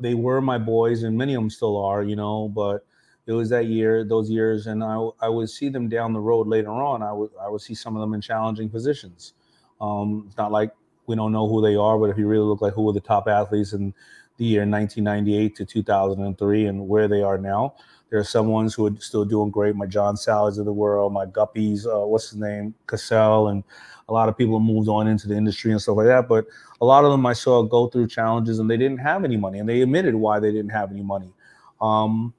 they 0.00 0.14
were 0.14 0.40
my 0.40 0.58
boys, 0.58 1.02
and 1.02 1.16
many 1.16 1.34
of 1.34 1.42
them 1.42 1.50
still 1.50 1.76
are, 1.82 2.02
you 2.02 2.16
know. 2.16 2.48
But 2.48 2.86
it 3.26 3.32
was 3.32 3.48
that 3.50 3.66
year, 3.66 4.04
those 4.04 4.30
years, 4.30 4.66
and 4.66 4.82
I 4.82 4.96
I 5.20 5.28
would 5.28 5.50
see 5.50 5.68
them 5.68 5.88
down 5.88 6.12
the 6.12 6.20
road 6.20 6.46
later 6.48 6.70
on. 6.70 7.02
I 7.02 7.12
would 7.12 7.30
I 7.40 7.48
would 7.48 7.60
see 7.60 7.74
some 7.74 7.96
of 7.96 8.00
them 8.00 8.14
in 8.14 8.20
challenging 8.20 8.68
positions. 8.70 9.34
Um, 9.80 10.24
it's 10.26 10.36
not 10.36 10.52
like 10.52 10.72
we 11.06 11.16
don't 11.16 11.32
know 11.32 11.48
who 11.48 11.60
they 11.60 11.76
are, 11.76 11.98
but 11.98 12.10
if 12.10 12.18
you 12.18 12.26
really 12.26 12.44
look 12.44 12.60
like 12.60 12.74
who 12.74 12.82
were 12.82 12.92
the 12.92 13.00
top 13.00 13.28
athletes 13.28 13.72
in 13.72 13.94
the 14.36 14.44
year 14.44 14.60
1998 14.60 15.56
to 15.56 15.64
2003 15.64 16.66
and 16.66 16.88
where 16.88 17.08
they 17.08 17.22
are 17.22 17.38
now, 17.38 17.74
there 18.10 18.18
are 18.18 18.24
some 18.24 18.48
ones 18.48 18.74
who 18.74 18.86
are 18.86 18.96
still 18.98 19.24
doing 19.24 19.50
great. 19.50 19.76
My 19.76 19.86
John 19.86 20.16
Salleys 20.16 20.58
of 20.58 20.64
the 20.64 20.72
world, 20.72 21.12
my 21.12 21.26
Guppies, 21.26 21.86
uh, 21.86 22.06
what's 22.06 22.30
his 22.30 22.38
name, 22.38 22.74
Cassell, 22.86 23.48
and 23.48 23.62
a 24.08 24.12
lot 24.12 24.28
of 24.28 24.36
people 24.36 24.58
moved 24.58 24.88
on 24.88 25.06
into 25.06 25.28
the 25.28 25.36
industry 25.36 25.70
and 25.70 25.80
stuff 25.80 25.96
like 25.96 26.06
that. 26.06 26.28
But 26.28 26.46
a 26.80 26.84
lot 26.84 27.04
of 27.04 27.12
them 27.12 27.24
I 27.24 27.32
saw 27.32 27.62
go 27.62 27.86
through 27.86 28.08
challenges 28.08 28.58
and 28.58 28.68
they 28.68 28.76
didn't 28.76 28.98
have 28.98 29.24
any 29.24 29.36
money, 29.36 29.60
and 29.60 29.68
they 29.68 29.80
admitted 29.82 30.14
why 30.14 30.40
they 30.40 30.50
didn't 30.50 30.70
have 30.70 30.90
any 30.90 31.02
money. 31.02 31.32
Um, 31.80 32.34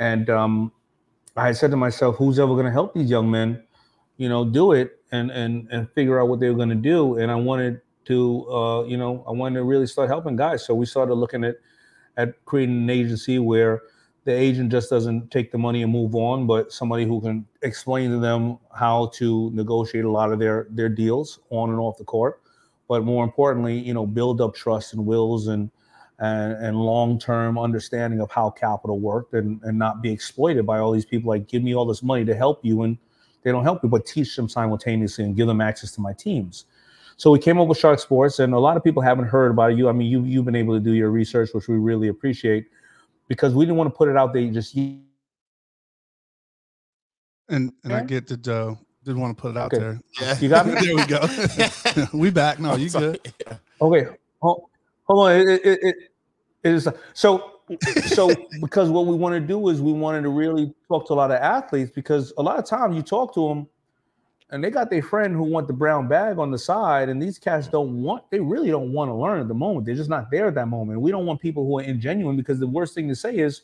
and 0.00 0.28
um, 0.28 0.72
I 1.36 1.52
said 1.52 1.70
to 1.70 1.76
myself, 1.76 2.16
who's 2.16 2.38
ever 2.38 2.52
going 2.54 2.66
to 2.66 2.72
help 2.72 2.92
these 2.92 3.08
young 3.08 3.30
men, 3.30 3.62
you 4.16 4.28
know, 4.28 4.44
do 4.44 4.72
it 4.72 5.01
and 5.12 5.30
and 5.30 5.68
and 5.70 5.90
figure 5.92 6.20
out 6.20 6.28
what 6.28 6.40
they 6.40 6.48
were 6.48 6.56
going 6.56 6.70
to 6.70 6.74
do? 6.74 7.18
And 7.18 7.30
I 7.30 7.36
wanted 7.36 7.80
to, 8.06 8.50
uh, 8.50 8.84
you 8.84 8.96
know, 8.96 9.24
I 9.28 9.30
wanted 9.30 9.56
to 9.56 9.64
really 9.64 9.86
start 9.86 10.08
helping 10.08 10.36
guys. 10.36 10.64
So 10.64 10.74
we 10.74 10.86
started 10.86 11.14
looking 11.14 11.44
at 11.44 11.56
at 12.16 12.44
creating 12.44 12.76
an 12.76 12.90
agency 12.90 13.38
where 13.38 13.82
the 14.24 14.32
agent 14.32 14.70
just 14.70 14.88
doesn't 14.90 15.30
take 15.30 15.50
the 15.50 15.58
money 15.58 15.82
and 15.82 15.90
move 15.90 16.14
on, 16.14 16.46
but 16.46 16.72
somebody 16.72 17.04
who 17.04 17.20
can 17.20 17.46
explain 17.62 18.10
to 18.10 18.18
them 18.18 18.58
how 18.74 19.06
to 19.14 19.50
negotiate 19.52 20.04
a 20.04 20.10
lot 20.10 20.32
of 20.32 20.38
their 20.38 20.66
their 20.70 20.88
deals 20.88 21.40
on 21.50 21.70
and 21.70 21.78
off 21.78 21.98
the 21.98 22.04
court. 22.04 22.40
But 22.88 23.04
more 23.04 23.24
importantly, 23.24 23.78
you 23.78 23.94
know, 23.94 24.06
build 24.06 24.40
up 24.40 24.54
trust 24.54 24.92
and 24.94 25.06
wills 25.06 25.46
and 25.48 25.70
and, 26.18 26.52
and 26.64 26.76
long 26.76 27.18
term 27.18 27.58
understanding 27.58 28.20
of 28.20 28.30
how 28.30 28.50
capital 28.50 29.00
worked 29.00 29.34
and, 29.34 29.60
and 29.64 29.78
not 29.78 30.02
be 30.02 30.12
exploited 30.12 30.64
by 30.64 30.78
all 30.78 30.92
these 30.92 31.04
people 31.04 31.30
like 31.30 31.48
give 31.48 31.62
me 31.62 31.74
all 31.74 31.84
this 31.84 32.02
money 32.02 32.24
to 32.24 32.34
help 32.34 32.60
you 32.64 32.82
and 32.82 32.96
they 33.42 33.50
don't 33.52 33.64
help 33.64 33.82
you, 33.82 33.88
but 33.88 34.06
teach 34.06 34.34
them 34.36 34.48
simultaneously 34.48 35.24
and 35.24 35.36
give 35.36 35.46
them 35.46 35.60
access 35.60 35.92
to 35.92 36.00
my 36.00 36.12
teams. 36.12 36.64
So 37.16 37.30
we 37.30 37.38
came 37.38 37.58
up 37.60 37.68
with 37.68 37.78
Shark 37.78 37.98
Sports, 38.00 38.38
and 38.38 38.54
a 38.54 38.58
lot 38.58 38.76
of 38.76 38.82
people 38.82 39.02
haven't 39.02 39.26
heard 39.26 39.50
about 39.50 39.76
you. 39.76 39.88
I 39.88 39.92
mean, 39.92 40.10
you 40.10 40.22
you've 40.24 40.44
been 40.44 40.56
able 40.56 40.74
to 40.74 40.80
do 40.80 40.92
your 40.92 41.10
research, 41.10 41.50
which 41.52 41.68
we 41.68 41.76
really 41.76 42.08
appreciate, 42.08 42.66
because 43.28 43.54
we 43.54 43.64
didn't 43.64 43.76
want 43.76 43.92
to 43.92 43.96
put 43.96 44.08
it 44.08 44.16
out 44.16 44.32
there 44.32 44.50
just 44.50 44.74
And 47.48 47.72
and 47.84 47.92
I 47.92 48.00
get 48.02 48.26
that 48.28 48.48
uh, 48.48 48.74
didn't 49.04 49.20
want 49.20 49.36
to 49.36 49.40
put 49.40 49.50
it 49.52 49.56
out 49.58 49.72
Okay. 49.72 49.78
there. 49.78 50.00
Yeah. 50.20 50.38
You 50.40 50.48
got 50.48 50.66
me? 50.66 50.74
there 50.74 50.94
we 50.96 51.04
go. 51.04 51.28
we 52.18 52.30
back. 52.30 52.58
No, 52.58 52.76
you 52.76 52.88
Sorry. 52.88 53.12
good. 53.12 53.32
Okay, 53.80 54.06
hold, 54.40 54.70
hold 55.04 55.28
on. 55.28 55.40
It, 55.40 55.48
it, 55.48 55.64
it, 55.64 55.96
it 56.62 56.74
is 56.74 56.88
so 57.12 57.60
so 58.06 58.30
because 58.60 58.90
what 58.90 59.06
we 59.06 59.14
want 59.14 59.34
to 59.34 59.40
do 59.40 59.68
is 59.68 59.80
we 59.80 59.92
wanted 59.92 60.22
to 60.22 60.28
really 60.28 60.72
talk 60.88 61.06
to 61.06 61.12
a 61.12 61.14
lot 61.14 61.30
of 61.30 61.38
athletes 61.38 61.90
because 61.94 62.32
a 62.38 62.42
lot 62.42 62.58
of 62.58 62.64
times 62.64 62.96
you 62.96 63.02
talk 63.02 63.34
to 63.34 63.48
them 63.48 63.68
and 64.50 64.62
they 64.62 64.70
got 64.70 64.90
their 64.90 65.02
friend 65.02 65.34
who 65.34 65.42
want 65.42 65.66
the 65.66 65.72
brown 65.72 66.08
bag 66.08 66.38
on 66.38 66.50
the 66.50 66.58
side 66.58 67.08
and 67.08 67.20
these 67.20 67.38
cats 67.38 67.68
don't 67.68 68.02
want 68.02 68.22
they 68.30 68.38
really 68.40 68.70
don't 68.70 68.92
want 68.92 69.08
to 69.08 69.14
learn 69.14 69.40
at 69.40 69.48
the 69.48 69.54
moment. 69.54 69.86
They're 69.86 69.94
just 69.94 70.10
not 70.10 70.30
there 70.30 70.46
at 70.46 70.54
that 70.54 70.68
moment. 70.68 71.00
We 71.00 71.10
don't 71.10 71.26
want 71.26 71.40
people 71.40 71.66
who 71.66 71.78
are 71.78 71.82
ingenuine 71.82 72.36
because 72.36 72.58
the 72.58 72.66
worst 72.66 72.94
thing 72.94 73.08
to 73.08 73.16
say 73.16 73.36
is 73.36 73.62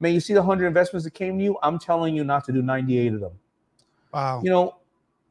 man 0.00 0.14
you 0.14 0.20
see 0.20 0.32
the 0.32 0.40
100 0.40 0.66
investments 0.66 1.04
that 1.04 1.12
came 1.12 1.38
to 1.38 1.44
you? 1.44 1.58
I'm 1.62 1.78
telling 1.78 2.16
you 2.16 2.24
not 2.24 2.44
to 2.46 2.52
do 2.52 2.62
98 2.62 3.14
of 3.14 3.20
them. 3.20 3.32
Wow. 4.12 4.40
you 4.42 4.50
know 4.50 4.76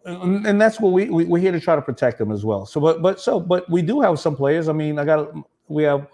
and, 0.05 0.45
and 0.47 0.59
that's 0.59 0.79
what 0.79 0.93
we, 0.93 1.09
we 1.09 1.25
we're 1.25 1.41
here 1.41 1.51
to 1.51 1.59
try 1.59 1.75
to 1.75 1.81
protect 1.81 2.17
them 2.17 2.31
as 2.31 2.43
well. 2.43 2.65
So 2.65 2.79
but 2.79 3.01
but 3.01 3.19
so 3.19 3.39
but 3.39 3.69
we 3.69 3.81
do 3.81 4.01
have 4.01 4.19
some 4.19 4.35
players. 4.35 4.69
I 4.69 4.73
mean 4.73 4.99
i 4.99 5.05
got 5.05 5.31
we 5.67 5.83
have 5.83 6.07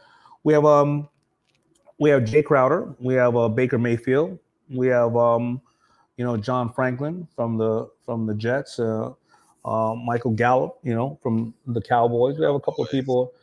we 0.44 0.54
have 0.54 0.66
um 0.66 1.10
we 1.98 2.10
have 2.10 2.24
jae 2.24 2.44
crowder. 2.44 2.94
We 3.00 3.16
have 3.16 3.36
uh, 3.36 3.50
baker 3.50 3.78
mayfield. 3.78 4.40
We 4.70 4.88
have 4.88 5.16
um 5.16 5.62
you 6.18 6.26
know 6.26 6.36
john 6.36 6.74
franklin 6.74 7.28
from 7.36 7.58
the 7.58 7.88
from 8.04 8.26
the 8.26 8.34
jets 8.34 8.80
uh, 8.80 9.12
uh 9.64 9.94
michael 9.94 10.32
gallup 10.32 10.80
you 10.84 10.96
know 10.96 11.20
from 11.22 11.54
the 11.68 11.82
cowboys. 11.82 12.38
We 12.38 12.46
have 12.46 12.56
a 12.56 12.60
couple 12.60 12.84
of 12.84 12.90
people 12.90 13.34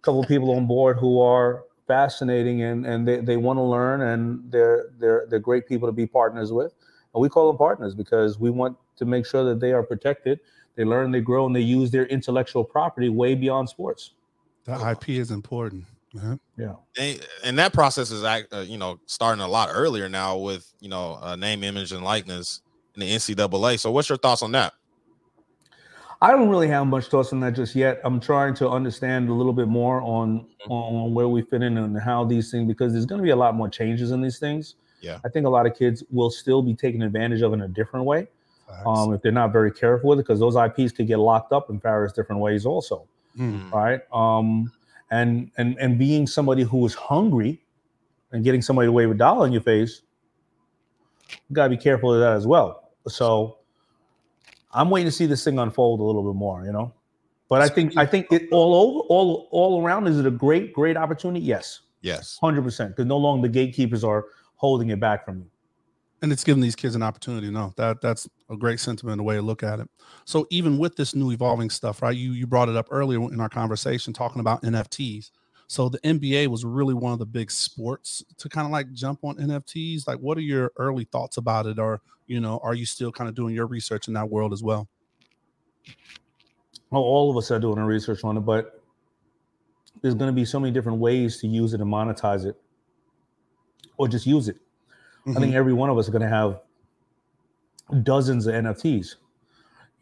a 0.00 0.02
couple 0.02 0.20
of 0.20 0.28
people 0.28 0.50
on 0.52 0.66
board 0.66 0.98
who 0.98 1.20
are 1.20 1.64
fascinating 1.86 2.62
and 2.62 2.86
and 2.86 3.08
they, 3.08 3.20
they 3.20 3.36
want 3.36 3.58
to 3.58 3.62
learn 3.62 4.02
and 4.02 4.52
they're 4.52 4.90
they're 4.98 5.26
they're 5.28 5.38
great 5.38 5.66
people 5.66 5.88
to 5.88 5.92
be 5.92 6.06
partners 6.06 6.52
with. 6.52 6.72
And 7.14 7.22
we 7.22 7.28
call 7.28 7.48
them 7.48 7.56
partners 7.56 7.94
because 7.94 8.38
we 8.38 8.50
want 8.50 8.76
to 8.96 9.04
make 9.04 9.24
sure 9.26 9.42
that 9.44 9.58
they 9.58 9.72
are 9.72 9.82
protected 9.82 10.40
they 10.78 10.84
learn 10.84 11.10
they 11.10 11.20
grow 11.20 11.44
and 11.44 11.56
they 11.56 11.60
use 11.60 11.90
their 11.90 12.06
intellectual 12.06 12.62
property 12.62 13.08
way 13.08 13.34
beyond 13.34 13.68
sports. 13.68 14.12
The 14.62 14.90
IP 14.90 15.08
is 15.08 15.32
important. 15.32 15.86
Uh-huh. 16.16 16.36
yeah 16.56 16.72
and, 16.98 17.26
and 17.44 17.58
that 17.58 17.72
process 17.74 18.10
is 18.10 18.24
act, 18.24 18.52
uh, 18.52 18.60
you 18.60 18.78
know 18.78 18.98
starting 19.06 19.42
a 19.42 19.48
lot 19.48 19.68
earlier 19.72 20.08
now 20.08 20.38
with 20.38 20.72
you 20.80 20.88
know 20.88 21.18
uh, 21.20 21.36
name 21.36 21.62
image 21.62 21.92
and 21.92 22.02
likeness 22.02 22.62
in 22.94 23.00
the 23.00 23.06
ncaa 23.14 23.78
so 23.78 23.90
what's 23.90 24.08
your 24.08 24.16
thoughts 24.18 24.42
on 24.42 24.52
that 24.52 24.72
I 26.20 26.32
don't 26.32 26.48
really 26.48 26.66
have 26.66 26.86
much 26.88 27.06
thoughts 27.06 27.32
on 27.32 27.38
that 27.40 27.54
just 27.54 27.76
yet. 27.76 28.00
I'm 28.02 28.18
trying 28.18 28.52
to 28.54 28.68
understand 28.68 29.28
a 29.28 29.32
little 29.32 29.52
bit 29.52 29.68
more 29.68 30.02
on 30.02 30.46
on 30.68 31.14
where 31.14 31.28
we 31.28 31.42
fit 31.42 31.62
in 31.62 31.78
and 31.78 31.96
how 32.00 32.24
these 32.24 32.50
things 32.50 32.66
because 32.66 32.92
there's 32.92 33.06
going 33.06 33.20
to 33.20 33.22
be 33.22 33.30
a 33.30 33.36
lot 33.36 33.54
more 33.54 33.68
changes 33.68 34.10
in 34.10 34.20
these 34.20 34.40
things. 34.40 34.74
Yeah. 35.00 35.20
I 35.24 35.28
think 35.28 35.46
a 35.46 35.48
lot 35.48 35.64
of 35.64 35.76
kids 35.78 36.02
will 36.10 36.30
still 36.30 36.60
be 36.60 36.74
taken 36.74 37.02
advantage 37.02 37.42
of 37.42 37.52
in 37.52 37.60
a 37.60 37.68
different 37.68 38.04
way 38.04 38.26
Facts. 38.66 38.82
um, 38.84 39.12
if 39.12 39.22
they're 39.22 39.30
not 39.30 39.52
very 39.52 39.70
careful 39.70 40.10
with 40.10 40.18
it 40.18 40.22
because 40.22 40.40
those 40.40 40.56
IPs 40.56 40.90
could 40.90 41.06
get 41.06 41.18
locked 41.20 41.52
up 41.52 41.70
in 41.70 41.78
various 41.78 42.12
different 42.12 42.40
ways 42.42 42.66
also, 42.66 43.06
Mm. 43.38 43.70
right? 43.70 44.00
Um, 44.12 44.72
and 45.10 45.50
and 45.56 45.76
and 45.78 45.98
being 45.98 46.26
somebody 46.26 46.62
who 46.62 46.84
is 46.86 46.94
hungry 46.94 47.60
and 48.32 48.44
getting 48.44 48.62
somebody 48.62 48.88
to 48.88 48.92
wave 48.92 49.10
a 49.10 49.14
dollar 49.14 49.46
in 49.46 49.52
your 49.52 49.62
face, 49.62 50.02
you 51.30 51.54
gotta 51.54 51.70
be 51.70 51.76
careful 51.76 52.12
of 52.12 52.20
that 52.20 52.32
as 52.32 52.46
well. 52.46 52.90
So 53.06 53.58
I'm 54.72 54.90
waiting 54.90 55.06
to 55.06 55.12
see 55.12 55.26
this 55.26 55.44
thing 55.44 55.58
unfold 55.58 56.00
a 56.00 56.02
little 56.02 56.22
bit 56.22 56.36
more, 56.36 56.64
you 56.64 56.72
know. 56.72 56.92
But 57.48 57.62
I 57.62 57.68
think 57.68 57.96
I 57.96 58.04
think 58.04 58.30
it 58.30 58.48
all 58.52 58.74
over, 58.74 59.06
all 59.08 59.48
all 59.50 59.82
around. 59.82 60.06
Is 60.06 60.18
it 60.18 60.26
a 60.26 60.30
great, 60.30 60.72
great 60.74 60.96
opportunity? 60.96 61.44
Yes, 61.44 61.80
yes 62.02 62.38
hundred 62.38 62.62
percent. 62.62 62.90
Because 62.90 63.06
no 63.06 63.16
longer 63.16 63.48
the 63.48 63.52
gatekeepers 63.52 64.04
are 64.04 64.26
holding 64.56 64.90
it 64.90 65.00
back 65.00 65.24
from 65.24 65.38
you. 65.38 65.46
And 66.22 66.32
it's 66.32 66.44
giving 66.44 66.62
these 66.62 66.76
kids 66.76 66.94
an 66.94 67.02
opportunity. 67.02 67.50
No, 67.50 67.72
that 67.76 68.00
that's 68.00 68.28
a 68.50 68.56
great 68.56 68.80
sentiment, 68.80 69.20
a 69.20 69.24
way 69.24 69.36
to 69.36 69.42
look 69.42 69.62
at 69.62 69.80
it. 69.80 69.88
So 70.24 70.46
even 70.50 70.78
with 70.78 70.96
this 70.96 71.14
new 71.14 71.30
evolving 71.30 71.70
stuff, 71.70 72.02
right? 72.02 72.16
You 72.16 72.32
you 72.32 72.46
brought 72.46 72.68
it 72.68 72.76
up 72.76 72.88
earlier 72.90 73.20
in 73.32 73.40
our 73.40 73.48
conversation 73.48 74.12
talking 74.12 74.40
about 74.40 74.62
NFTs. 74.62 75.30
So 75.68 75.90
the 75.90 75.98
NBA 75.98 76.46
was 76.46 76.64
really 76.64 76.94
one 76.94 77.12
of 77.12 77.18
the 77.18 77.26
big 77.26 77.50
sports 77.50 78.24
to 78.38 78.48
kind 78.48 78.64
of 78.64 78.72
like 78.72 78.90
jump 78.94 79.22
on 79.22 79.36
NFTs. 79.36 80.08
Like, 80.08 80.18
what 80.18 80.38
are 80.38 80.42
your 80.42 80.72
early 80.78 81.04
thoughts 81.04 81.36
about 81.36 81.66
it? 81.66 81.78
Or, 81.78 82.00
you 82.26 82.40
know, 82.40 82.58
are 82.62 82.74
you 82.74 82.86
still 82.86 83.12
kind 83.12 83.28
of 83.28 83.34
doing 83.34 83.54
your 83.54 83.66
research 83.66 84.08
in 84.08 84.14
that 84.14 84.30
world 84.30 84.54
as 84.54 84.62
well? 84.62 84.88
Well, 86.90 87.02
all 87.02 87.30
of 87.30 87.36
us 87.36 87.50
are 87.50 87.58
doing 87.58 87.78
our 87.78 87.84
research 87.84 88.24
on 88.24 88.38
it, 88.38 88.40
but 88.40 88.82
there's 90.00 90.14
going 90.14 90.28
to 90.28 90.34
be 90.34 90.46
so 90.46 90.58
many 90.58 90.72
different 90.72 91.00
ways 91.00 91.38
to 91.40 91.46
use 91.46 91.74
it 91.74 91.82
and 91.82 91.92
monetize 91.92 92.46
it, 92.46 92.56
or 93.98 94.08
just 94.08 94.26
use 94.26 94.48
it. 94.48 94.56
I 95.36 95.40
think 95.40 95.52
Mhm. 95.52 95.56
every 95.56 95.72
one 95.72 95.90
of 95.90 95.98
us 95.98 96.06
is 96.06 96.10
going 96.10 96.22
to 96.22 96.28
have 96.28 96.60
dozens 98.02 98.46
of 98.46 98.54
NFTs. 98.54 99.16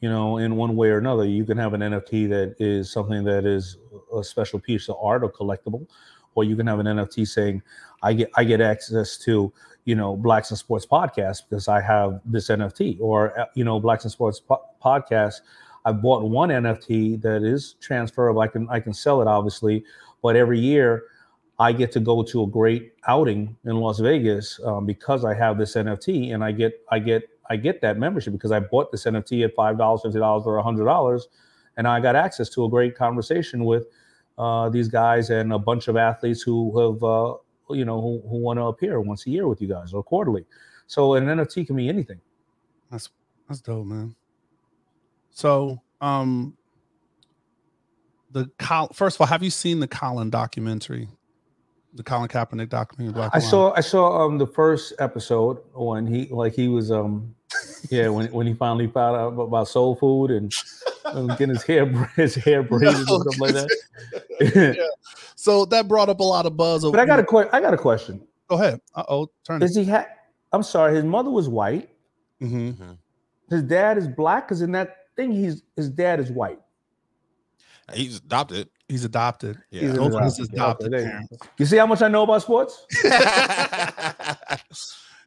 You 0.01 0.11
know, 0.11 0.37
in 0.39 0.57
one 0.57 0.77
way 0.77 0.91
or 0.91 0.99
another, 0.99 1.25
you 1.25 1.45
can 1.45 1.57
have 1.59 1.73
an 1.73 1.81
NFT 1.83 2.27
that 2.29 2.55
is 2.59 2.91
something 2.91 3.25
that 3.25 3.45
is 3.47 3.79
a 4.15 4.23
special 4.23 4.59
piece 4.61 4.89
of 4.89 4.97
art 5.03 5.25
or 5.25 5.31
collectible, 5.31 5.87
or 6.35 6.45
you 6.45 6.55
can 6.55 6.67
have 6.67 6.79
an 6.81 6.87
NFT 6.87 7.25
saying, 7.27 7.63
"I 8.03 8.13
get 8.13 8.31
I 8.37 8.45
get 8.45 8.61
access 8.61 9.17
to 9.19 9.53
you 9.85 9.95
know 9.95 10.15
Blacks 10.17 10.51
and 10.51 10.59
Sports 10.59 10.85
podcast 10.87 11.45
because 11.49 11.67
I 11.67 11.81
have 11.81 12.21
this 12.27 12.51
NFT," 12.51 12.99
or 13.01 13.39
uh, 13.41 13.47
you 13.55 13.65
know 13.65 13.81
Blacks 13.81 14.05
and 14.05 14.13
Sports 14.13 14.39
po- 14.39 14.63
podcast. 14.85 15.41
I 15.87 15.93
bought 15.93 16.25
one 16.25 16.51
NFT 16.51 17.17
that 17.23 17.43
is 17.43 17.75
transferable. 17.81 18.41
I 18.43 18.49
can 18.49 18.69
I 18.69 18.81
can 18.81 18.93
sell 18.93 19.23
it 19.23 19.29
obviously, 19.29 19.83
but 20.23 20.37
every 20.37 20.59
year 20.61 21.05
I 21.59 21.73
get 21.73 21.91
to 21.93 22.01
go 22.01 22.23
to 22.23 22.43
a 22.43 22.47
great 22.47 22.93
outing 23.07 23.57
in 23.65 23.77
Las 23.77 23.99
Vegas 23.99 24.61
um, 24.65 24.85
because 24.85 25.25
I 25.25 25.35
have 25.35 25.57
this 25.57 25.75
NFT, 25.75 26.35
and 26.35 26.45
I 26.45 26.53
get 26.53 26.81
I 26.91 26.99
get 26.99 27.23
I 27.49 27.57
get 27.57 27.81
that 27.81 27.99
membership 27.99 28.33
because 28.33 28.53
I 28.53 28.61
bought 28.61 28.93
this 28.93 29.05
NFT 29.05 29.45
at 29.45 29.55
five 29.55 29.79
dollars, 29.79 30.03
fifty 30.03 30.19
dollars, 30.19 30.45
or 30.47 30.61
hundred 30.61 30.85
dollars, 30.85 31.29
and 31.77 31.89
I 31.89 32.01
got 32.01 32.15
access 32.15 32.49
to 32.51 32.65
a 32.65 32.69
great 32.69 32.97
conversation 32.97 33.65
with 33.65 33.87
uh, 34.37 34.69
these 34.69 34.89
guys 34.89 35.31
and 35.31 35.53
a 35.53 35.59
bunch 35.59 35.89
of 35.89 35.97
athletes 35.97 36.43
who 36.43 36.79
have 36.79 37.03
uh, 37.03 37.35
you 37.71 37.85
know 37.85 38.01
who, 38.01 38.23
who 38.29 38.37
want 38.39 38.59
to 38.59 38.65
appear 38.65 39.01
once 39.01 39.27
a 39.27 39.31
year 39.31 39.49
with 39.49 39.63
you 39.63 39.69
guys 39.69 39.93
or 39.95 40.03
quarterly. 40.03 40.45
So 40.87 41.15
an 41.15 41.25
NFT 41.25 41.67
can 41.67 41.77
be 41.77 41.89
anything. 41.89 42.21
That's 42.91 43.09
that's 43.49 43.61
dope, 43.61 43.87
man. 43.87 44.15
So, 45.31 45.83
um, 46.01 46.57
the 48.31 48.51
Col- 48.59 48.93
first 48.93 49.17
of 49.17 49.21
all, 49.23 49.27
have 49.27 49.43
you 49.43 49.51
seen 49.51 49.81
the 49.81 49.89
Colin 49.89 50.31
documentary, 50.31 51.09
the 51.97 52.03
Colin 52.03 52.29
Kaepernick 52.29 52.69
documentary? 52.69 53.13
Black 53.15 53.31
I 53.35 53.39
Lives? 53.39 53.51
saw 53.51 53.73
I 53.75 53.81
saw 53.81 54.25
um 54.25 54.39
the 54.39 54.47
first 54.47 54.93
episode 54.99 55.59
when 55.75 56.07
he 56.07 56.27
like 56.29 56.55
he 56.55 56.69
was 56.69 56.91
um 56.91 57.35
yeah 57.91 58.09
when 58.09 58.31
when 58.33 58.47
he 58.47 58.55
finally 58.55 58.87
found 58.87 59.17
out 59.17 59.29
about 59.41 59.69
soul 59.69 59.97
food 59.97 60.31
and 60.31 60.53
um, 61.07 61.29
getting 61.37 61.51
his 61.51 61.63
hair 61.63 61.87
his 62.17 62.35
hair 62.35 62.63
braided 62.71 62.95
and 62.97 63.07
stuff 63.07 63.41
like 63.41 63.55
that. 63.55 64.77
So 65.39 65.65
that 65.67 65.87
brought 65.87 66.09
up 66.09 66.21
a 66.21 66.25
lot 66.25 66.47
of 66.47 66.57
buzz. 66.57 66.83
but 66.85 66.99
I 66.99 67.05
got 67.07 67.19
a 67.19 67.25
que- 67.25 67.49
I 67.53 67.61
got 67.61 67.73
a 67.75 67.77
question. 67.79 68.27
go 68.49 68.57
ahead. 68.57 68.81
Uh 68.95 69.05
oh, 69.09 69.31
turn 69.45 69.63
it. 69.63 69.71
He 69.75 69.85
have? 69.85 70.07
I'm 70.53 70.63
sorry, 70.63 70.95
his 70.97 71.05
mother 71.05 71.31
was 71.31 71.49
white. 71.49 71.89
hmm 72.41 72.71
His 73.51 73.63
dad 73.63 73.99
is 73.99 74.09
black 74.09 74.49
because 74.49 74.63
in 74.63 74.73
that 74.73 74.97
thing 75.15 75.31
he's 75.33 75.63
his 75.77 75.89
dad 75.91 76.21
is 76.21 76.31
white. 76.31 76.59
He's 77.95 78.17
adopted. 78.17 78.69
He's 78.89 79.05
adopted. 79.05 79.59
Yeah. 79.71 79.83
He's 79.83 79.95
Those 79.95 80.15
are 80.15 80.23
his 80.25 80.39
adopted. 80.39 80.55
adopted 80.55 80.87
Okay, 80.87 80.91
there 80.91 81.01
you 81.01 81.11
parents. 81.29 81.49
You 81.59 81.67
see 81.67 81.77
how 81.77 81.87
much 81.87 82.03
I 82.03 82.09
know 82.09 82.23
about 82.23 82.43
sports? 82.43 82.87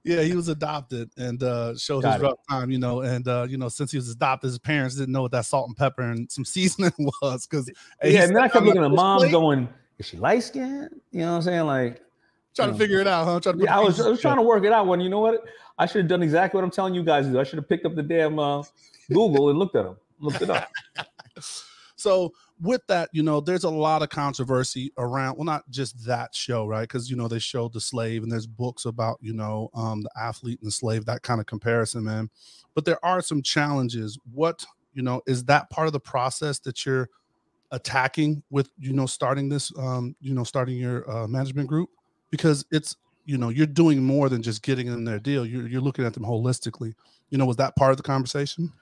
Yeah, 0.06 0.22
he 0.22 0.34
was 0.34 0.48
adopted 0.48 1.12
and 1.18 1.44
uh 1.44 1.76
showed 1.78 2.04
Got 2.04 2.14
his 2.14 2.22
it. 2.22 2.26
rough 2.26 2.40
time, 2.50 2.72
you 2.72 2.80
know, 2.80 3.02
and 3.02 3.28
uh, 3.28 3.46
you 3.50 3.58
know, 3.58 3.68
since 3.68 3.92
he 3.92 3.98
was 3.98 4.10
adopted, 4.10 4.48
his 4.48 4.58
parents 4.58 4.96
didn't 4.96 5.12
know 5.12 5.24
what 5.24 5.32
that 5.32 5.46
salt 5.46 5.68
and 5.68 5.76
pepper 5.76 6.04
and 6.04 6.32
some 6.32 6.46
seasoning 6.46 6.94
was 7.22 7.46
because 7.46 7.70
yeah, 8.02 8.24
and 8.24 8.34
then 8.34 8.42
I 8.42 8.48
kept 8.48 8.66
looking 8.66 8.82
at 8.84 8.92
mom 8.92 9.30
going, 9.30 9.68
"Is 9.98 10.06
she 10.06 10.16
light 10.18 10.44
skinned?" 10.44 11.02
You 11.12 11.20
know 11.20 11.32
what 11.32 11.38
I'm 11.38 11.42
saying? 11.42 11.66
Like, 11.66 12.02
trying 12.56 12.72
to 12.72 12.78
figure 12.78 13.02
it 13.02 13.08
out, 13.08 13.26
huh? 13.26 13.42
Trying 13.42 13.58
to 13.58 13.64
yeah, 13.66 13.78
I 13.78 13.82
was, 13.82 14.00
I 14.00 14.08
was 14.08 14.22
trying 14.22 14.38
to 14.38 14.42
work 14.42 14.64
it 14.64 14.72
out. 14.72 14.88
When 14.88 15.02
you 15.02 15.10
know 15.10 15.20
what, 15.20 15.44
I 15.78 15.86
should 15.86 16.04
have 16.04 16.08
done 16.08 16.24
exactly 16.24 16.58
what 16.58 16.64
I'm 16.64 16.72
telling 16.72 16.96
you 16.96 17.04
guys 17.04 17.26
to 17.26 17.34
do. 17.34 17.40
I 17.40 17.44
should 17.44 17.60
have 17.60 17.68
picked 17.68 17.86
up 17.86 17.94
the 17.96 18.04
damn 18.04 18.40
uh, 18.40 18.64
Google 19.10 19.50
and 19.50 19.60
looked 19.60 19.76
at 19.76 19.84
them, 19.84 19.98
looked 20.22 20.42
it 20.42 20.50
up. 20.50 20.72
So 22.00 22.32
with 22.62 22.86
that, 22.88 23.10
you 23.14 23.24
know, 23.24 23.40
there's 23.40 23.64
a 23.64 23.70
lot 23.70 24.02
of 24.02 24.10
controversy 24.10 24.92
around. 24.98 25.38
Well, 25.38 25.46
not 25.46 25.70
just 25.70 26.06
that 26.06 26.36
show, 26.36 26.66
right? 26.66 26.82
Because 26.82 27.10
you 27.10 27.16
know 27.16 27.28
they 27.28 27.40
showed 27.40 27.74
the 27.74 27.82
slave, 27.82 28.24
and 28.24 28.32
there's 28.32 28.48
books 28.48 28.86
about 28.86 29.18
you 29.22 29.34
know 29.34 29.70
um, 29.74 30.02
the 30.02 30.10
athlete 30.20 30.60
and 30.62 30.68
the 30.68 30.72
slave, 30.72 31.06
that 31.06 31.24
kind 31.24 31.40
of 31.40 31.46
comparison, 31.46 32.04
man. 32.04 32.30
But 32.76 32.86
there 32.86 33.04
are 33.04 33.22
some 33.22 33.42
challenges. 33.42 34.18
What 34.34 34.66
you 34.94 35.02
know 35.02 35.22
is 35.26 35.46
that 35.46 35.70
part 35.70 35.88
of 35.88 35.94
the 35.94 36.00
process 36.00 36.60
that 36.60 36.86
you're 36.86 37.10
attacking 37.72 38.44
with 38.50 38.70
you 38.80 38.94
know 38.94 39.06
starting 39.06 39.50
this 39.50 39.72
um, 39.78 40.16
you 40.20 40.34
know 40.34 40.44
starting 40.44 40.78
your 40.78 41.10
uh, 41.10 41.28
management 41.28 41.68
group 41.68 41.90
because 42.32 42.66
it's 42.72 42.98
you 43.26 43.38
know 43.38 43.50
you're 43.50 43.68
doing 43.68 44.04
more 44.04 44.28
than 44.28 44.42
just 44.42 44.64
getting 44.64 44.88
in 44.88 45.06
their 45.06 45.20
deal. 45.20 45.46
You're 45.46 45.68
you're 45.68 45.82
looking 45.82 46.06
at 46.06 46.14
them 46.14 46.24
holistically. 46.24 46.94
You 47.30 47.38
know, 47.38 47.46
was 47.46 47.58
that 47.58 47.76
part 47.76 47.92
of 47.92 47.98
the 47.98 48.04
conversation? 48.04 48.74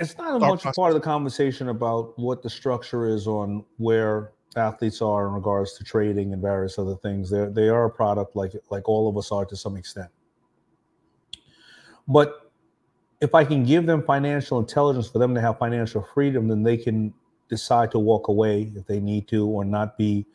It's 0.00 0.16
not 0.16 0.36
as 0.36 0.44
much 0.44 0.60
a 0.60 0.62
process. 0.62 0.76
part 0.76 0.90
of 0.90 0.94
the 0.94 1.00
conversation 1.00 1.68
about 1.68 2.18
what 2.18 2.42
the 2.42 2.50
structure 2.50 3.06
is 3.06 3.26
on 3.26 3.64
where 3.78 4.32
athletes 4.56 5.02
are 5.02 5.26
in 5.26 5.34
regards 5.34 5.74
to 5.78 5.84
trading 5.84 6.32
and 6.32 6.40
various 6.40 6.78
other 6.78 6.96
things. 6.96 7.30
They 7.30 7.46
they 7.46 7.68
are 7.68 7.86
a 7.86 7.90
product 7.90 8.36
like 8.36 8.52
like 8.70 8.88
all 8.88 9.08
of 9.08 9.16
us 9.16 9.32
are 9.32 9.44
to 9.44 9.56
some 9.56 9.76
extent. 9.76 10.10
But 12.06 12.50
if 13.20 13.34
I 13.34 13.44
can 13.44 13.64
give 13.64 13.86
them 13.86 14.02
financial 14.02 14.58
intelligence 14.58 15.08
for 15.08 15.18
them 15.18 15.34
to 15.34 15.40
have 15.40 15.58
financial 15.58 16.06
freedom, 16.14 16.48
then 16.48 16.62
they 16.62 16.76
can 16.76 17.12
decide 17.48 17.90
to 17.92 17.98
walk 17.98 18.28
away 18.28 18.70
if 18.76 18.86
they 18.86 19.00
need 19.00 19.26
to, 19.28 19.46
or 19.46 19.64
not 19.64 19.96
be, 19.96 20.26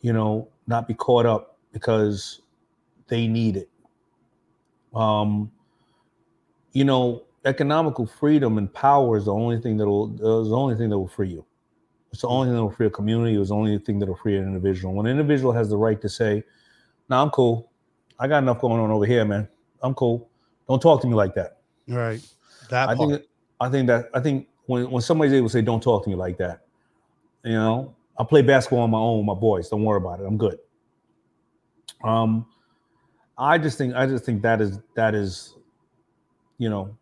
you 0.00 0.12
know, 0.12 0.48
not 0.66 0.86
be 0.86 0.94
caught 0.94 1.26
up 1.26 1.58
because 1.72 2.42
they 3.08 3.26
need 3.26 3.56
it. 3.56 3.70
Um, 4.94 5.50
you 6.72 6.84
know, 6.84 7.24
economical 7.44 8.06
freedom 8.06 8.58
and 8.58 8.72
power 8.72 9.16
is 9.16 9.24
the 9.24 9.32
only 9.32 9.60
thing 9.60 9.76
that 9.78 9.86
will 9.86 10.12
is 10.14 10.48
the 10.48 10.56
only 10.56 10.76
thing 10.76 10.90
that 10.90 10.98
will 10.98 11.08
free 11.08 11.28
you. 11.28 11.44
It's 12.12 12.22
the 12.22 12.28
only 12.28 12.48
thing 12.48 12.56
that 12.56 12.62
will 12.62 12.70
free 12.70 12.86
a 12.86 12.90
community. 12.90 13.38
It's 13.40 13.50
the 13.50 13.54
only 13.54 13.78
thing 13.78 13.98
that 14.00 14.06
will 14.06 14.16
free 14.16 14.36
an 14.36 14.44
individual. 14.44 14.94
When 14.94 15.06
an 15.06 15.12
individual 15.12 15.52
has 15.52 15.70
the 15.70 15.76
right 15.76 16.00
to 16.00 16.08
say, 16.08 16.44
"No, 17.08 17.22
I'm 17.22 17.30
cool. 17.30 17.70
I 18.18 18.28
got 18.28 18.42
enough 18.42 18.60
going 18.60 18.80
on 18.80 18.90
over 18.90 19.06
here, 19.06 19.24
man. 19.24 19.48
I'm 19.82 19.94
cool. 19.94 20.28
Don't 20.68 20.82
talk 20.82 21.00
to 21.02 21.06
me 21.06 21.14
like 21.14 21.34
that." 21.34 21.58
Right. 21.88 22.20
That 22.68 22.88
I 22.88 22.94
part. 22.94 23.10
think 23.10 23.22
I 23.60 23.68
think 23.68 23.86
that 23.86 24.10
I 24.12 24.20
think 24.20 24.48
when 24.66 24.90
when 24.90 25.02
somebody's 25.02 25.32
able 25.32 25.48
to 25.48 25.52
say, 25.52 25.62
"Don't 25.62 25.82
talk 25.82 26.04
to 26.04 26.10
me 26.10 26.16
like 26.16 26.36
that," 26.38 26.66
you 27.44 27.52
know, 27.52 27.94
I 28.18 28.24
play 28.24 28.42
basketball 28.42 28.80
on 28.80 28.90
my 28.90 28.98
own 28.98 29.18
with 29.18 29.26
my 29.26 29.40
boys. 29.40 29.68
Don't 29.68 29.84
worry 29.84 29.96
about 29.96 30.20
it. 30.20 30.26
I'm 30.26 30.36
good. 30.36 30.58
Um, 32.04 32.46
I 33.38 33.56
just 33.56 33.78
think 33.78 33.94
I 33.94 34.06
just 34.06 34.24
think 34.24 34.42
that 34.42 34.60
is 34.60 34.78
that 34.94 35.14
is, 35.14 35.56
you 36.58 36.68
know, 36.68 36.96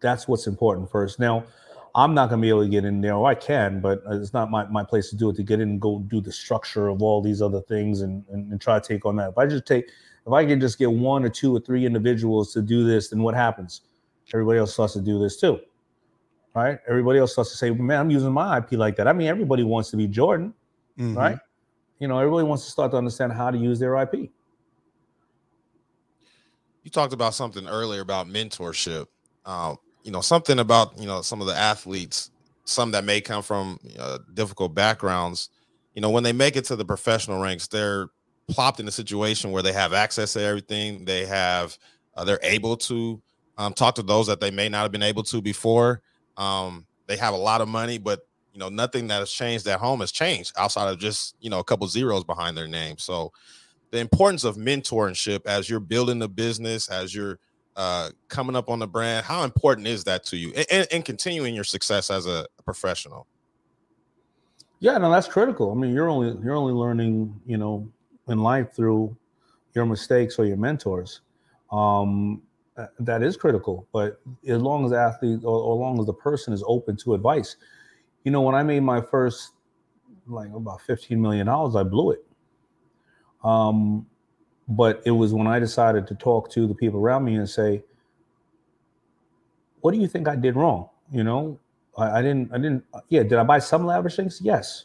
that's 0.00 0.28
what's 0.28 0.46
important 0.46 0.90
first. 0.90 1.18
Now, 1.18 1.44
I'm 1.94 2.14
not 2.14 2.28
going 2.28 2.40
to 2.40 2.42
be 2.44 2.48
able 2.48 2.62
to 2.62 2.68
get 2.68 2.84
in 2.84 3.00
there. 3.00 3.14
Or 3.14 3.26
I 3.26 3.34
can, 3.34 3.80
but 3.80 4.02
it's 4.10 4.32
not 4.32 4.50
my, 4.50 4.64
my 4.66 4.84
place 4.84 5.10
to 5.10 5.16
do 5.16 5.30
it. 5.30 5.36
To 5.36 5.42
get 5.42 5.60
in 5.60 5.70
and 5.70 5.80
go 5.80 5.98
do 6.00 6.20
the 6.20 6.30
structure 6.32 6.88
of 6.88 7.02
all 7.02 7.20
these 7.20 7.42
other 7.42 7.60
things 7.62 8.02
and, 8.02 8.24
and 8.28 8.52
and 8.52 8.60
try 8.60 8.78
to 8.78 8.86
take 8.86 9.04
on 9.06 9.16
that. 9.16 9.30
If 9.30 9.38
I 9.38 9.46
just 9.46 9.66
take, 9.66 9.86
if 10.26 10.32
I 10.32 10.44
can 10.44 10.60
just 10.60 10.78
get 10.78 10.90
one 10.90 11.24
or 11.24 11.28
two 11.28 11.56
or 11.56 11.60
three 11.60 11.86
individuals 11.86 12.52
to 12.52 12.62
do 12.62 12.84
this, 12.86 13.08
then 13.08 13.22
what 13.22 13.34
happens? 13.34 13.80
Everybody 14.32 14.58
else 14.58 14.74
starts 14.74 14.92
to 14.92 15.00
do 15.00 15.18
this 15.18 15.40
too, 15.40 15.58
right? 16.54 16.78
Everybody 16.86 17.18
else 17.18 17.32
starts 17.32 17.50
to 17.50 17.56
say, 17.56 17.70
"Man, 17.70 17.98
I'm 17.98 18.10
using 18.10 18.32
my 18.32 18.58
IP 18.58 18.72
like 18.72 18.94
that." 18.96 19.08
I 19.08 19.12
mean, 19.12 19.26
everybody 19.26 19.64
wants 19.64 19.90
to 19.90 19.96
be 19.96 20.06
Jordan, 20.06 20.52
Mhm. 20.98 21.16
right? 21.16 21.38
You 21.98 22.06
know, 22.08 22.18
everybody 22.18 22.46
wants 22.46 22.64
to 22.66 22.70
start 22.70 22.90
to 22.92 22.98
understand 22.98 23.32
how 23.32 23.50
to 23.50 23.58
use 23.58 23.78
their 23.78 23.96
IP. 23.96 24.30
you 26.84 26.90
talked 26.90 27.12
about 27.12 27.34
something 27.34 27.66
earlier 27.68 28.00
about 28.00 28.28
mentorship. 28.28 29.08
Um, 29.44 29.76
you 30.08 30.12
know, 30.12 30.22
something 30.22 30.58
about 30.58 30.98
you 30.98 31.06
know 31.06 31.20
some 31.20 31.42
of 31.42 31.46
the 31.46 31.54
athletes, 31.54 32.30
some 32.64 32.92
that 32.92 33.04
may 33.04 33.20
come 33.20 33.42
from 33.42 33.78
difficult 34.32 34.74
backgrounds. 34.74 35.50
You 35.92 36.00
know, 36.00 36.08
when 36.08 36.22
they 36.22 36.32
make 36.32 36.56
it 36.56 36.64
to 36.64 36.76
the 36.76 36.84
professional 36.86 37.42
ranks, 37.42 37.66
they're 37.66 38.08
plopped 38.48 38.80
in 38.80 38.88
a 38.88 38.90
situation 38.90 39.50
where 39.50 39.62
they 39.62 39.74
have 39.74 39.92
access 39.92 40.32
to 40.32 40.40
everything. 40.40 41.04
They 41.04 41.26
have, 41.26 41.76
uh, 42.16 42.24
they're 42.24 42.40
able 42.42 42.78
to 42.78 43.20
um, 43.58 43.74
talk 43.74 43.96
to 43.96 44.02
those 44.02 44.26
that 44.28 44.40
they 44.40 44.50
may 44.50 44.70
not 44.70 44.80
have 44.80 44.92
been 44.92 45.02
able 45.02 45.24
to 45.24 45.42
before. 45.42 46.00
Um, 46.38 46.86
they 47.06 47.18
have 47.18 47.34
a 47.34 47.36
lot 47.38 47.60
of 47.60 47.68
money, 47.68 47.98
but 47.98 48.20
you 48.54 48.60
know, 48.60 48.70
nothing 48.70 49.08
that 49.08 49.18
has 49.18 49.30
changed 49.30 49.68
at 49.68 49.78
home 49.78 50.00
has 50.00 50.10
changed 50.10 50.54
outside 50.56 50.88
of 50.88 50.98
just 50.98 51.36
you 51.38 51.50
know 51.50 51.58
a 51.58 51.64
couple 51.64 51.86
zeros 51.86 52.24
behind 52.24 52.56
their 52.56 52.66
name. 52.66 52.96
So 52.96 53.30
the 53.90 53.98
importance 53.98 54.44
of 54.44 54.56
mentorship 54.56 55.44
as 55.44 55.68
you're 55.68 55.80
building 55.80 56.18
the 56.18 56.30
business, 56.30 56.88
as 56.88 57.14
you're 57.14 57.38
uh, 57.78 58.10
coming 58.28 58.54
up 58.54 58.68
on 58.68 58.78
the 58.78 58.86
brand, 58.86 59.24
how 59.24 59.44
important 59.44 59.86
is 59.86 60.04
that 60.04 60.24
to 60.26 60.36
you 60.36 60.52
and, 60.70 60.86
and 60.92 61.04
continuing 61.04 61.54
your 61.54 61.64
success 61.64 62.10
as 62.10 62.26
a 62.26 62.46
professional? 62.64 63.26
Yeah, 64.80 64.98
no, 64.98 65.10
that's 65.10 65.26
critical. 65.28 65.72
I 65.72 65.74
mean, 65.74 65.94
you're 65.94 66.10
only 66.10 66.36
you're 66.44 66.54
only 66.56 66.74
learning, 66.74 67.40
you 67.46 67.56
know, 67.56 67.88
in 68.28 68.38
life 68.38 68.74
through 68.74 69.16
your 69.74 69.86
mistakes 69.86 70.38
or 70.38 70.44
your 70.44 70.56
mentors. 70.58 71.22
Um, 71.72 72.42
that- 72.76 72.92
that 73.00 73.22
is 73.22 73.36
critical. 73.36 73.88
But 73.92 74.20
as 74.46 74.60
long 74.60 74.84
as 74.84 74.90
the 74.90 74.98
athlete 74.98 75.40
or, 75.42 75.58
or 75.58 75.74
as 75.76 75.80
long 75.80 75.98
as 75.98 76.06
the 76.06 76.14
person 76.14 76.52
is 76.52 76.62
open 76.66 76.96
to 76.98 77.14
advice, 77.14 77.56
you 78.24 78.30
know, 78.30 78.42
when 78.42 78.54
I 78.54 78.62
made 78.62 78.80
my 78.82 79.00
first 79.00 79.52
like 80.28 80.50
about 80.52 80.80
fifteen 80.82 81.20
million 81.20 81.46
dollars. 81.46 81.74
I 81.74 81.82
blew 81.82 82.10
it. 82.10 82.24
Um, 83.42 84.06
but 84.68 85.02
it 85.06 85.10
was 85.12 85.32
when 85.32 85.46
I 85.46 85.58
decided 85.58 86.06
to 86.08 86.14
talk 86.14 86.50
to 86.52 86.66
the 86.66 86.74
people 86.74 87.00
around 87.00 87.24
me 87.24 87.36
and 87.36 87.48
say, 87.48 87.82
"What 89.80 89.92
do 89.92 89.98
you 89.98 90.06
think 90.06 90.28
I 90.28 90.36
did 90.36 90.56
wrong?" 90.56 90.88
You 91.10 91.24
know, 91.24 91.58
I, 91.96 92.18
I 92.18 92.22
didn't. 92.22 92.52
I 92.52 92.58
didn't. 92.58 92.84
Yeah, 93.08 93.22
did 93.22 93.34
I 93.34 93.44
buy 93.44 93.60
some 93.60 93.86
lavish 93.86 94.16
things? 94.16 94.40
Yes, 94.42 94.84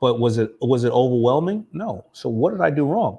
but 0.00 0.18
was 0.18 0.38
it 0.38 0.54
was 0.60 0.84
it 0.84 0.92
overwhelming? 0.92 1.66
No. 1.72 2.04
So 2.12 2.28
what 2.28 2.50
did 2.50 2.60
I 2.60 2.70
do 2.70 2.84
wrong? 2.84 3.18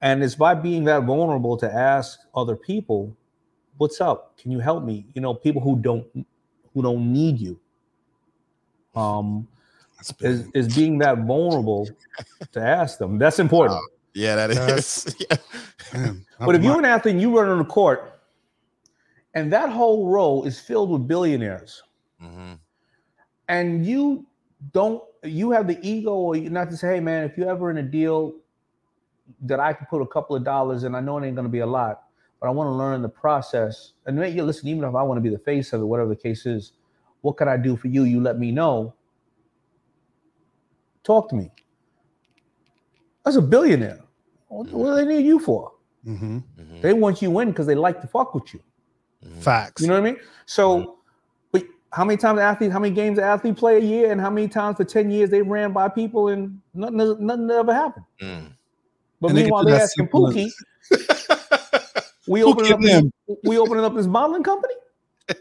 And 0.00 0.22
it's 0.22 0.34
by 0.34 0.54
being 0.54 0.84
that 0.84 1.04
vulnerable 1.04 1.56
to 1.58 1.72
ask 1.72 2.20
other 2.34 2.56
people, 2.56 3.14
"What's 3.76 4.00
up? 4.00 4.38
Can 4.38 4.50
you 4.50 4.60
help 4.60 4.84
me?" 4.84 5.06
You 5.14 5.20
know, 5.20 5.34
people 5.34 5.60
who 5.60 5.76
don't 5.76 6.06
who 6.72 6.82
don't 6.82 7.12
need 7.12 7.38
you. 7.38 7.60
Um, 8.94 9.46
is 10.20 10.48
is 10.54 10.74
being 10.74 10.96
that 10.98 11.18
vulnerable 11.18 11.88
to 12.52 12.60
ask 12.60 12.98
them. 12.98 13.18
That's 13.18 13.38
important. 13.38 13.78
Yeah, 14.16 14.34
that 14.36 14.46
That's- 14.48 15.06
is. 15.06 15.16
yeah. 15.30 15.36
Man, 15.92 16.24
But 16.40 16.54
if 16.54 16.64
you're 16.64 16.78
an 16.78 16.86
athlete 16.86 17.12
and 17.12 17.20
you 17.20 17.38
run 17.38 17.50
on 17.50 17.58
the 17.58 17.64
court, 17.66 18.18
and 19.34 19.52
that 19.52 19.68
whole 19.68 20.08
row 20.08 20.42
is 20.44 20.58
filled 20.58 20.88
with 20.90 21.06
billionaires, 21.06 21.82
Mhm. 22.22 22.58
and 23.48 23.84
you 23.84 24.26
don't, 24.72 25.02
you 25.22 25.50
have 25.50 25.66
the 25.66 25.78
ego, 25.86 26.14
or 26.14 26.34
you 26.34 26.48
not 26.48 26.70
to 26.70 26.78
say, 26.78 26.94
hey 26.94 27.00
man, 27.00 27.24
if 27.24 27.36
you're 27.36 27.50
ever 27.50 27.70
in 27.70 27.76
a 27.76 27.82
deal 27.82 28.32
that 29.42 29.60
I 29.60 29.74
can 29.74 29.86
put 29.86 30.00
a 30.00 30.06
couple 30.06 30.34
of 30.34 30.42
dollars 30.44 30.84
in, 30.84 30.94
I 30.94 31.00
know 31.00 31.18
it 31.18 31.26
ain't 31.26 31.36
going 31.36 31.44
to 31.46 31.52
be 31.52 31.58
a 31.58 31.66
lot, 31.66 32.04
but 32.40 32.46
I 32.46 32.50
want 32.52 32.68
to 32.68 32.72
learn 32.72 33.02
the 33.02 33.08
process. 33.10 33.92
And 34.06 34.16
maybe 34.16 34.40
listen, 34.40 34.66
even 34.68 34.82
if 34.84 34.94
I 34.94 35.02
want 35.02 35.18
to 35.18 35.22
be 35.22 35.28
the 35.28 35.38
face 35.38 35.74
of 35.74 35.82
it, 35.82 35.84
whatever 35.84 36.08
the 36.08 36.16
case 36.16 36.46
is, 36.46 36.72
what 37.20 37.36
can 37.36 37.48
I 37.48 37.58
do 37.58 37.76
for 37.76 37.88
you? 37.88 38.04
You 38.04 38.22
let 38.22 38.38
me 38.38 38.50
know. 38.50 38.94
Talk 41.04 41.28
to 41.28 41.34
me. 41.34 41.50
That's 43.24 43.36
a 43.36 43.42
billionaire. 43.42 44.00
What, 44.48 44.68
what 44.70 44.90
do 44.90 45.04
they 45.04 45.16
need 45.16 45.26
you 45.26 45.38
for? 45.38 45.72
Mhm. 46.06 46.42
Mhm. 46.58 46.82
They 46.82 46.92
want 46.92 47.20
you 47.22 47.38
in 47.40 47.48
because 47.50 47.66
they 47.66 47.74
like 47.74 48.00
to 48.00 48.06
fuck 48.06 48.34
with 48.34 48.52
you. 48.54 48.60
Mhm. 49.24 49.42
facts. 49.42 49.82
You 49.82 49.88
know 49.88 49.94
what 49.94 50.06
I 50.06 50.12
mean? 50.12 50.20
So, 50.44 50.98
but 51.50 51.64
how 51.92 52.04
many 52.04 52.16
times 52.16 52.38
athletes, 52.38 52.72
how 52.72 52.78
many 52.78 52.94
games 52.94 53.18
an 53.18 53.24
athlete 53.24 53.56
play 53.56 53.76
a 53.76 53.80
year, 53.80 54.12
and 54.12 54.20
how 54.20 54.30
many 54.30 54.46
times 54.46 54.76
for 54.76 54.84
ten 54.84 55.10
years 55.10 55.30
they 55.30 55.42
ran 55.42 55.72
by 55.72 55.88
people 55.88 56.28
and 56.28 56.60
nothing, 56.74 57.26
nothing 57.26 57.50
ever 57.50 57.74
happened. 57.74 58.04
Mm. 58.20 58.52
But 59.20 59.28
And 59.28 59.36
meanwhile, 59.38 59.64
to 59.64 59.70
they 59.70 59.76
that 59.76 59.82
asking 59.82 60.04
simple- 60.04 60.28
Pookie, 60.28 60.50
we 62.28 62.40
Pookie 62.40 62.44
opening 62.44 62.72
up, 62.72 62.80
this, 62.80 63.02
we 63.44 63.58
opening 63.58 63.84
up 63.84 63.94
this 63.94 64.06
modeling 64.06 64.42
company. 64.44 64.74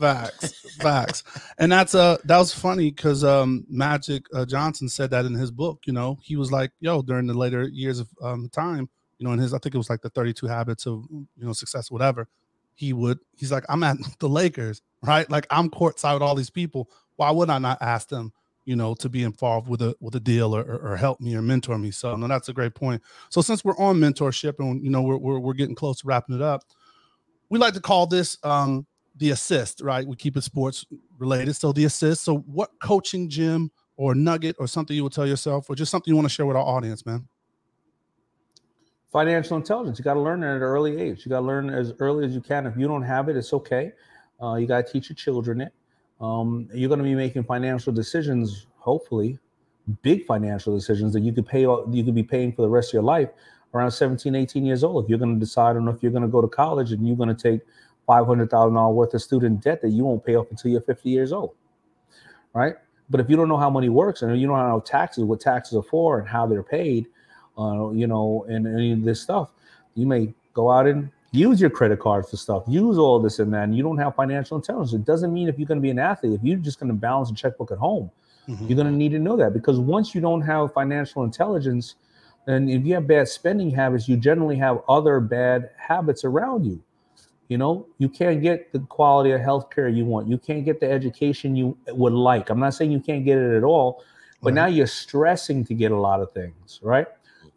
Facts, 0.00 0.76
facts, 0.80 1.24
and 1.58 1.70
that's 1.70 1.94
uh 1.94 2.16
that 2.24 2.38
was 2.38 2.54
funny 2.54 2.90
because 2.90 3.22
um 3.22 3.66
Magic 3.68 4.24
uh, 4.32 4.46
Johnson 4.46 4.88
said 4.88 5.10
that 5.10 5.26
in 5.26 5.34
his 5.34 5.50
book. 5.50 5.80
You 5.84 5.92
know, 5.92 6.18
he 6.22 6.36
was 6.36 6.50
like, 6.50 6.70
"Yo," 6.80 7.02
during 7.02 7.26
the 7.26 7.34
later 7.34 7.68
years 7.68 7.98
of 8.00 8.08
um 8.22 8.48
time, 8.48 8.88
you 9.18 9.26
know, 9.26 9.34
in 9.34 9.38
his 9.38 9.52
I 9.52 9.58
think 9.58 9.74
it 9.74 9.78
was 9.78 9.90
like 9.90 10.00
the 10.00 10.08
Thirty 10.08 10.32
Two 10.32 10.46
Habits 10.46 10.86
of 10.86 11.04
you 11.10 11.26
know 11.44 11.52
Success, 11.52 11.90
whatever. 11.90 12.28
He 12.76 12.94
would, 12.94 13.18
he's 13.36 13.52
like, 13.52 13.64
"I'm 13.68 13.82
at 13.82 13.98
the 14.20 14.28
Lakers, 14.28 14.80
right? 15.02 15.28
Like 15.30 15.46
I'm 15.50 15.68
courtside 15.68 16.14
with 16.14 16.22
all 16.22 16.34
these 16.34 16.48
people. 16.48 16.88
Why 17.16 17.30
would 17.30 17.50
I 17.50 17.58
not 17.58 17.76
ask 17.82 18.08
them, 18.08 18.32
you 18.64 18.76
know, 18.76 18.94
to 18.94 19.10
be 19.10 19.22
involved 19.22 19.68
with 19.68 19.82
a 19.82 19.94
with 20.00 20.14
a 20.14 20.20
deal 20.20 20.56
or, 20.56 20.62
or, 20.62 20.92
or 20.92 20.96
help 20.96 21.20
me 21.20 21.34
or 21.34 21.42
mentor 21.42 21.76
me?" 21.76 21.90
So, 21.90 22.16
no, 22.16 22.26
that's 22.26 22.48
a 22.48 22.54
great 22.54 22.74
point. 22.74 23.02
So, 23.28 23.42
since 23.42 23.66
we're 23.66 23.76
on 23.76 23.96
mentorship 23.96 24.60
and 24.60 24.82
you 24.82 24.88
know 24.88 25.02
we're 25.02 25.18
we're, 25.18 25.38
we're 25.38 25.52
getting 25.52 25.74
close 25.74 26.00
to 26.00 26.06
wrapping 26.06 26.36
it 26.36 26.40
up, 26.40 26.64
we 27.50 27.58
like 27.58 27.74
to 27.74 27.80
call 27.80 28.06
this 28.06 28.38
um 28.44 28.86
the 29.20 29.30
assist, 29.30 29.82
right? 29.82 30.06
We 30.06 30.16
keep 30.16 30.36
it 30.36 30.42
sports 30.42 30.84
related. 31.18 31.54
So 31.54 31.72
the 31.72 31.84
assist. 31.84 32.24
So 32.24 32.38
what 32.38 32.70
coaching 32.82 33.28
gym 33.28 33.70
or 33.96 34.14
nugget 34.14 34.56
or 34.58 34.66
something 34.66 34.96
you 34.96 35.04
would 35.04 35.12
tell 35.12 35.26
yourself 35.26 35.68
or 35.68 35.76
just 35.76 35.90
something 35.90 36.10
you 36.10 36.16
want 36.16 36.26
to 36.26 36.34
share 36.34 36.46
with 36.46 36.56
our 36.56 36.64
audience, 36.64 37.04
man? 37.04 37.28
Financial 39.12 39.56
intelligence. 39.56 39.98
You 39.98 40.04
got 40.04 40.14
to 40.14 40.20
learn 40.20 40.42
it 40.42 40.46
at 40.46 40.56
an 40.56 40.62
early 40.62 40.98
age. 40.98 41.24
You 41.24 41.30
got 41.30 41.40
to 41.40 41.46
learn 41.46 41.68
as 41.68 41.92
early 42.00 42.24
as 42.24 42.34
you 42.34 42.40
can. 42.40 42.66
If 42.66 42.76
you 42.78 42.88
don't 42.88 43.02
have 43.02 43.28
it, 43.28 43.36
it's 43.36 43.52
okay. 43.52 43.92
Uh, 44.42 44.54
you 44.54 44.66
got 44.66 44.86
to 44.86 44.92
teach 44.92 45.10
your 45.10 45.16
children 45.16 45.60
it. 45.60 45.72
Um, 46.20 46.68
you're 46.72 46.88
going 46.88 46.98
to 46.98 47.04
be 47.04 47.14
making 47.14 47.44
financial 47.44 47.92
decisions, 47.92 48.66
hopefully, 48.76 49.38
big 50.02 50.24
financial 50.26 50.74
decisions 50.74 51.12
that 51.12 51.20
you 51.20 51.32
could 51.32 51.46
pay. 51.46 51.62
You 51.62 52.02
could 52.04 52.14
be 52.14 52.22
paying 52.22 52.52
for 52.52 52.62
the 52.62 52.68
rest 52.68 52.90
of 52.90 52.94
your 52.94 53.02
life 53.02 53.28
around 53.74 53.90
17, 53.90 54.34
18 54.34 54.64
years 54.64 54.82
old. 54.82 55.04
If 55.04 55.10
you're 55.10 55.18
going 55.18 55.34
to 55.34 55.40
decide 55.40 55.76
on 55.76 55.88
if 55.88 56.02
you're 56.02 56.12
going 56.12 56.22
to 56.22 56.28
go 56.28 56.40
to 56.40 56.48
college 56.48 56.92
and 56.92 57.06
you're 57.06 57.16
going 57.16 57.34
to 57.34 57.50
take 57.50 57.60
five 58.10 58.26
hundred 58.26 58.50
thousand 58.50 58.74
dollars 58.74 58.96
worth 58.96 59.14
of 59.14 59.22
student 59.22 59.62
debt 59.62 59.80
that 59.82 59.90
you 59.90 60.04
won't 60.04 60.24
pay 60.24 60.34
off 60.34 60.50
until 60.50 60.72
you're 60.72 60.80
50 60.80 61.08
years 61.08 61.32
old, 61.32 61.54
right? 62.54 62.74
But 63.08 63.20
if 63.20 63.30
you 63.30 63.36
don't 63.36 63.46
know 63.46 63.56
how 63.56 63.70
money 63.70 63.88
works 63.88 64.22
and 64.22 64.40
you 64.40 64.48
don't 64.48 64.56
know 64.56 64.68
how 64.68 64.80
taxes, 64.80 65.22
what 65.22 65.38
taxes 65.40 65.76
are 65.76 65.82
for, 65.84 66.18
and 66.18 66.28
how 66.28 66.44
they're 66.44 66.64
paid, 66.64 67.06
uh, 67.56 67.90
you 67.90 68.08
know, 68.08 68.44
and 68.48 68.66
any 68.66 68.90
of 68.90 69.02
this 69.02 69.20
stuff, 69.20 69.50
you 69.94 70.06
may 70.06 70.34
go 70.54 70.72
out 70.72 70.88
and 70.88 71.08
use 71.30 71.60
your 71.60 71.70
credit 71.70 72.00
card 72.00 72.26
for 72.26 72.36
stuff, 72.36 72.64
use 72.66 72.98
all 72.98 73.20
this 73.20 73.38
and 73.38 73.54
that, 73.54 73.62
and 73.62 73.76
you 73.76 73.82
don't 73.84 73.98
have 73.98 74.16
financial 74.16 74.56
intelligence. 74.56 74.92
It 74.92 75.04
doesn't 75.04 75.32
mean 75.32 75.48
if 75.48 75.56
you're 75.56 75.68
going 75.68 75.78
to 75.78 75.82
be 75.82 75.90
an 75.90 76.00
athlete, 76.00 76.32
if 76.32 76.40
you're 76.42 76.58
just 76.58 76.80
going 76.80 76.88
to 76.88 76.98
balance 76.98 77.30
a 77.30 77.34
checkbook 77.34 77.70
at 77.70 77.78
home, 77.78 78.10
you're 78.68 78.76
going 78.76 78.90
to 78.90 78.92
need 78.92 79.12
to 79.12 79.20
know 79.20 79.36
that 79.36 79.52
because 79.52 79.78
once 79.78 80.14
you 80.16 80.20
don't 80.20 80.42
have 80.42 80.72
financial 80.72 81.22
intelligence, 81.22 81.94
and 82.48 82.68
if 82.68 82.84
you 82.84 82.94
have 82.94 83.06
bad 83.06 83.28
spending 83.28 83.70
habits, 83.70 84.08
you 84.08 84.16
generally 84.16 84.56
have 84.56 84.80
other 84.88 85.20
bad 85.20 85.70
habits 85.76 86.24
around 86.24 86.64
you. 86.64 86.82
You 87.50 87.58
know, 87.58 87.88
you 87.98 88.08
can't 88.08 88.40
get 88.40 88.72
the 88.72 88.78
quality 88.78 89.32
of 89.32 89.40
healthcare 89.40 89.92
you 89.92 90.04
want. 90.04 90.28
You 90.28 90.38
can't 90.38 90.64
get 90.64 90.78
the 90.78 90.88
education 90.88 91.56
you 91.56 91.76
would 91.88 92.12
like. 92.12 92.48
I'm 92.48 92.60
not 92.60 92.74
saying 92.74 92.92
you 92.92 93.00
can't 93.00 93.24
get 93.24 93.38
it 93.38 93.56
at 93.56 93.64
all, 93.64 94.04
but 94.40 94.50
Right. 94.50 94.54
now 94.54 94.66
you're 94.66 94.86
stressing 94.86 95.64
to 95.64 95.74
get 95.74 95.90
a 95.90 95.96
lot 95.96 96.20
of 96.20 96.30
things, 96.30 96.78
right? 96.80 97.08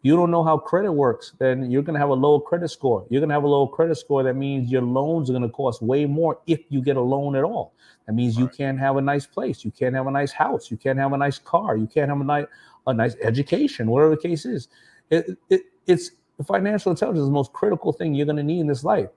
You 0.02 0.16
don't 0.16 0.32
know 0.32 0.42
how 0.42 0.58
credit 0.58 0.92
works, 0.92 1.34
then 1.38 1.70
you're 1.70 1.82
going 1.82 1.94
to 1.94 2.00
have 2.00 2.08
a 2.08 2.14
low 2.14 2.40
credit 2.40 2.70
score. 2.70 3.06
You're 3.08 3.20
going 3.20 3.28
to 3.28 3.34
have 3.34 3.44
a 3.44 3.48
low 3.48 3.68
credit 3.68 3.94
score. 3.94 4.24
That 4.24 4.34
means 4.34 4.68
your 4.68 4.82
loans 4.82 5.30
are 5.30 5.32
going 5.32 5.44
to 5.44 5.48
cost 5.48 5.80
way 5.80 6.06
more 6.06 6.40
if 6.48 6.60
you 6.70 6.82
get 6.82 6.96
a 6.96 7.00
loan 7.00 7.36
at 7.36 7.44
all. 7.44 7.72
That 8.06 8.14
means 8.14 8.36
you 8.36 8.48
can't 8.48 8.80
have 8.80 8.96
a 8.96 9.00
nice 9.00 9.26
place. 9.26 9.64
You 9.64 9.70
can't 9.70 9.94
have 9.94 10.08
a 10.08 10.10
nice 10.10 10.32
house. 10.32 10.72
You 10.72 10.76
can't 10.76 10.98
have 10.98 11.12
a 11.12 11.16
nice 11.16 11.38
car. 11.38 11.76
You 11.76 11.86
can't 11.86 12.08
have 12.08 12.20
a 12.20 12.24
nice 12.24 12.46
a 12.88 12.92
nice 12.92 13.14
education, 13.22 13.86
whatever 13.86 14.10
the 14.10 14.20
case 14.20 14.44
is. 14.44 14.68
It, 15.08 15.38
it, 15.48 15.62
it's 15.86 16.10
financial 16.44 16.90
intelligence 16.90 17.20
is 17.22 17.28
the 17.28 17.32
most 17.32 17.52
critical 17.52 17.92
thing 17.92 18.12
you're 18.12 18.26
going 18.26 18.36
to 18.36 18.42
need 18.42 18.60
in 18.60 18.66
this 18.66 18.82
life. 18.84 19.08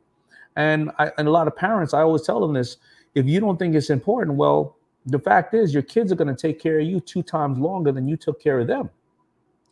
And 0.58 0.92
I, 1.00 1.12
and 1.18 1.28
a 1.28 1.32
lot 1.32 1.48
of 1.48 1.56
parents, 1.56 1.94
I 1.94 2.02
always 2.02 2.24
tell 2.24 2.42
them 2.42 2.54
this: 2.54 2.78
if 3.16 3.26
you 3.26 3.40
don't 3.40 3.58
think 3.58 3.76
it's 3.76 3.90
important, 3.90 4.36
well, 4.38 4.76
the 5.06 5.20
fact 5.20 5.54
is, 5.54 5.74
your 5.74 5.84
kids 5.84 6.12
are 6.12 6.16
going 6.16 6.28
to 6.28 6.36
take 6.36 6.60
care 6.60 6.80
of 6.80 6.86
you 6.86 7.00
two 7.00 7.24
times 7.24 7.58
longer 7.60 7.94
than 7.94 8.08
you 8.10 8.18
took 8.18 8.42
care 8.42 8.60
of 8.60 8.68
them. 8.68 8.90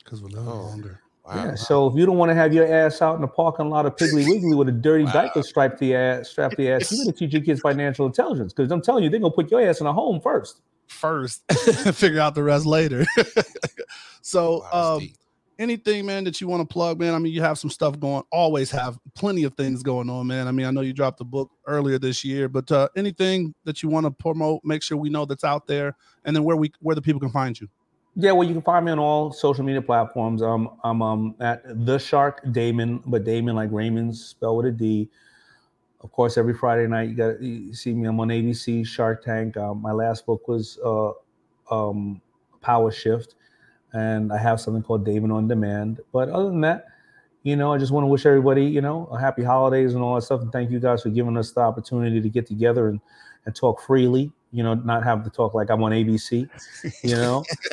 Because 0.03 0.21
we're 0.21 0.29
no 0.29 0.41
Oh. 0.49 0.55
longer. 0.69 1.01
Wow. 1.25 1.33
Yeah. 1.43 1.55
So 1.55 1.87
if 1.87 1.95
you 1.97 2.05
don't 2.05 2.17
want 2.17 2.29
to 2.29 2.35
have 2.35 2.53
your 2.53 2.71
ass 2.71 3.01
out 3.01 3.15
in 3.15 3.21
the 3.21 3.27
parking 3.27 3.69
lot 3.71 3.87
of 3.87 3.97
Piggly 3.97 4.23
Wiggly 4.23 4.55
with 4.55 4.69
a 4.69 4.71
dirty 4.71 5.05
Wow. 5.05 5.11
diaper 5.13 5.41
strapped 5.41 5.79
to 5.79 5.85
your 5.87 5.99
ass, 5.99 6.29
strapped 6.29 6.55
to 6.57 6.63
your 6.63 6.75
ass, 6.75 6.91
you 6.91 6.97
got 6.99 7.05
to 7.07 7.11
teach 7.11 7.33
your 7.33 7.41
kids 7.41 7.59
financial 7.61 8.05
intelligence 8.05 8.53
because 8.53 8.71
I'm 8.71 8.81
telling 8.81 9.03
you, 9.03 9.09
they're 9.09 9.19
gonna 9.19 9.33
put 9.33 9.49
your 9.49 9.61
ass 9.61 9.81
in 9.81 9.87
a 9.87 9.93
home 9.93 10.21
first. 10.21 10.61
First, 10.87 11.41
figure 11.95 12.19
out 12.19 12.35
the 12.35 12.43
rest 12.43 12.67
later. 12.67 13.05
so, 14.21 14.59
Wow, 14.71 14.93
um, 14.95 14.99
deep. 14.99 15.15
Anything, 15.57 16.05
man, 16.05 16.25
that 16.25 16.41
you 16.41 16.47
want 16.47 16.67
to 16.67 16.73
plug, 16.73 16.99
man? 16.99 17.13
I 17.13 17.19
mean, 17.19 17.33
you 17.33 17.41
have 17.41 17.57
some 17.57 17.69
stuff 17.69 17.97
going. 17.99 18.23
Always 18.31 18.69
have 18.71 18.97
plenty 19.15 19.43
of 19.43 19.53
things 19.55 19.83
going 19.83 20.09
on, 20.09 20.27
man. 20.27 20.47
I 20.47 20.51
mean, 20.51 20.65
I 20.65 20.71
know 20.71 20.81
you 20.81 20.91
dropped 20.91 21.21
a 21.21 21.23
book 21.23 21.49
earlier 21.65 21.97
this 21.97 22.25
year, 22.25 22.49
but 22.49 22.69
uh, 22.71 22.89
anything 22.97 23.53
that 23.63 23.81
you 23.81 23.87
want 23.87 24.05
to 24.05 24.11
promote, 24.11 24.61
make 24.65 24.83
sure 24.83 24.97
we 24.97 25.09
know 25.09 25.25
that's 25.25 25.45
out 25.45 25.65
there, 25.65 25.95
and 26.25 26.35
then 26.35 26.43
where 26.43 26.57
we 26.57 26.71
where 26.81 26.95
the 26.95 27.01
people 27.01 27.21
can 27.21 27.29
find 27.29 27.59
you. 27.59 27.69
Yeah, 28.17 28.31
well, 28.31 28.47
you 28.47 28.53
can 28.53 28.61
find 28.61 28.85
me 28.85 28.93
on 28.93 28.99
all 28.99 29.31
social 29.33 29.65
media 29.65 29.81
platforms. 29.81 30.41
Um, 30.41 30.77
I'm 30.83 31.01
um 31.01 31.35
at 31.39 31.63
the 31.85 31.97
Shark 31.97 32.43
Daymond, 32.45 33.03
but 33.05 33.23
Daymond 33.25 33.55
like 33.55 33.69
Raymond 33.71 34.15
spelled 34.15 34.57
with 34.57 34.67
a 34.67 34.71
D. 34.71 35.09
Of 36.01 36.11
course, 36.11 36.37
every 36.37 36.53
Friday 36.53 36.87
night 36.87 37.09
you 37.09 37.15
got 37.15 37.41
you 37.41 37.73
see 37.73 37.93
me. 37.93 38.07
I'm 38.07 38.19
on 38.19 38.29
ABC 38.29 38.85
Shark 38.87 39.23
Tank. 39.23 39.57
Um, 39.57 39.81
my 39.81 39.91
last 39.91 40.25
book 40.25 40.47
was 40.47 40.79
uh, 40.83 41.11
um, 41.69 42.21
Power 42.61 42.91
Shift, 42.91 43.35
and 43.95 44.33
I 44.33 44.37
have 44.37 44.59
something 44.59 44.83
called 44.83 45.07
Daymond 45.07 45.33
on 45.33 45.47
Demand. 45.47 46.01
But 46.11 46.29
other 46.29 46.49
than 46.49 46.61
that, 46.61 46.87
you 47.43 47.55
know, 47.55 47.71
I 47.71 47.77
just 47.77 47.93
want 47.93 48.03
to 48.03 48.07
wish 48.07 48.25
everybody, 48.25 48.65
you 48.65 48.81
know, 48.81 49.07
a 49.11 49.17
happy 49.17 49.43
holidays 49.43 49.93
and 49.93 50.03
all 50.03 50.15
that 50.15 50.23
stuff. 50.23 50.41
And 50.41 50.51
thank 50.51 50.69
you 50.69 50.79
guys 50.79 51.03
for 51.03 51.09
giving 51.09 51.37
us 51.37 51.51
the 51.51 51.61
opportunity 51.61 52.19
to 52.19 52.29
get 52.29 52.45
together 52.45 52.89
and 52.89 52.99
and 53.45 53.55
talk 53.55 53.81
freely. 53.81 54.31
You 54.51 54.63
know, 54.63 54.73
not 54.73 55.03
have 55.03 55.23
to 55.23 55.29
talk 55.29 55.53
like 55.53 55.69
I'm 55.69 55.81
on 55.83 55.91
ABC. 55.91 56.49
You 57.03 57.15
know 57.15 57.43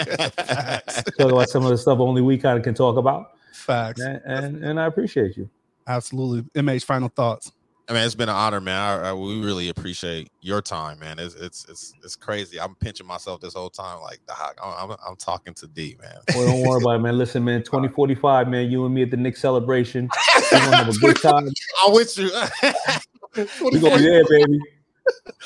talk 1.18 1.32
about 1.32 1.48
some 1.48 1.64
of 1.64 1.70
the 1.70 1.78
stuff 1.78 1.98
only 1.98 2.22
we 2.22 2.38
kind 2.38 2.56
of 2.56 2.64
can 2.64 2.74
talk 2.74 2.96
about. 2.96 3.32
Facts. 3.52 4.00
And, 4.00 4.20
and 4.24 4.64
and 4.64 4.80
I 4.80 4.86
appreciate 4.86 5.36
you. 5.36 5.50
Absolutely. 5.88 6.48
MH, 6.62 6.84
final 6.84 7.08
thoughts. 7.08 7.50
I 7.88 7.94
mean, 7.94 8.04
it's 8.04 8.14
been 8.14 8.28
an 8.28 8.34
honor, 8.36 8.60
man. 8.60 8.78
I, 8.78 9.08
I, 9.08 9.12
we 9.12 9.40
really 9.44 9.68
appreciate 9.68 10.30
your 10.40 10.62
time, 10.62 11.00
man. 11.00 11.18
It's 11.18 11.34
it's 11.34 11.66
it's 11.68 11.92
it's 12.04 12.16
crazy. 12.16 12.60
I'm 12.60 12.76
pinching 12.76 13.06
myself 13.06 13.40
this 13.40 13.54
whole 13.54 13.70
time, 13.70 14.00
like 14.00 14.20
Doc, 14.26 14.56
I'm, 14.62 14.90
I'm 14.90 14.96
I'm 15.08 15.16
talking 15.16 15.52
to 15.54 15.66
D, 15.66 15.96
man. 16.00 16.14
Well, 16.34 16.46
don't 16.46 16.66
worry 16.66 16.80
about 16.80 16.96
it, 16.96 16.98
man. 17.00 17.18
Listen, 17.18 17.44
man, 17.44 17.62
2045, 17.64 18.48
man, 18.48 18.70
you 18.70 18.86
and 18.86 18.94
me 18.94 19.02
at 19.02 19.10
the 19.10 19.16
Knicks 19.16 19.40
celebration. 19.40 20.08
We're 20.52 20.60
gonna 20.60 20.76
have 20.76 20.88
a 20.88 20.92
good 20.92 21.20
time. 21.20 21.48
I'm 21.84 21.92
with 21.92 22.16
you. 22.16 22.30
We're 23.36 23.80
gonna 23.80 23.96
be 23.96 24.02
there, 24.02 24.24
baby. 24.28 24.60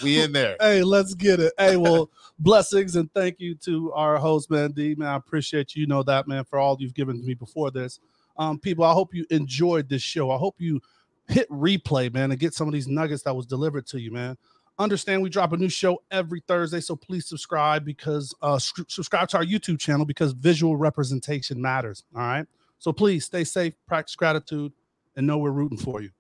We 0.03 0.21
in 0.21 0.33
there. 0.33 0.57
Hey, 0.61 0.83
let's 0.83 1.15
get 1.15 1.41
it. 1.41 1.55
Hey, 1.59 1.77
well, 1.77 2.11
blessings 2.39 2.97
and 2.97 3.13
thank 3.15 3.41
you 3.41 3.55
to 3.57 3.93
our 3.93 4.19
host, 4.19 4.51
man. 4.51 4.73
D, 4.73 4.95
man, 4.95 5.09
I 5.09 5.17
appreciate 5.17 5.75
you. 5.75 5.81
You 5.81 5.87
know 5.87 6.03
that, 6.03 6.29
man, 6.29 6.45
for 6.45 6.59
all 6.59 6.77
you've 6.79 6.95
given 6.95 7.19
to 7.19 7.27
me 7.27 7.33
before 7.33 7.71
this. 7.71 7.99
Um, 8.39 8.59
people, 8.59 8.85
I 8.85 8.93
hope 8.93 9.15
you 9.15 9.25
enjoyed 9.31 9.89
this 9.89 10.03
show. 10.03 10.31
I 10.31 10.37
hope 10.37 10.57
you 10.59 10.81
hit 11.29 11.49
replay, 11.51 12.13
man, 12.13 12.31
and 12.31 12.41
get 12.41 12.55
some 12.55 12.69
of 12.69 12.73
these 12.73 12.89
nuggets 12.89 13.23
that 13.23 13.35
was 13.35 13.47
delivered 13.47 13.87
to 13.89 14.01
you, 14.01 14.11
man. 14.11 14.37
Understand 14.79 15.23
we 15.23 15.31
drop 15.31 15.53
a 15.53 15.57
new 15.57 15.71
show 15.71 16.03
every 16.11 16.41
Thursday, 16.47 16.81
so 16.81 16.95
please 16.95 17.27
subscribe 17.27 17.85
because 17.85 18.35
uh 18.43 18.57
s- 18.57 18.73
subscribe 18.89 19.29
to 19.31 19.39
our 19.39 19.45
YouTube 19.45 19.79
channel 19.79 20.05
because 20.05 20.33
visual 20.33 20.77
representation 20.77 21.61
matters. 21.61 22.05
All 22.15 22.21
right. 22.21 22.47
So 22.79 22.93
please 22.93 23.25
stay 23.25 23.45
safe, 23.45 23.73
practice 23.87 24.15
gratitude, 24.17 24.73
and 25.17 25.27
know 25.27 25.39
we're 25.39 25.51
rooting 25.51 25.79
for 25.79 26.03
you. 26.03 26.11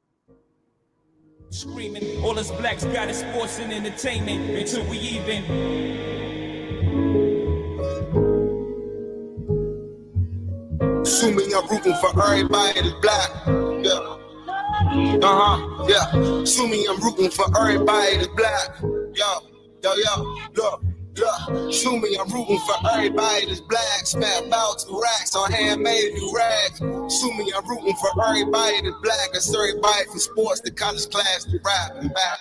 Screaming, 1.51 2.25
all 2.25 2.39
us 2.39 2.51
blacks 2.51 2.85
got 2.85 3.09
is 3.09 3.19
sports 3.19 3.59
and 3.59 3.73
entertainment 3.73 4.51
until 4.57 4.85
we 4.89 4.99
even. 4.99 5.45
Assuming 11.03 11.55
I'm 11.55 11.69
rooting 11.69 11.95
for 12.01 12.23
everybody 12.23 12.81
that's 12.81 12.95
black. 13.01 13.31
Yeah. 13.85 14.17
Uh-huh. 14.87 15.87
Yeah. 15.89 16.43
Assuming 16.43 16.84
I'm 16.89 17.01
rooting 17.01 17.30
for 17.30 17.47
everybody 17.59 18.16
that's 18.16 18.28
black. 18.28 18.80
Yo, 18.80 19.41
yo, 19.82 19.95
yo, 19.95 20.39
look. 20.55 20.82
Look, 21.16 21.70
assuming 21.70 22.14
I'm 22.20 22.28
rooting 22.28 22.59
for 22.59 22.74
everybody 22.93 23.47
that's 23.47 23.62
black, 23.62 24.05
smack 24.05 24.53
out 24.53 24.84
two 24.87 25.01
racks 25.03 25.34
on 25.34 25.51
handmade 25.51 26.12
new 26.12 26.30
rags. 26.37 26.78
Assuming 26.78 27.49
I'm 27.57 27.66
rooting 27.66 27.95
for 27.95 28.11
everybody 28.22 28.82
that's 28.82 28.97
black, 29.03 29.28
I 29.30 29.32
that's 29.32 29.55
everybody 29.55 30.05
from 30.11 30.18
sports 30.18 30.61
to 30.61 30.70
college 30.72 31.09
class 31.09 31.45
to 31.45 31.59
rap 31.64 31.93
and 31.97 32.12
back. 32.12 32.39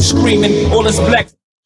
Screaming, 0.00 0.72
all 0.72 0.88
us 0.88 0.98
blacks. 0.98 1.34